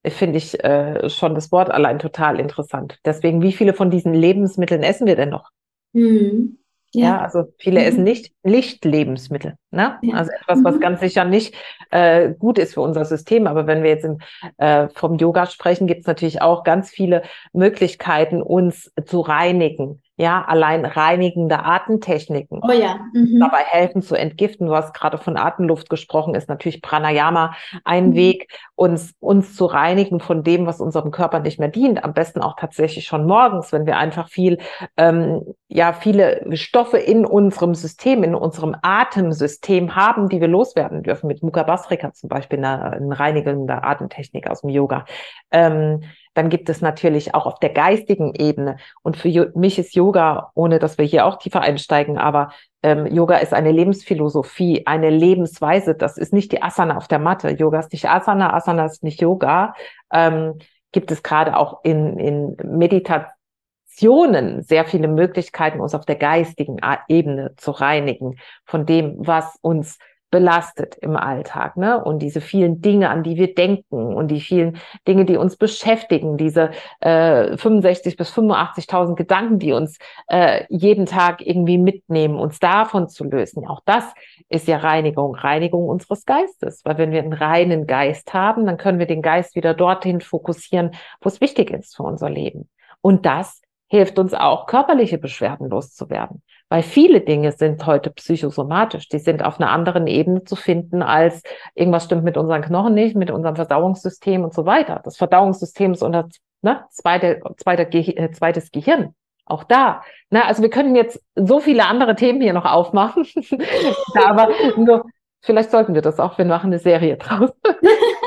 Finde 0.05 0.37
ich 0.37 0.61
äh, 0.63 1.09
schon 1.09 1.35
das 1.35 1.51
Wort 1.51 1.69
allein 1.69 1.99
total 1.99 2.39
interessant. 2.39 2.97
Deswegen, 3.05 3.43
wie 3.43 3.51
viele 3.53 3.73
von 3.73 3.91
diesen 3.91 4.15
Lebensmitteln 4.15 4.81
essen 4.81 5.05
wir 5.05 5.15
denn 5.15 5.29
noch? 5.29 5.51
Mhm. 5.93 6.57
Ja. 6.93 7.05
ja. 7.05 7.21
also 7.21 7.45
viele 7.57 7.79
mhm. 7.81 7.85
essen 7.85 8.03
nicht 8.03 8.33
Lichtlebensmittel. 8.43 9.55
Ne? 9.71 9.97
Ja. 10.01 10.15
Also 10.15 10.31
etwas, 10.31 10.63
was 10.63 10.75
mhm. 10.75 10.79
ganz 10.79 10.99
sicher 10.99 11.25
nicht 11.25 11.55
äh, 11.89 12.33
gut 12.33 12.57
ist 12.57 12.73
für 12.73 12.81
unser 12.81 13.05
System. 13.05 13.47
Aber 13.47 13.67
wenn 13.67 13.83
wir 13.83 13.89
jetzt 13.89 14.05
im, 14.05 14.19
äh, 14.57 14.87
vom 14.93 15.17
Yoga 15.17 15.45
sprechen, 15.45 15.87
gibt 15.87 16.01
es 16.01 16.07
natürlich 16.07 16.41
auch 16.41 16.63
ganz 16.63 16.89
viele 16.89 17.23
Möglichkeiten, 17.53 18.41
uns 18.41 18.91
zu 19.05 19.21
reinigen. 19.21 20.01
Ja, 20.21 20.45
allein 20.45 20.85
reinigende 20.85 21.65
Atemtechniken. 21.65 22.61
Oh 22.61 22.71
ja. 22.71 22.99
Mhm. 23.11 23.39
Dabei 23.39 23.63
helfen 23.63 24.03
zu 24.03 24.13
entgiften. 24.13 24.67
Du 24.67 24.75
hast 24.75 24.93
gerade 24.93 25.17
von 25.17 25.35
Atemluft 25.35 25.89
gesprochen, 25.89 26.35
ist 26.35 26.47
natürlich 26.47 26.83
Pranayama 26.83 27.55
ein 27.85 28.09
mhm. 28.09 28.15
Weg, 28.15 28.47
uns, 28.75 29.15
uns 29.19 29.55
zu 29.55 29.65
reinigen 29.65 30.19
von 30.19 30.43
dem, 30.43 30.67
was 30.67 30.79
unserem 30.79 31.09
Körper 31.09 31.39
nicht 31.39 31.59
mehr 31.59 31.69
dient. 31.69 32.03
Am 32.03 32.13
besten 32.13 32.39
auch 32.39 32.55
tatsächlich 32.55 33.05
schon 33.05 33.25
morgens, 33.25 33.73
wenn 33.73 33.87
wir 33.87 33.97
einfach 33.97 34.29
viel, 34.29 34.59
ähm, 34.95 35.55
ja, 35.67 35.91
viele 35.91 36.55
Stoffe 36.55 36.99
in 36.99 37.25
unserem 37.25 37.73
System, 37.73 38.23
in 38.23 38.35
unserem 38.35 38.75
Atemsystem 38.83 39.95
haben, 39.95 40.29
die 40.29 40.39
wir 40.39 40.47
loswerden 40.47 41.01
dürfen. 41.01 41.25
Mit 41.25 41.41
Mukha 41.41 41.63
Basrika 41.63 42.13
zum 42.13 42.29
Beispiel, 42.29 42.59
eine, 42.59 42.91
eine 42.91 43.19
reinigende 43.19 43.83
Atemtechnik 43.83 44.47
aus 44.47 44.61
dem 44.61 44.69
Yoga. 44.69 45.05
Ähm, 45.49 46.01
dann 46.33 46.49
gibt 46.49 46.69
es 46.69 46.81
natürlich 46.81 47.35
auch 47.35 47.45
auf 47.45 47.59
der 47.59 47.71
geistigen 47.71 48.33
Ebene. 48.35 48.77
Und 49.03 49.17
für 49.17 49.51
mich 49.55 49.77
ist 49.79 49.95
Yoga, 49.95 50.51
ohne 50.55 50.79
dass 50.79 50.97
wir 50.97 51.05
hier 51.05 51.25
auch 51.25 51.37
tiefer 51.37 51.61
einsteigen, 51.61 52.17
aber 52.17 52.51
ähm, 52.83 53.05
Yoga 53.05 53.37
ist 53.37 53.53
eine 53.53 53.71
Lebensphilosophie, 53.71 54.87
eine 54.87 55.09
Lebensweise. 55.09 55.93
Das 55.93 56.17
ist 56.17 56.33
nicht 56.33 56.51
die 56.51 56.63
Asana 56.63 56.97
auf 56.97 57.07
der 57.07 57.19
Matte. 57.19 57.49
Yoga 57.49 57.79
ist 57.79 57.91
nicht 57.91 58.09
Asana, 58.09 58.53
Asana 58.53 58.85
ist 58.85 59.03
nicht 59.03 59.21
Yoga. 59.21 59.73
Ähm, 60.11 60.57
gibt 60.91 61.11
es 61.11 61.23
gerade 61.23 61.57
auch 61.57 61.81
in, 61.83 62.17
in 62.17 62.57
Meditationen 62.63 64.61
sehr 64.61 64.85
viele 64.85 65.07
Möglichkeiten, 65.07 65.79
uns 65.79 65.95
auf 65.95 66.05
der 66.05 66.15
geistigen 66.15 66.79
Ebene 67.07 67.53
zu 67.57 67.71
reinigen 67.71 68.39
von 68.65 68.85
dem, 68.85 69.15
was 69.17 69.57
uns 69.61 69.97
belastet 70.31 70.95
im 70.95 71.15
Alltag, 71.17 71.77
ne? 71.77 72.03
Und 72.03 72.19
diese 72.19 72.41
vielen 72.41 72.81
Dinge, 72.81 73.09
an 73.09 73.21
die 73.21 73.35
wir 73.35 73.53
denken 73.53 74.15
und 74.15 74.29
die 74.29 74.39
vielen 74.39 74.77
Dinge, 75.07 75.25
die 75.25 75.37
uns 75.37 75.57
beschäftigen, 75.57 76.37
diese 76.37 76.71
äh, 77.01 77.57
65 77.57 78.15
bis 78.15 78.31
85.000 78.31 79.15
Gedanken, 79.15 79.59
die 79.59 79.73
uns 79.73 79.99
äh, 80.27 80.63
jeden 80.69 81.05
Tag 81.05 81.45
irgendwie 81.45 81.77
mitnehmen, 81.77 82.39
uns 82.39 82.59
davon 82.59 83.09
zu 83.09 83.25
lösen. 83.25 83.67
Auch 83.67 83.81
das 83.85 84.05
ist 84.49 84.67
ja 84.67 84.77
Reinigung, 84.77 85.35
Reinigung 85.35 85.87
unseres 85.87 86.25
Geistes, 86.25 86.81
weil 86.85 86.97
wenn 86.97 87.11
wir 87.11 87.21
einen 87.21 87.33
reinen 87.33 87.85
Geist 87.85 88.33
haben, 88.33 88.65
dann 88.65 88.77
können 88.77 88.99
wir 88.99 89.07
den 89.07 89.21
Geist 89.21 89.55
wieder 89.55 89.73
dorthin 89.73 90.21
fokussieren, 90.21 90.91
wo 91.19 91.27
es 91.27 91.41
wichtig 91.41 91.69
ist 91.71 91.95
für 91.95 92.03
unser 92.03 92.29
Leben. 92.29 92.69
Und 93.01 93.25
das 93.25 93.61
hilft 93.87 94.17
uns 94.17 94.33
auch, 94.33 94.67
körperliche 94.67 95.17
Beschwerden 95.17 95.69
loszuwerden. 95.69 96.41
Weil 96.71 96.83
viele 96.83 97.19
Dinge 97.19 97.51
sind 97.51 97.85
heute 97.85 98.11
psychosomatisch. 98.11 99.09
Die 99.09 99.19
sind 99.19 99.43
auf 99.43 99.59
einer 99.59 99.71
anderen 99.71 100.07
Ebene 100.07 100.45
zu 100.45 100.55
finden 100.55 101.01
als 101.01 101.43
irgendwas 101.75 102.05
stimmt 102.05 102.23
mit 102.23 102.37
unseren 102.37 102.61
Knochen 102.61 102.93
nicht, 102.93 103.13
mit 103.13 103.29
unserem 103.29 103.57
Verdauungssystem 103.57 104.41
und 104.41 104.53
so 104.53 104.65
weiter. 104.65 105.01
Das 105.03 105.17
Verdauungssystem 105.17 105.91
ist 105.91 106.01
unser 106.01 106.29
ne, 106.61 106.85
zweite, 106.89 107.41
zweite 107.57 107.85
Ge 107.85 108.15
äh, 108.15 108.31
zweites 108.31 108.71
Gehirn. 108.71 109.13
Auch 109.43 109.65
da. 109.65 110.01
Ne, 110.29 110.45
also 110.45 110.61
wir 110.61 110.69
können 110.69 110.95
jetzt 110.95 111.21
so 111.35 111.59
viele 111.59 111.85
andere 111.87 112.15
Themen 112.15 112.39
hier 112.39 112.53
noch 112.53 112.63
aufmachen. 112.63 113.27
aber 114.25 114.47
nur, 114.77 115.03
vielleicht 115.41 115.71
sollten 115.71 115.93
wir 115.93 116.01
das 116.01 116.21
auch. 116.21 116.37
Wir 116.37 116.45
machen 116.45 116.67
eine 116.67 116.79
Serie 116.79 117.17
draus. 117.17 117.51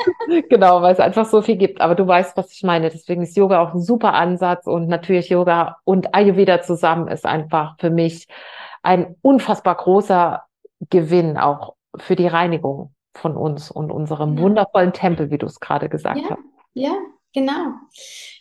genau, 0.49 0.83
weil 0.83 0.93
es 0.93 1.01
einfach 1.01 1.27
so 1.27 1.43
viel 1.43 1.57
gibt. 1.57 1.81
Aber 1.81 1.95
du 1.95 2.07
weißt, 2.07 2.37
was 2.37 2.53
ich 2.53 2.63
meine. 2.63 2.91
Deswegen 2.91 3.23
ist 3.23 3.37
Yoga 3.37 3.61
auch 3.61 3.75
ein 3.75 3.81
super 3.81 4.15
Ansatz 4.15 4.67
und 4.67 4.89
natürlich 4.89 5.29
Yoga 5.29 5.79
und 5.85 6.15
Ayurveda 6.15 6.63
zusammen 6.63 7.09
ist 7.09 7.27
einfach 7.27 7.77
für 7.79 7.91
mich 7.91 8.27
ein 8.83 9.17
unfassbar 9.23 9.77
großer 9.77 10.45
Gewinn 10.91 11.39
auch 11.39 11.75
für 11.97 12.17
die 12.17 12.27
Reinigung 12.27 12.95
von 13.15 13.37
uns 13.37 13.71
und 13.71 13.91
unserem 13.91 14.37
ja. 14.37 14.43
wundervollen 14.43 14.93
Tempel, 14.93 15.31
wie 15.31 15.39
du 15.39 15.47
es 15.47 15.61
gerade 15.61 15.89
gesagt 15.89 16.21
ja, 16.21 16.31
hast. 16.31 16.43
Ja, 16.75 16.95
genau. 17.33 17.73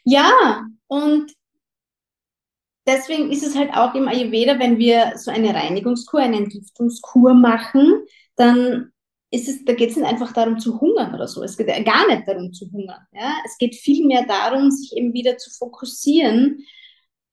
Ja, 0.03 0.65
und 0.87 1.31
deswegen 2.87 3.31
ist 3.31 3.45
es 3.45 3.55
halt 3.55 3.73
auch 3.73 3.93
im 3.95 4.07
Ayurveda, 4.07 4.59
wenn 4.59 4.77
wir 4.77 5.13
so 5.15 5.31
eine 5.31 5.53
Reinigungskur, 5.53 6.19
eine 6.21 6.37
Entgiftungskur 6.37 7.33
machen, 7.33 8.03
dann 8.35 8.92
ist 9.33 9.49
es, 9.49 9.65
da 9.65 9.73
geht 9.73 9.89
es 9.89 9.95
nicht 9.97 10.05
einfach 10.05 10.31
darum 10.31 10.59
zu 10.59 10.79
hungern 10.79 11.15
oder 11.15 11.27
so. 11.27 11.41
Es 11.41 11.57
geht 11.57 11.67
gar 11.85 12.07
nicht 12.07 12.27
darum 12.27 12.53
zu 12.53 12.71
hungern. 12.71 13.01
Ja? 13.13 13.33
Es 13.45 13.57
geht 13.57 13.75
vielmehr 13.75 14.25
darum, 14.27 14.69
sich 14.69 14.95
eben 14.95 15.13
wieder 15.13 15.37
zu 15.37 15.49
fokussieren 15.49 16.63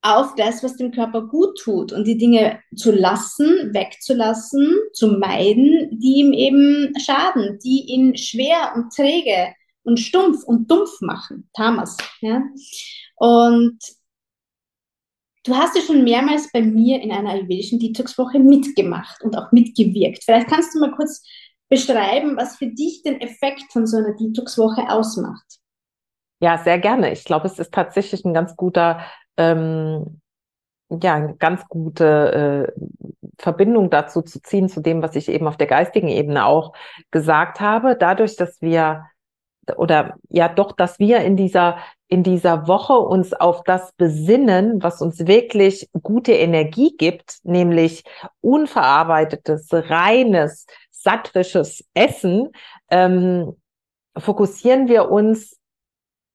auf 0.03 0.35
das, 0.35 0.63
was 0.63 0.77
dem 0.77 0.93
Körper 0.93 1.27
gut 1.29 1.59
tut 1.59 1.93
und 1.93 2.07
die 2.07 2.17
Dinge 2.17 2.59
zu 2.75 2.91
lassen, 2.91 3.75
wegzulassen, 3.75 4.67
zu 4.95 5.09
meiden, 5.09 6.01
die 6.01 6.21
ihm 6.21 6.33
eben 6.33 6.95
schaden, 6.99 7.59
die 7.63 7.85
ihn 7.89 8.17
schwer 8.17 8.73
und 8.75 8.95
träge 8.95 9.53
und 9.83 10.01
stumpf 10.01 10.43
und 10.45 10.71
dumpf 10.71 11.03
machen. 11.03 11.51
Tamas. 11.53 11.99
Ja? 12.23 12.43
Und 13.17 13.79
Du 15.43 15.57
hast 15.57 15.75
ja 15.75 15.81
schon 15.81 16.05
mehrmals 16.05 16.53
bei 16.53 16.61
mir 16.61 17.01
in 17.01 17.11
einer 17.11 17.31
ayurvedischen 17.31 17.79
Detox-Woche 17.79 18.39
mitgemacht 18.39 19.23
und 19.23 19.39
auch 19.39 19.51
mitgewirkt. 19.53 20.23
Vielleicht 20.23 20.49
kannst 20.49 20.75
du 20.75 20.81
mal 20.81 20.93
kurz 20.93 21.23
beschreiben, 21.71 22.37
was 22.37 22.57
für 22.57 22.67
dich 22.67 23.03
den 23.03 23.21
Effekt 23.21 23.73
von 23.73 23.87
so 23.87 23.97
einer 23.97 24.15
Detox-Woche 24.15 24.91
ausmacht? 24.91 25.47
Ja, 26.41 26.59
sehr 26.59 26.79
gerne. 26.79 27.13
Ich 27.13 27.25
glaube, 27.25 27.47
es 27.47 27.59
ist 27.59 27.73
tatsächlich 27.73 28.25
ein 28.25 28.35
ganz 28.35 28.57
guter, 28.57 29.01
ähm, 29.37 30.21
ja, 30.91 31.15
eine 31.15 31.37
ganz 31.37 31.67
gute 31.69 32.67
äh, 32.77 32.81
Verbindung 33.39 33.91
dazu 33.91 34.23
zu 34.23 34.43
ziehen, 34.43 34.69
zu 34.69 34.81
dem, 34.81 35.03
was 35.03 35.15
ich 35.17 35.29
eben 35.29 35.47
auf 35.47 35.57
der 35.57 35.67
geistigen 35.67 36.09
Ebene 36.09 36.45
auch 36.45 36.75
gesagt 37.11 37.61
habe. 37.61 37.97
Dadurch, 37.97 38.37
dass 38.37 38.61
wir 38.61 39.07
oder 39.77 40.17
ja 40.29 40.49
doch, 40.49 40.73
dass 40.73 40.99
wir 40.99 41.19
in 41.19 41.37
dieser 41.37 41.79
in 42.09 42.25
dieser 42.25 42.67
Woche 42.67 42.95
uns 42.95 43.33
auf 43.33 43.63
das 43.63 43.93
besinnen, 43.93 44.83
was 44.83 45.01
uns 45.01 45.27
wirklich 45.27 45.89
gute 46.03 46.33
Energie 46.33 46.97
gibt, 46.97 47.39
nämlich 47.45 48.03
unverarbeitetes, 48.41 49.69
reines, 49.71 50.67
sattrisches 51.03 51.85
Essen, 51.95 52.51
ähm, 52.91 53.57
fokussieren 54.17 54.89
wir 54.89 55.11
uns 55.11 55.61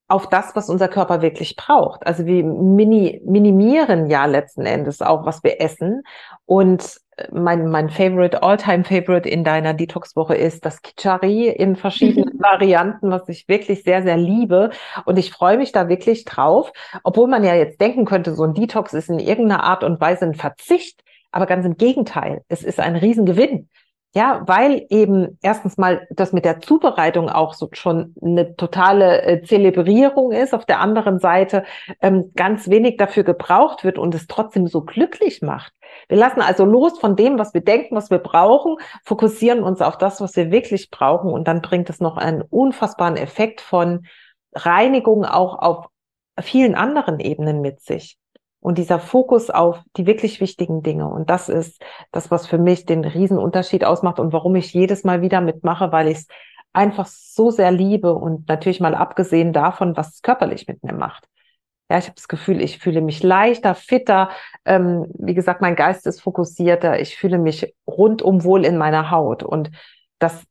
auf 0.07 0.29
das, 0.29 0.55
was 0.55 0.69
unser 0.69 0.87
Körper 0.87 1.21
wirklich 1.21 1.55
braucht. 1.55 2.05
Also 2.05 2.25
wir 2.25 2.43
mini, 2.43 3.21
minimieren 3.25 4.07
ja 4.07 4.25
letzten 4.25 4.65
Endes 4.65 5.01
auch, 5.01 5.25
was 5.25 5.43
wir 5.43 5.59
essen. 5.59 6.03
Und 6.45 7.01
mein, 7.31 7.69
mein 7.69 7.89
Favorite, 7.89 8.43
All-Time 8.43 8.83
Favorite 8.83 9.27
in 9.27 9.43
deiner 9.43 9.73
Detox-Woche 9.73 10.35
ist 10.35 10.65
das 10.65 10.81
Kichari 10.81 11.47
in 11.47 11.75
verschiedenen 11.75 12.39
Varianten, 12.39 13.09
was 13.09 13.27
ich 13.29 13.47
wirklich 13.47 13.83
sehr, 13.83 14.03
sehr 14.03 14.17
liebe. 14.17 14.69
Und 15.05 15.17
ich 15.17 15.31
freue 15.31 15.57
mich 15.57 15.71
da 15.71 15.89
wirklich 15.89 16.25
drauf. 16.25 16.71
Obwohl 17.03 17.27
man 17.27 17.43
ja 17.43 17.55
jetzt 17.55 17.81
denken 17.81 18.05
könnte, 18.05 18.35
so 18.35 18.43
ein 18.43 18.53
Detox 18.53 18.93
ist 18.93 19.09
in 19.09 19.19
irgendeiner 19.19 19.63
Art 19.63 19.83
und 19.83 19.99
Weise 19.99 20.25
ein 20.25 20.35
Verzicht. 20.35 21.03
Aber 21.31 21.47
ganz 21.47 21.65
im 21.65 21.77
Gegenteil. 21.77 22.43
Es 22.47 22.63
ist 22.63 22.79
ein 22.79 22.95
Riesengewinn. 22.95 23.69
Ja, 24.17 24.43
weil 24.45 24.85
eben 24.89 25.37
erstens 25.41 25.77
mal 25.77 26.07
das 26.09 26.31
mit 26.31 26.45
der 26.45 26.61
Zubereitung 26.61 27.29
auch 27.29 27.53
so 27.53 27.67
schon 27.73 28.15
eine 28.21 28.55
totale 28.55 29.21
äh, 29.23 29.41
Zelebrierung 29.43 30.31
ist, 30.31 30.53
auf 30.53 30.65
der 30.65 30.79
anderen 30.79 31.19
Seite 31.19 31.65
ähm, 32.01 32.31
ganz 32.33 32.69
wenig 32.69 32.95
dafür 32.95 33.25
gebraucht 33.25 33.83
wird 33.83 33.97
und 33.97 34.15
es 34.15 34.27
trotzdem 34.27 34.67
so 34.67 34.83
glücklich 34.83 35.41
macht. 35.41 35.73
Wir 36.07 36.17
lassen 36.17 36.39
also 36.39 36.63
los 36.63 36.97
von 36.97 37.17
dem, 37.17 37.37
was 37.37 37.53
wir 37.53 37.59
denken, 37.59 37.93
was 37.93 38.09
wir 38.09 38.19
brauchen, 38.19 38.77
fokussieren 39.03 39.61
uns 39.61 39.81
auf 39.81 39.97
das, 39.97 40.21
was 40.21 40.33
wir 40.37 40.49
wirklich 40.49 40.89
brauchen 40.91 41.29
und 41.29 41.49
dann 41.49 41.61
bringt 41.61 41.89
es 41.89 41.99
noch 41.99 42.15
einen 42.15 42.41
unfassbaren 42.41 43.17
Effekt 43.17 43.59
von 43.59 44.05
Reinigung 44.53 45.25
auch 45.25 45.59
auf 45.59 45.87
vielen 46.39 46.75
anderen 46.75 47.19
Ebenen 47.19 47.59
mit 47.59 47.81
sich 47.81 48.17
und 48.65 48.79
dieser 48.79 48.97
Fokus 48.97 49.51
auf 49.51 49.79
die 49.95 50.07
wirklich 50.07 50.41
wichtigen 50.41 50.81
Dinge. 50.81 51.07
Und 51.07 51.29
das 51.29 51.49
ist 51.49 51.79
das, 52.11 52.31
was 52.31 52.47
für 52.47 52.57
mich 52.57 52.87
den 52.87 53.05
Riesenunterschied 53.05 53.85
ausmacht 53.85 54.19
und 54.19 54.33
warum 54.33 54.55
ich 54.55 54.73
jedes 54.73 55.03
Mal 55.03 55.21
wieder 55.21 55.39
mitmache, 55.39 55.91
weil 55.91 56.07
ich 56.07 56.17
es 56.17 56.27
einfach 56.73 57.05
so 57.05 57.51
sehr 57.51 57.69
liebe 57.69 58.15
und 58.15 58.49
natürlich 58.49 58.79
mal 58.79 58.95
abgesehen 58.95 59.53
davon, 59.53 59.95
was 59.95 60.15
es 60.15 60.21
körperlich 60.23 60.67
mit 60.67 60.83
mir 60.83 60.93
macht. 60.93 61.27
Ja, 61.91 61.99
ich 61.99 62.05
habe 62.05 62.15
das 62.15 62.27
Gefühl, 62.27 62.59
ich 62.59 62.79
fühle 62.79 63.01
mich 63.01 63.21
leichter, 63.21 63.75
fitter. 63.75 64.31
Ähm, 64.65 65.05
wie 65.13 65.35
gesagt, 65.35 65.61
mein 65.61 65.75
Geist 65.75 66.07
ist 66.07 66.21
fokussierter. 66.21 66.99
Ich 66.99 67.17
fühle 67.17 67.37
mich 67.37 67.75
rundum 67.85 68.43
wohl 68.43 68.65
in 68.65 68.77
meiner 68.77 69.11
Haut. 69.11 69.43
Und 69.43 69.69
das 70.17 70.43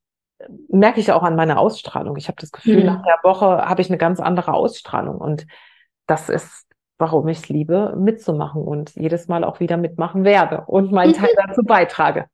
merke 0.69 1.01
ich 1.01 1.11
auch 1.11 1.25
an 1.25 1.35
meiner 1.35 1.59
Ausstrahlung. 1.59 2.17
Ich 2.17 2.29
habe 2.29 2.41
das 2.41 2.53
Gefühl, 2.53 2.79
mhm. 2.79 2.87
nach 2.87 3.03
der 3.03 3.19
Woche 3.25 3.47
habe 3.69 3.83
ich 3.83 3.89
eine 3.89 3.99
ganz 3.99 4.21
andere 4.21 4.55
Ausstrahlung. 4.55 5.17
Und 5.17 5.49
das 6.07 6.29
ist 6.29 6.64
warum 6.99 7.27
ich 7.29 7.39
es 7.39 7.49
liebe, 7.49 7.95
mitzumachen 7.99 8.63
und 8.63 8.95
jedes 8.95 9.27
Mal 9.27 9.43
auch 9.43 9.59
wieder 9.59 9.77
mitmachen 9.77 10.25
werde 10.25 10.65
und 10.67 10.93
meinen 10.93 11.13
Teil 11.13 11.35
dazu 11.47 11.63
beitrage. 11.63 12.27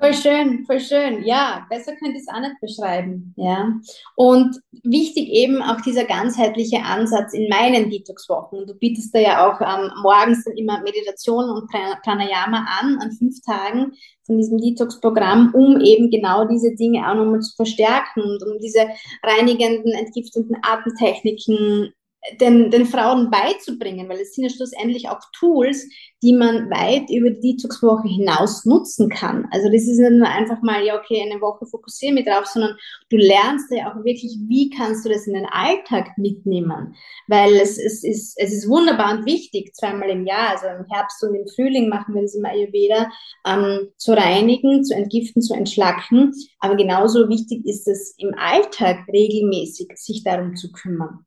Voll 0.00 0.14
schön, 0.14 0.64
voll 0.66 0.80
schön. 0.80 1.22
Ja, 1.24 1.66
besser 1.70 1.92
könnte 1.96 2.16
ich 2.16 2.22
es 2.22 2.34
auch 2.34 2.40
nicht 2.40 2.60
beschreiben. 2.60 3.32
Ja. 3.36 3.72
Und 4.16 4.56
wichtig 4.82 5.28
eben 5.28 5.62
auch 5.62 5.80
dieser 5.82 6.04
ganzheitliche 6.04 6.82
Ansatz 6.82 7.32
in 7.32 7.48
meinen 7.48 7.90
Detox-Wochen. 7.90 8.66
Du 8.66 8.74
bietest 8.74 9.14
da 9.14 9.20
ja 9.20 9.48
auch 9.48 9.60
ähm, 9.60 9.90
morgens 10.02 10.44
dann 10.44 10.56
immer 10.56 10.80
Meditation 10.82 11.50
und 11.50 11.70
Pranayama 11.70 12.66
an, 12.80 12.98
an 13.00 13.12
fünf 13.12 13.40
Tagen 13.42 13.92
von 14.26 14.36
diesem 14.36 14.58
Detox-Programm, 14.58 15.52
um 15.54 15.80
eben 15.80 16.10
genau 16.10 16.44
diese 16.44 16.74
Dinge 16.74 17.08
auch 17.08 17.14
nochmal 17.14 17.40
zu 17.40 17.54
verstärken 17.54 18.22
und 18.22 18.42
um 18.42 18.58
diese 18.58 18.88
reinigenden, 19.22 19.92
entgiftenden 19.92 20.56
Atemtechniken 20.62 21.92
den, 22.38 22.70
den 22.70 22.86
Frauen 22.86 23.30
beizubringen, 23.30 24.08
weil 24.08 24.20
es 24.20 24.34
sind 24.34 24.44
ja 24.44 24.50
schlussendlich 24.50 25.08
auch 25.08 25.20
Tools, 25.32 25.88
die 26.22 26.34
man 26.34 26.68
weit 26.70 27.08
über 27.08 27.30
die 27.30 27.56
Detox-Woche 27.56 28.06
hinaus 28.06 28.66
nutzen 28.66 29.08
kann. 29.08 29.48
Also 29.50 29.70
das 29.70 29.82
ist 29.82 29.98
nicht 29.98 30.12
nur 30.12 30.28
einfach 30.28 30.60
mal, 30.60 30.84
ja, 30.84 30.98
okay, 30.98 31.22
eine 31.22 31.40
Woche 31.40 31.64
fokussieren 31.64 32.16
wir 32.16 32.24
drauf, 32.24 32.44
sondern 32.44 32.76
du 33.08 33.16
lernst 33.16 33.70
ja 33.70 33.90
auch 33.90 34.04
wirklich, 34.04 34.36
wie 34.46 34.68
kannst 34.68 35.04
du 35.04 35.08
das 35.08 35.26
in 35.26 35.32
den 35.32 35.46
Alltag 35.46 36.18
mitnehmen. 36.18 36.94
Weil 37.26 37.54
es, 37.56 37.78
es, 37.78 38.04
ist, 38.04 38.38
es 38.38 38.52
ist 38.52 38.68
wunderbar 38.68 39.16
und 39.16 39.24
wichtig, 39.24 39.74
zweimal 39.74 40.10
im 40.10 40.26
Jahr, 40.26 40.50
also 40.50 40.66
im 40.66 40.86
Herbst 40.90 41.24
und 41.24 41.34
im 41.34 41.48
Frühling 41.48 41.88
machen 41.88 42.14
wir 42.14 42.22
das 42.22 42.34
im 42.34 42.44
Ayurveda, 42.44 43.10
ähm, 43.46 43.88
zu 43.96 44.12
reinigen, 44.12 44.84
zu 44.84 44.94
entgiften, 44.94 45.40
zu 45.40 45.54
entschlacken. 45.54 46.34
Aber 46.58 46.76
genauso 46.76 47.30
wichtig 47.30 47.64
ist 47.64 47.88
es 47.88 48.14
im 48.18 48.34
Alltag 48.34 49.08
regelmäßig, 49.10 49.92
sich 49.96 50.22
darum 50.22 50.54
zu 50.54 50.70
kümmern. 50.70 51.24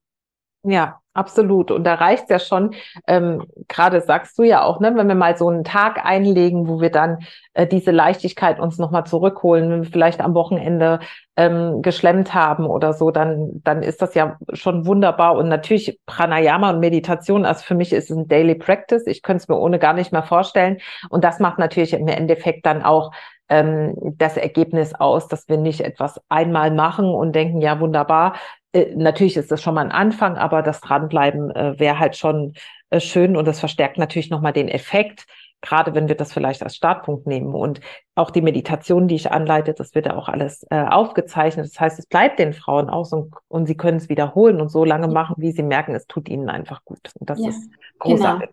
Ja, 0.66 1.01
absolut. 1.14 1.72
Und 1.72 1.84
da 1.84 1.95
reicht 1.95 2.30
ja 2.30 2.39
schon, 2.39 2.74
ähm, 3.05 3.45
gerade 3.68 3.99
sagst 3.99 4.39
du 4.39 4.43
ja 4.43 4.64
auch, 4.64 4.80
ne, 4.80 4.93
wenn 4.95 5.09
wir 5.09 5.16
mal 5.16 5.36
so 5.36 5.49
einen 5.49 5.66
Tag 5.66 6.05
einlegen, 6.05 6.70
wo 6.70 6.80
wir 6.80 6.89
dann 6.89 7.20
äh, 7.53 7.68
diese 7.68 7.91
Leichtigkeit 7.91 8.61
uns 8.61 8.78
nochmal 8.78 9.05
zurückholen, 9.05 9.70
wenn 9.70 9.84
wir 9.84 9.91
vielleicht 9.91 10.22
am 10.22 10.34
Wochenende 10.36 11.01
ähm, 11.36 11.82
geschlemmt 11.82 12.34
haben 12.34 12.66
oder 12.66 12.93
so, 12.93 13.11
dann, 13.11 13.61
dann 13.66 13.84
ist 13.84 14.01
das 14.01 14.16
ja 14.16 14.38
schon 14.53 14.86
wunderbar. 14.86 15.36
Und 15.36 15.49
natürlich 15.49 15.99
Pranayama 16.05 16.70
und 16.70 16.80
Meditation, 16.80 17.45
also 17.45 17.61
für 17.66 17.76
mich 17.76 17.91
ist 17.91 18.09
es 18.09 18.16
ein 18.16 18.30
Daily 18.30 18.55
Practice. 18.55 19.05
Ich 19.05 19.22
könnte 19.22 19.41
es 19.41 19.47
mir 19.49 19.57
ohne 19.57 19.80
gar 19.80 19.93
nicht 19.93 20.14
mehr 20.14 20.24
vorstellen. 20.24 20.78
Und 21.09 21.26
das 21.26 21.39
macht 21.39 21.59
natürlich 21.59 21.91
im 21.91 22.07
Endeffekt 22.07 22.66
dann 22.66 22.84
auch 22.84 23.11
ähm, 23.54 23.93
das 24.18 24.36
Ergebnis 24.36 24.95
aus, 24.95 25.28
dass 25.28 25.47
wir 25.47 25.58
nicht 25.58 25.82
etwas 25.82 26.20
einmal 26.28 26.72
machen 26.72 27.06
und 27.06 27.34
denken, 27.34 27.62
ja, 27.62 27.80
wunderbar, 27.80 28.36
äh, 28.72 28.95
natürlich 28.95 29.38
ist 29.38 29.51
das 29.51 29.62
schon 29.62 29.76
mal 29.76 29.86
ein 29.86 29.91
Anfang, 29.91 30.38
aber 30.38 30.64
das 30.64 30.82
Dranbleiben 30.82 31.51
äh, 31.51 31.80
wäre 31.80 31.99
halt 31.99 32.18
schon 32.18 32.54
äh, 32.89 32.99
schön 32.99 33.38
und 33.38 33.47
das 33.47 33.60
verstärkt 33.60 33.99
natürlich 33.99 34.32
nochmal 34.32 34.54
den 34.54 34.70
Effekt, 34.70 35.28
gerade 35.62 35.93
wenn 35.93 36.08
wir 36.08 36.16
das 36.16 36.34
vielleicht 36.34 36.64
als 36.64 36.76
Startpunkt 36.76 37.28
nehmen. 37.28 37.54
Und 37.54 37.80
auch 38.16 38.32
die 38.32 38.41
Meditation, 38.41 39.08
die 39.08 39.16
ich 39.16 39.32
anleite, 39.32 39.76
das 39.76 39.93
wird 39.93 40.08
ja 40.08 40.18
auch 40.18 40.30
alles 40.30 40.66
äh, 40.72 40.84
aufgezeichnet. 40.84 41.68
Das 41.68 41.80
heißt, 41.80 41.99
es 41.99 42.08
bleibt 42.08 42.39
den 42.39 42.54
Frauen 42.54 42.89
aus 42.89 43.14
und, 43.14 43.36
und 43.49 43.68
sie 43.68 43.78
können 43.78 43.97
es 43.97 44.10
wiederholen 44.10 44.60
und 44.62 44.70
so 44.70 44.84
lange 44.84 45.08
machen, 45.08 45.36
wie 45.38 45.51
sie 45.51 45.64
merken, 45.64 45.93
es 45.93 46.08
tut 46.08 46.28
ihnen 46.28 46.49
einfach 46.49 46.84
gut. 46.86 47.12
Und 47.20 47.30
das 47.30 47.39
ja, 47.39 47.49
ist 47.49 47.70
großartig. 47.99 48.49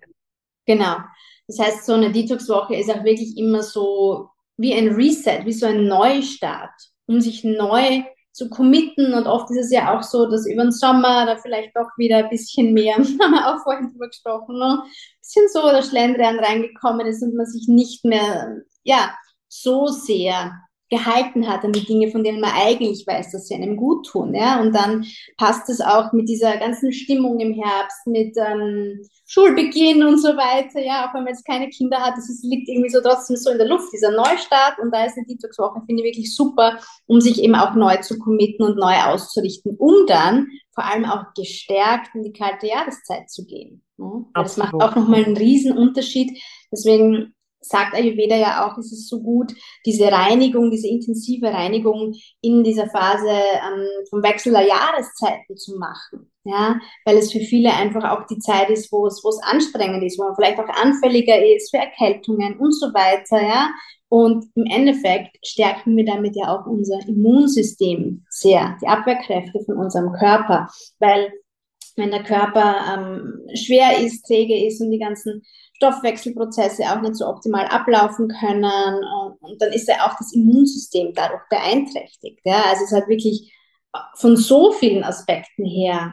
Genau. 0.66 0.84
genau. 0.84 0.96
Das 1.46 1.58
heißt, 1.58 1.86
so 1.86 1.94
eine 1.94 2.12
Detox-Woche 2.12 2.76
ist 2.76 2.90
auch 2.90 3.02
wirklich 3.02 3.38
immer 3.38 3.62
so 3.62 4.28
wie 4.60 4.74
ein 4.74 4.88
Reset, 4.88 5.44
wie 5.44 5.52
so 5.52 5.66
ein 5.66 5.86
Neustart, 5.86 6.74
um 7.06 7.20
sich 7.20 7.44
neu 7.44 8.02
zu 8.32 8.50
committen. 8.50 9.14
Und 9.14 9.26
oft 9.26 9.50
ist 9.50 9.64
es 9.64 9.72
ja 9.72 9.96
auch 9.96 10.02
so, 10.02 10.26
dass 10.26 10.46
über 10.46 10.62
den 10.62 10.72
Sommer 10.72 11.24
da 11.24 11.36
vielleicht 11.36 11.74
doch 11.74 11.88
wieder 11.96 12.18
ein 12.18 12.28
bisschen 12.28 12.74
mehr, 12.74 12.96
haben 12.96 13.06
wir 13.06 13.54
auch 13.54 13.62
vorhin 13.62 13.90
drüber 13.90 14.08
gesprochen, 14.08 14.58
ne? 14.58 14.82
ein 14.82 14.90
bisschen 15.20 15.48
so 15.48 15.62
der 15.62 15.82
Schlendrian 15.82 16.38
reingekommen 16.38 17.06
ist 17.06 17.22
und 17.22 17.34
man 17.34 17.46
sich 17.46 17.68
nicht 17.68 18.04
mehr, 18.04 18.58
ja, 18.82 19.14
so 19.48 19.86
sehr 19.86 20.52
gehalten 20.90 21.48
hat 21.48 21.64
an 21.64 21.72
die 21.72 21.86
Dinge, 21.86 22.10
von 22.10 22.24
denen 22.24 22.40
man 22.40 22.50
eigentlich 22.52 23.06
weiß, 23.06 23.30
dass 23.30 23.46
sie 23.46 23.54
einem 23.54 23.76
gut 23.76 24.06
tun. 24.06 24.34
Ja? 24.34 24.60
Und 24.60 24.74
dann 24.74 25.06
passt 25.36 25.70
es 25.70 25.80
auch 25.80 26.12
mit 26.12 26.28
dieser 26.28 26.56
ganzen 26.56 26.92
Stimmung 26.92 27.38
im 27.38 27.54
Herbst, 27.54 28.06
mit 28.06 28.36
ähm, 28.36 29.00
Schulbeginn 29.26 30.02
und 30.02 30.18
so 30.18 30.30
weiter. 30.30 30.80
Ja, 30.80 31.08
auch 31.08 31.14
wenn 31.14 31.22
man 31.22 31.32
jetzt 31.32 31.46
keine 31.46 31.68
Kinder 31.68 31.98
hat, 31.98 32.18
ist, 32.18 32.44
liegt 32.44 32.68
irgendwie 32.68 32.90
so 32.90 33.00
trotzdem 33.00 33.36
so 33.36 33.50
in 33.50 33.58
der 33.58 33.68
Luft, 33.68 33.92
dieser 33.92 34.10
Neustart. 34.10 34.80
Und 34.82 34.92
da 34.92 35.04
ist 35.04 35.16
eine 35.16 35.26
Detox-Woche, 35.26 35.82
finde 35.86 36.02
ich, 36.02 36.08
wirklich 36.08 36.34
super, 36.34 36.80
um 37.06 37.20
sich 37.20 37.42
eben 37.42 37.54
auch 37.54 37.74
neu 37.76 37.96
zu 37.98 38.18
committen 38.18 38.64
und 38.64 38.76
neu 38.76 38.96
auszurichten, 39.04 39.76
um 39.78 40.06
dann 40.08 40.48
vor 40.74 40.84
allem 40.84 41.04
auch 41.04 41.32
gestärkt 41.36 42.14
in 42.14 42.24
die 42.24 42.32
kalte 42.32 42.66
Jahreszeit 42.66 43.30
zu 43.30 43.46
gehen. 43.46 43.84
Ja? 43.96 44.24
Das 44.34 44.56
macht 44.56 44.74
auch 44.74 44.96
nochmal 44.96 45.24
einen 45.24 45.36
riesen 45.36 45.78
Unterschied. 45.78 46.42
Deswegen 46.72 47.34
sagt 47.60 47.94
Ayurveda 47.94 48.36
ja 48.36 48.66
auch, 48.66 48.78
es 48.78 48.92
ist 48.92 49.08
so 49.08 49.20
gut, 49.20 49.52
diese 49.84 50.10
Reinigung, 50.10 50.70
diese 50.70 50.88
intensive 50.88 51.52
Reinigung 51.52 52.14
in 52.40 52.64
dieser 52.64 52.88
Phase 52.88 53.28
ähm, 53.28 53.86
vom 54.08 54.22
Wechsel 54.22 54.52
der 54.52 54.66
Jahreszeiten 54.66 55.56
zu 55.56 55.76
machen. 55.76 56.30
Ja, 56.44 56.80
weil 57.04 57.18
es 57.18 57.32
für 57.32 57.40
viele 57.40 57.70
einfach 57.70 58.02
auch 58.10 58.26
die 58.26 58.38
Zeit 58.38 58.70
ist, 58.70 58.90
wo 58.90 59.06
es, 59.06 59.20
wo 59.22 59.28
es 59.28 59.42
anstrengend 59.42 60.02
ist, 60.02 60.18
wo 60.18 60.24
man 60.24 60.34
vielleicht 60.34 60.58
auch 60.58 60.68
anfälliger 60.68 61.36
ist 61.54 61.70
für 61.70 61.76
Erkältungen 61.76 62.58
und 62.58 62.72
so 62.72 62.86
weiter, 62.94 63.42
ja. 63.42 63.70
Und 64.08 64.46
im 64.54 64.64
Endeffekt 64.64 65.36
stärken 65.46 65.96
wir 65.96 66.04
damit 66.04 66.34
ja 66.34 66.48
auch 66.48 66.66
unser 66.66 66.98
Immunsystem 67.06 68.24
sehr, 68.30 68.76
die 68.82 68.88
Abwehrkräfte 68.88 69.60
von 69.64 69.76
unserem 69.76 70.12
Körper, 70.12 70.68
weil 70.98 71.30
wenn 71.96 72.10
der 72.10 72.24
Körper 72.24 72.76
ähm, 72.92 73.40
schwer 73.54 73.98
ist, 73.98 74.22
träge 74.22 74.66
ist 74.66 74.80
und 74.80 74.90
die 74.90 74.98
ganzen 74.98 75.42
Stoffwechselprozesse 75.80 76.84
auch 76.84 77.00
nicht 77.00 77.16
so 77.16 77.26
optimal 77.26 77.66
ablaufen 77.66 78.28
können. 78.28 78.64
Und, 78.64 79.36
und 79.40 79.62
dann 79.62 79.72
ist 79.72 79.88
ja 79.88 80.06
auch 80.06 80.16
das 80.18 80.32
Immunsystem 80.34 81.14
dadurch 81.14 81.42
beeinträchtigt. 81.48 82.40
Ja? 82.44 82.62
Also 82.68 82.84
es 82.84 82.92
hat 82.92 83.08
wirklich 83.08 83.52
von 84.16 84.36
so 84.36 84.72
vielen 84.72 85.02
Aspekten 85.02 85.64
her 85.64 86.12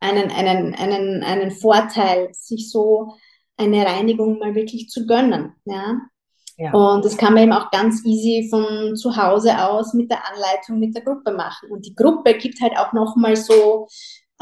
einen, 0.00 0.30
einen, 0.30 0.74
einen, 0.74 1.22
einen 1.22 1.50
Vorteil, 1.50 2.28
sich 2.32 2.70
so 2.70 3.14
eine 3.56 3.86
Reinigung 3.86 4.38
mal 4.38 4.54
wirklich 4.54 4.88
zu 4.90 5.06
gönnen. 5.06 5.54
Ja? 5.64 5.98
ja? 6.58 6.72
Und 6.72 7.04
das 7.04 7.16
kann 7.16 7.32
man 7.32 7.44
eben 7.44 7.52
auch 7.52 7.70
ganz 7.70 8.04
easy 8.04 8.48
von 8.50 8.94
zu 8.94 9.16
Hause 9.16 9.64
aus 9.64 9.94
mit 9.94 10.10
der 10.10 10.20
Anleitung 10.30 10.78
mit 10.78 10.94
der 10.94 11.02
Gruppe 11.02 11.32
machen. 11.32 11.70
Und 11.70 11.86
die 11.86 11.94
Gruppe 11.94 12.34
gibt 12.34 12.60
halt 12.60 12.76
auch 12.76 12.92
nochmal 12.92 13.36
so 13.36 13.88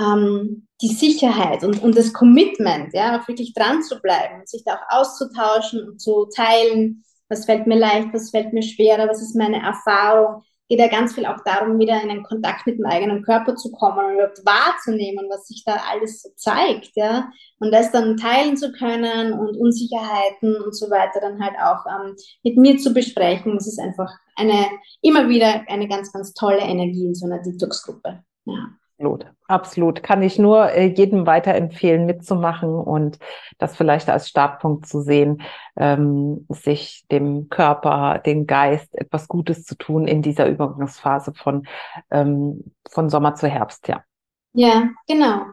ähm, 0.01 0.67
die 0.81 0.89
Sicherheit 0.89 1.63
und, 1.63 1.83
und 1.83 1.97
das 1.97 2.13
Commitment, 2.13 2.95
ja, 2.95 3.21
auch 3.21 3.29
wirklich 3.29 3.53
dran 3.53 3.83
zu 3.83 4.01
bleiben, 4.01 4.47
sich 4.47 4.65
da 4.65 4.75
auch 4.75 5.01
auszutauschen 5.01 5.87
und 5.87 6.01
zu 6.01 6.27
teilen, 6.35 7.05
was 7.29 7.45
fällt 7.45 7.67
mir 7.67 7.79
leicht, 7.79 8.09
was 8.13 8.31
fällt 8.31 8.53
mir 8.53 8.63
schwerer, 8.63 9.09
was 9.09 9.23
ist 9.23 9.37
meine 9.37 9.63
Erfahrung. 9.63 10.43
Geht 10.69 10.81
ja 10.81 10.89
ganz 10.89 11.15
viel 11.15 11.27
auch 11.27 11.43
darum, 11.45 11.79
wieder 11.81 12.01
in 12.01 12.11
einen 12.11 12.23
Kontakt 12.23 12.65
mit 12.65 12.79
dem 12.79 12.87
eigenen 12.87 13.25
Körper 13.25 13.57
zu 13.57 13.73
kommen 13.73 14.05
und 14.07 14.15
überhaupt 14.15 14.45
wahrzunehmen, 14.45 15.27
was 15.29 15.49
sich 15.49 15.65
da 15.67 15.77
alles 15.91 16.23
so 16.23 16.31
zeigt, 16.37 16.93
ja. 16.95 17.29
Und 17.59 17.73
das 17.73 17.91
dann 17.91 18.17
teilen 18.17 18.57
zu 18.57 18.73
können 18.73 19.33
und 19.33 19.57
Unsicherheiten 19.57 20.57
und 20.63 20.75
so 20.75 20.89
weiter 20.89 21.21
dann 21.21 21.43
halt 21.43 21.57
auch 21.61 21.85
ähm, 21.87 22.15
mit 22.45 22.57
mir 22.57 22.79
zu 22.79 22.95
besprechen. 22.95 23.55
Das 23.55 23.67
ist 23.67 23.81
einfach 23.81 24.13
eine, 24.37 24.67
immer 25.03 25.29
wieder 25.29 25.65
eine 25.69 25.89
ganz, 25.89 26.13
ganz 26.13 26.33
tolle 26.35 26.61
Energie 26.61 27.05
in 27.05 27.15
so 27.15 27.27
einer 27.27 27.43
Detox-Gruppe. 27.43 28.23
Ja. 28.47 28.80
Absolut, 29.01 29.27
absolut. 29.49 30.03
Kann 30.03 30.23
ich 30.23 30.39
nur 30.39 30.73
äh, 30.73 30.89
jedem 30.89 31.25
weiterempfehlen, 31.25 32.05
mitzumachen 32.05 32.69
und 32.75 33.19
das 33.57 33.75
vielleicht 33.75 34.11
als 34.11 34.29
Startpunkt 34.29 34.87
zu 34.87 35.01
sehen, 35.01 35.41
ähm, 35.77 36.45
sich 36.51 37.07
dem 37.11 37.49
Körper, 37.49 38.19
dem 38.19 38.47
Geist 38.47 38.95
etwas 38.95 39.27
Gutes 39.27 39.65
zu 39.65 39.75
tun 39.77 40.07
in 40.07 40.21
dieser 40.21 40.47
Übergangsphase 40.49 41.33
von, 41.33 41.67
ähm, 42.11 42.75
von 42.91 43.09
Sommer 43.09 43.35
zu 43.37 43.49
Herbst, 43.49 43.89
ja. 43.89 44.05
Ja, 44.53 44.91
genau. 45.09 45.47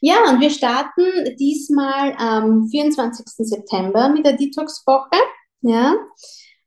Ja, 0.00 0.16
und 0.28 0.40
wir 0.42 0.50
starten 0.50 1.36
diesmal 1.38 2.14
am 2.18 2.66
24. 2.68 3.24
September 3.46 4.10
mit 4.10 4.26
der 4.26 4.34
Detox-Woche. 4.34 5.16
Ja, 5.62 5.94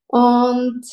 und 0.08 0.84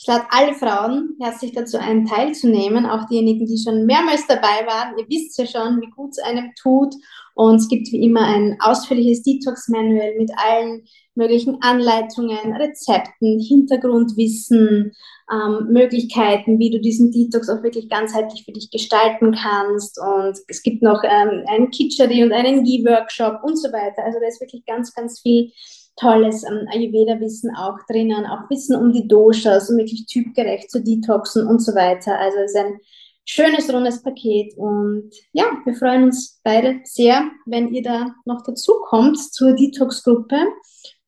ich 0.00 0.06
lade 0.06 0.24
alle 0.30 0.54
Frauen 0.54 1.14
herzlich 1.20 1.52
dazu 1.52 1.76
ein, 1.76 2.06
teilzunehmen, 2.06 2.86
auch 2.86 3.06
diejenigen, 3.06 3.44
die 3.44 3.58
schon 3.58 3.84
mehrmals 3.84 4.26
dabei 4.26 4.66
waren. 4.66 4.96
Ihr 4.96 5.06
wisst 5.10 5.36
ja 5.36 5.44
schon, 5.44 5.78
wie 5.82 5.90
gut 5.90 6.12
es 6.12 6.18
einem 6.24 6.52
tut. 6.58 6.94
Und 7.34 7.56
es 7.56 7.68
gibt 7.68 7.92
wie 7.92 8.02
immer 8.02 8.22
ein 8.22 8.56
ausführliches 8.60 9.22
Detox-Manual 9.24 10.14
mit 10.16 10.30
allen 10.38 10.84
möglichen 11.14 11.60
Anleitungen, 11.60 12.56
Rezepten, 12.56 13.40
Hintergrundwissen, 13.40 14.92
ähm, 15.30 15.66
Möglichkeiten, 15.70 16.58
wie 16.58 16.70
du 16.70 16.80
diesen 16.80 17.12
Detox 17.12 17.50
auch 17.50 17.62
wirklich 17.62 17.90
ganzheitlich 17.90 18.46
für 18.46 18.52
dich 18.52 18.70
gestalten 18.70 19.32
kannst. 19.32 20.00
Und 20.00 20.38
es 20.48 20.62
gibt 20.62 20.80
noch 20.80 21.02
ähm, 21.04 21.44
einen 21.46 21.70
Kitchery 21.70 22.24
und 22.24 22.32
einen 22.32 22.64
Ghee-Workshop 22.64 23.40
und 23.44 23.56
so 23.56 23.68
weiter. 23.68 24.02
Also 24.02 24.18
da 24.18 24.26
ist 24.26 24.40
wirklich 24.40 24.64
ganz, 24.64 24.94
ganz 24.94 25.20
viel 25.20 25.52
tolles 25.96 26.44
Ayurveda-Wissen 26.44 27.54
auch 27.54 27.78
drinnen, 27.88 28.26
auch 28.26 28.48
Wissen 28.50 28.76
um 28.76 28.92
die 28.92 29.06
Doshas, 29.06 29.70
um 29.70 29.76
wirklich 29.76 30.06
typgerecht 30.06 30.70
zu 30.70 30.82
detoxen 30.82 31.46
und 31.46 31.60
so 31.60 31.74
weiter. 31.74 32.18
Also 32.18 32.38
es 32.38 32.52
ist 32.52 32.56
ein 32.56 32.78
schönes, 33.24 33.72
rundes 33.72 34.02
Paket 34.02 34.56
und 34.56 35.10
ja, 35.32 35.44
wir 35.64 35.74
freuen 35.74 36.04
uns 36.04 36.40
beide 36.42 36.80
sehr, 36.84 37.30
wenn 37.46 37.72
ihr 37.72 37.82
da 37.82 38.14
noch 38.24 38.42
dazu 38.42 38.72
kommt 38.88 39.18
zur 39.18 39.52
Detox-Gruppe 39.52 40.46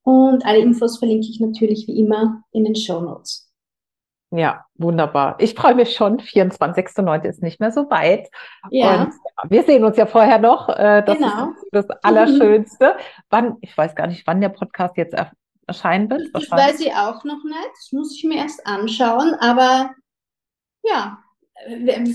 und 0.03 0.45
alle 0.45 0.59
Infos 0.59 0.99
verlinke 0.99 1.29
ich 1.29 1.41
natürlich 1.41 1.87
wie 1.87 1.99
immer 1.99 2.45
in 2.53 2.65
den 2.65 2.77
Show 2.77 3.01
Notes. 3.01 3.52
Ja, 4.35 4.65
wunderbar. 4.77 5.37
Ich 5.39 5.55
freue 5.55 5.75
mich 5.75 5.95
schon. 5.95 6.19
24.09. 6.19 7.25
ist 7.25 7.43
nicht 7.43 7.61
mehr 7.61 7.71
so 7.71 7.91
weit. 7.91 8.31
Ja. 8.71 9.03
Und 9.43 9.51
wir 9.51 9.63
sehen 9.63 9.85
uns 9.85 9.99
ja 9.99 10.07
vorher 10.07 10.39
noch. 10.39 10.71
Äh, 10.71 11.03
das 11.03 11.19
genau. 11.19 11.51
ist 11.51 11.69
das 11.71 11.91
Allerschönste. 12.03 12.97
Wann, 13.29 13.59
ich 13.61 13.77
weiß 13.77 13.95
gar 13.95 14.07
nicht, 14.07 14.27
wann 14.27 14.41
der 14.41 14.49
Podcast 14.49 14.97
jetzt 14.97 15.15
erscheinen 15.67 16.09
wird. 16.09 16.31
Das 16.33 16.51
weiß 16.51 16.81
ich 16.81 16.95
auch 16.95 17.25
noch 17.25 17.45
nicht. 17.45 17.71
Das 17.75 17.93
muss 17.93 18.17
ich 18.17 18.25
mir 18.25 18.39
erst 18.39 18.67
anschauen. 18.67 19.35
Aber 19.39 19.91
ja, 20.83 21.19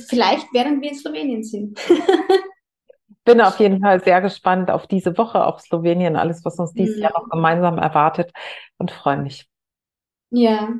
vielleicht 0.09 0.47
während 0.53 0.81
wir 0.81 0.89
in 0.89 0.97
Slowenien 0.97 1.43
sind. 1.43 1.79
bin 3.25 3.41
auf 3.41 3.59
jeden 3.59 3.81
Fall 3.81 4.01
sehr 4.03 4.21
gespannt 4.21 4.71
auf 4.71 4.87
diese 4.87 5.17
Woche, 5.17 5.45
auf 5.45 5.59
Slowenien, 5.59 6.15
alles, 6.15 6.45
was 6.45 6.57
uns 6.57 6.73
dieses 6.73 6.95
mhm. 6.95 7.03
Jahr 7.03 7.11
noch 7.11 7.29
gemeinsam 7.29 7.77
erwartet 7.77 8.31
und 8.77 8.89
freue 8.89 9.17
mich. 9.17 9.47
Ja, 10.29 10.73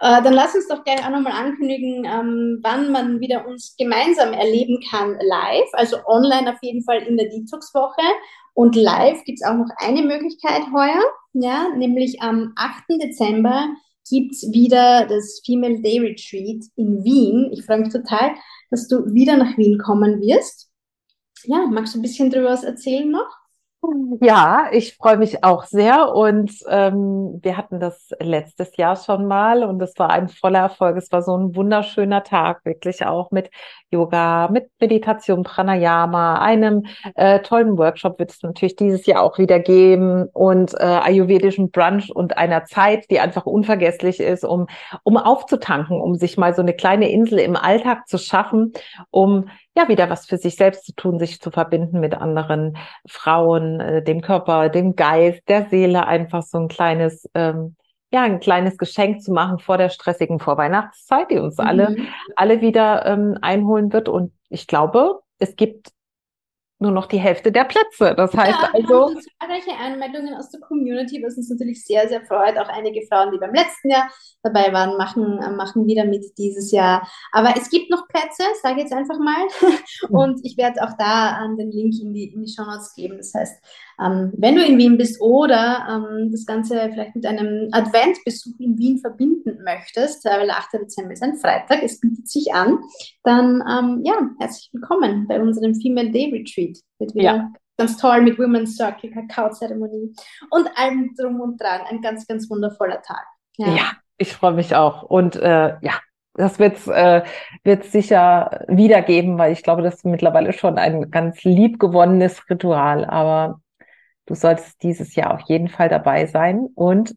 äh, 0.00 0.22
dann 0.22 0.32
lass 0.32 0.54
uns 0.54 0.68
doch 0.68 0.84
gerne 0.84 1.04
auch 1.04 1.10
nochmal 1.10 1.32
ankündigen, 1.32 2.04
ähm, 2.04 2.60
wann 2.62 2.92
man 2.92 3.18
wieder 3.18 3.46
uns 3.48 3.74
gemeinsam 3.76 4.32
erleben 4.32 4.78
kann 4.88 5.18
live, 5.20 5.68
also 5.72 5.96
online 6.06 6.52
auf 6.52 6.62
jeden 6.62 6.84
Fall 6.84 7.02
in 7.02 7.16
der 7.16 7.28
Detox-Woche 7.28 8.02
und 8.54 8.76
live 8.76 9.24
gibt 9.24 9.40
es 9.40 9.46
auch 9.46 9.54
noch 9.54 9.68
eine 9.78 10.02
Möglichkeit 10.02 10.62
heuer, 10.72 11.02
ja, 11.32 11.68
nämlich 11.76 12.22
am 12.22 12.52
8. 12.54 12.96
Dezember 13.02 13.70
gibt 14.08 14.34
es 14.34 14.52
wieder 14.52 15.06
das 15.06 15.42
Female 15.44 15.80
Day 15.80 15.98
Retreat 15.98 16.64
in 16.76 17.02
Wien. 17.02 17.50
Ich 17.52 17.64
freue 17.64 17.78
mich 17.78 17.92
total, 17.92 18.34
dass 18.70 18.86
du 18.86 19.12
wieder 19.12 19.36
nach 19.36 19.56
Wien 19.56 19.78
kommen 19.78 20.20
wirst. 20.20 20.70
Ja, 21.44 21.66
magst 21.66 21.94
du 21.94 21.98
ein 21.98 22.02
bisschen 22.02 22.30
darüber 22.30 22.50
was 22.50 22.62
erzählen 22.64 23.10
noch? 23.10 23.41
Ja, 24.20 24.68
ich 24.70 24.94
freue 24.96 25.16
mich 25.16 25.42
auch 25.42 25.64
sehr 25.64 26.14
und 26.14 26.52
ähm, 26.68 27.40
wir 27.42 27.56
hatten 27.56 27.80
das 27.80 28.10
letztes 28.20 28.76
Jahr 28.76 28.94
schon 28.94 29.26
mal 29.26 29.64
und 29.64 29.82
es 29.82 29.98
war 29.98 30.10
ein 30.10 30.28
voller 30.28 30.60
Erfolg. 30.60 30.96
Es 30.96 31.10
war 31.10 31.22
so 31.22 31.36
ein 31.36 31.56
wunderschöner 31.56 32.22
Tag, 32.22 32.64
wirklich 32.64 33.04
auch 33.04 33.32
mit 33.32 33.50
Yoga, 33.90 34.48
mit 34.52 34.70
Meditation, 34.80 35.42
Pranayama, 35.42 36.40
einem 36.40 36.84
äh, 37.16 37.40
tollen 37.40 37.76
Workshop 37.76 38.20
wird 38.20 38.30
es 38.30 38.42
natürlich 38.42 38.76
dieses 38.76 39.04
Jahr 39.06 39.22
auch 39.22 39.38
wieder 39.38 39.58
geben 39.58 40.28
und 40.32 40.74
äh, 40.74 40.84
ayurvedischen 40.84 41.70
Brunch 41.72 42.14
und 42.14 42.36
einer 42.36 42.64
Zeit, 42.64 43.10
die 43.10 43.18
einfach 43.18 43.46
unvergesslich 43.46 44.20
ist, 44.20 44.44
um 44.44 44.68
um 45.02 45.16
aufzutanken, 45.16 46.00
um 46.00 46.14
sich 46.14 46.36
mal 46.36 46.54
so 46.54 46.62
eine 46.62 46.74
kleine 46.74 47.10
Insel 47.10 47.40
im 47.40 47.56
Alltag 47.56 48.06
zu 48.06 48.18
schaffen, 48.18 48.72
um 49.10 49.48
ja 49.76 49.88
wieder 49.88 50.10
was 50.10 50.26
für 50.26 50.36
sich 50.36 50.56
selbst 50.56 50.84
zu 50.84 50.94
tun, 50.94 51.18
sich 51.18 51.40
zu 51.40 51.50
verbinden 51.50 52.00
mit 52.00 52.14
anderen 52.14 52.76
Frauen, 53.08 53.80
äh, 53.80 54.02
dem 54.02 54.20
Körper, 54.20 54.68
dem 54.68 54.96
Geist, 54.96 55.42
der 55.48 55.68
Seele, 55.68 56.06
einfach 56.06 56.42
so 56.42 56.58
ein 56.58 56.68
kleines, 56.68 57.28
ähm, 57.34 57.76
ja, 58.12 58.22
ein 58.22 58.40
kleines 58.40 58.76
Geschenk 58.76 59.22
zu 59.22 59.32
machen 59.32 59.58
vor 59.58 59.78
der 59.78 59.88
stressigen 59.88 60.38
Vorweihnachtszeit, 60.38 61.30
die 61.30 61.38
uns 61.38 61.56
mhm. 61.56 61.66
alle, 61.66 61.96
alle 62.36 62.60
wieder 62.60 63.06
ähm, 63.06 63.38
einholen 63.40 63.92
wird. 63.92 64.08
Und 64.08 64.32
ich 64.50 64.66
glaube, 64.66 65.20
es 65.38 65.56
gibt 65.56 65.92
nur 66.82 66.90
noch 66.90 67.06
die 67.06 67.18
Hälfte 67.18 67.50
der 67.50 67.64
Plätze. 67.64 68.14
Das 68.14 68.34
heißt 68.34 68.58
ja, 68.60 68.70
also. 68.74 69.14
Zahlreiche 69.40 69.72
Anmeldungen 69.80 70.34
aus 70.34 70.50
der 70.50 70.60
Community, 70.60 71.22
was 71.24 71.36
uns 71.36 71.48
natürlich 71.48 71.84
sehr, 71.84 72.08
sehr 72.08 72.22
freut. 72.26 72.58
Auch 72.58 72.68
einige 72.68 73.06
Frauen, 73.06 73.32
die 73.32 73.38
beim 73.38 73.54
letzten 73.54 73.90
Jahr 73.90 74.10
dabei 74.42 74.72
waren, 74.72 74.98
machen, 74.98 75.38
machen 75.56 75.86
wieder 75.86 76.04
mit 76.04 76.24
dieses 76.36 76.70
Jahr. 76.72 77.08
Aber 77.32 77.54
es 77.56 77.70
gibt 77.70 77.90
noch 77.90 78.06
Plätze, 78.08 78.42
sage 78.60 78.76
ich 78.76 78.82
jetzt 78.82 78.92
einfach 78.92 79.18
mal. 79.18 79.46
Und 80.10 80.40
ich 80.44 80.56
werde 80.56 80.82
auch 80.82 80.96
da 80.98 81.46
den 81.56 81.70
Link 81.70 81.94
in 82.00 82.12
die, 82.12 82.32
in 82.32 82.42
die 82.42 82.52
Show 82.52 82.64
Notes 82.64 82.94
geben. 82.94 83.16
Das 83.16 83.32
heißt, 83.34 83.62
ähm, 84.02 84.32
wenn 84.36 84.56
du 84.56 84.64
in 84.64 84.78
Wien 84.78 84.98
bist 84.98 85.20
oder 85.20 85.86
ähm, 85.88 86.30
das 86.30 86.46
Ganze 86.46 86.90
vielleicht 86.92 87.14
mit 87.14 87.26
einem 87.26 87.68
Adventbesuch 87.72 88.58
in 88.58 88.78
Wien 88.78 88.98
verbinden 88.98 89.62
möchtest, 89.64 90.24
weil 90.24 90.46
der 90.46 90.56
8. 90.56 90.74
Dezember 90.82 91.12
ist 91.12 91.22
ein 91.22 91.36
Freitag, 91.36 91.82
es 91.82 92.00
bietet 92.00 92.28
sich 92.28 92.52
an, 92.52 92.78
dann 93.22 93.62
ähm, 93.68 94.00
ja, 94.04 94.14
herzlich 94.40 94.70
willkommen 94.72 95.26
bei 95.28 95.40
unserem 95.40 95.74
Female 95.74 96.10
Day 96.10 96.30
Retreat. 96.32 96.78
Wird 96.98 97.14
wieder 97.14 97.36
ja. 97.36 97.52
ganz 97.78 97.96
toll 97.96 98.22
mit 98.22 98.38
Women's 98.38 98.76
Circle, 98.76 99.10
Kakao-Zeremonie 99.10 100.14
und 100.50 100.68
allem 100.76 101.14
drum 101.18 101.40
und 101.40 101.60
dran. 101.60 101.82
Ein 101.88 102.00
ganz, 102.00 102.26
ganz 102.26 102.48
wundervoller 102.50 103.02
Tag. 103.02 103.24
Ja, 103.56 103.68
ja 103.68 103.92
ich 104.18 104.32
freue 104.34 104.52
mich 104.52 104.74
auch. 104.74 105.02
Und 105.02 105.36
äh, 105.36 105.76
ja, 105.80 105.92
das 106.34 106.58
wird 106.58 106.76
es 106.76 106.88
äh, 106.88 107.22
wird's 107.64 107.92
sicher 107.92 108.64
wiedergeben, 108.68 109.36
weil 109.38 109.52
ich 109.52 109.62
glaube, 109.62 109.82
das 109.82 109.96
ist 109.96 110.04
mittlerweile 110.04 110.52
schon 110.52 110.78
ein 110.78 111.10
ganz 111.10 111.42
liebgewonnenes 111.44 112.48
Ritual. 112.48 113.04
Aber 113.04 113.60
du 114.26 114.34
solltest 114.34 114.82
dieses 114.82 115.14
Jahr 115.14 115.34
auf 115.34 115.42
jeden 115.48 115.68
Fall 115.68 115.88
dabei 115.88 116.26
sein 116.26 116.68
und 116.74 117.14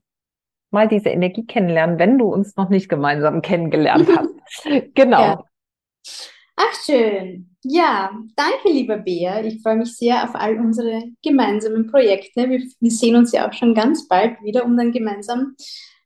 mal 0.72 0.88
diese 0.88 1.10
Energie 1.10 1.46
kennenlernen, 1.46 2.00
wenn 2.00 2.18
du 2.18 2.26
uns 2.26 2.56
noch 2.56 2.70
nicht 2.70 2.90
gemeinsam 2.90 3.42
kennengelernt 3.42 4.10
hast. 4.16 4.66
genau. 4.96 5.22
Ja. 5.22 5.44
Ach 6.58 6.74
schön. 6.86 7.56
Ja, 7.64 8.12
danke, 8.36 8.70
lieber 8.70 8.98
Bea. 8.98 9.42
Ich 9.42 9.62
freue 9.62 9.76
mich 9.76 9.98
sehr 9.98 10.24
auf 10.24 10.36
all 10.36 10.58
unsere 10.58 11.04
gemeinsamen 11.22 11.88
Projekte. 11.88 12.50
Wir, 12.50 12.62
wir 12.80 12.92
sehen 12.92 13.16
uns 13.16 13.32
ja 13.34 13.48
auch 13.48 13.54
schon 13.54 13.74
ganz 13.74 14.08
bald 14.08 14.42
wieder, 14.42 14.64
um 14.64 14.78
dann 14.78 14.92
gemeinsam 14.92 15.56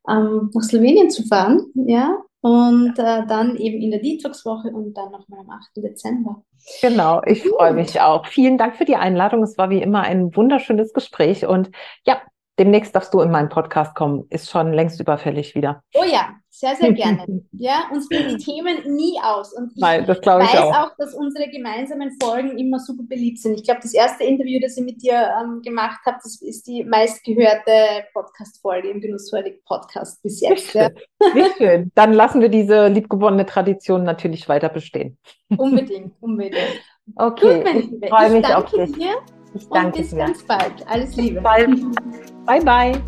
ähm, 0.10 0.50
nach 0.54 0.64
Slowenien 0.64 1.10
zu 1.10 1.24
fahren. 1.28 1.66
Ja, 1.76 2.18
und 2.42 2.98
äh, 2.98 3.26
dann 3.28 3.56
eben 3.58 3.82
in 3.82 3.92
der 3.92 4.00
Detox-Woche 4.00 4.70
und 4.70 4.94
dann 4.94 5.12
nochmal 5.12 5.42
am 5.42 5.50
8. 5.50 5.78
Dezember. 5.78 6.44
Genau, 6.82 7.22
ich 7.26 7.44
freue 7.44 7.74
mich 7.74 8.00
auch. 8.00 8.26
Vielen 8.28 8.58
Dank 8.58 8.76
für 8.76 8.86
die 8.86 8.96
Einladung. 8.96 9.44
Es 9.44 9.58
war 9.58 9.70
wie 9.70 9.82
immer 9.82 10.02
ein 10.02 10.36
wunderschönes 10.36 10.94
Gespräch 10.94 11.46
und 11.46 11.70
ja, 12.06 12.22
demnächst 12.60 12.96
darfst 12.96 13.14
du 13.14 13.22
in 13.22 13.32
meinen 13.32 13.50
Podcast 13.50 13.96
kommen. 13.96 14.26
Ist 14.30 14.50
schon 14.50 14.74
längst 14.74 15.00
überfällig 15.00 15.56
wieder. 15.56 15.82
Oh 15.96 16.04
ja, 16.04 16.36
sehr, 16.50 16.76
sehr 16.76 16.92
gerne. 16.94 17.26
Ja, 17.52 17.90
uns 17.92 18.08
gehen 18.08 18.30
die 18.30 18.38
Themen 18.38 18.96
nie 18.96 19.20
aus. 19.22 19.54
Und 19.54 19.72
ich 19.76 19.82
Nein, 19.82 20.06
das 20.06 20.20
weiß 20.20 20.56
auch. 20.58 20.76
auch. 20.76 20.92
dass 20.98 21.14
unsere 21.14 21.50
gemeinsamen 21.50 22.16
Folgen 22.22 22.58
immer 22.58 22.80
super 22.80 23.04
beliebt 23.08 23.40
sind. 23.40 23.56
Ich 23.56 23.64
glaube, 23.64 23.82
das 23.82 23.94
erste 23.94 24.24
Interview, 24.24 24.60
das 24.62 24.78
ich 24.78 24.84
mit 24.84 25.02
dir 25.02 25.30
ähm, 25.42 25.62
gemacht 25.62 26.00
habe, 26.06 26.18
das 26.24 26.42
ist 26.42 26.68
die 26.68 26.84
meistgehörte 26.84 28.06
Podcast-Folge 28.14 28.90
im 28.90 29.02
Genussfreudig 29.02 29.64
Podcast 29.66 30.22
bis 30.24 30.42
jetzt. 30.42 30.74
Ja. 30.74 30.90
Wie 31.34 31.46
schön. 31.58 31.92
Dann 31.96 32.14
lassen 32.14 32.40
wir 32.42 32.50
diese 32.50 32.88
liebgewonnene 32.88 33.46
Tradition 33.46 34.04
natürlich 34.04 34.48
weiter 34.48 34.70
bestehen. 34.70 35.18
Unbedingt, 35.58 36.14
unbedingt. 36.22 36.58
Okay, 37.16 37.64
Gut, 37.64 38.04
ich 38.04 38.10
freue 38.10 38.30
mich 38.30 38.46
auf 38.54 38.70
dich. 38.70 38.92
Dir. 38.92 39.16
Ich 39.56 39.68
danke 39.70 39.88
und 39.88 39.98
bis 39.98 40.10
dir. 40.12 40.18
ganz 40.18 40.46
bald. 40.46 40.88
Alles 40.88 41.16
Liebe. 41.16 41.42
Bis 41.42 41.44
bald. 41.44 41.70
Bye 42.50 42.60
bye. 42.66 43.02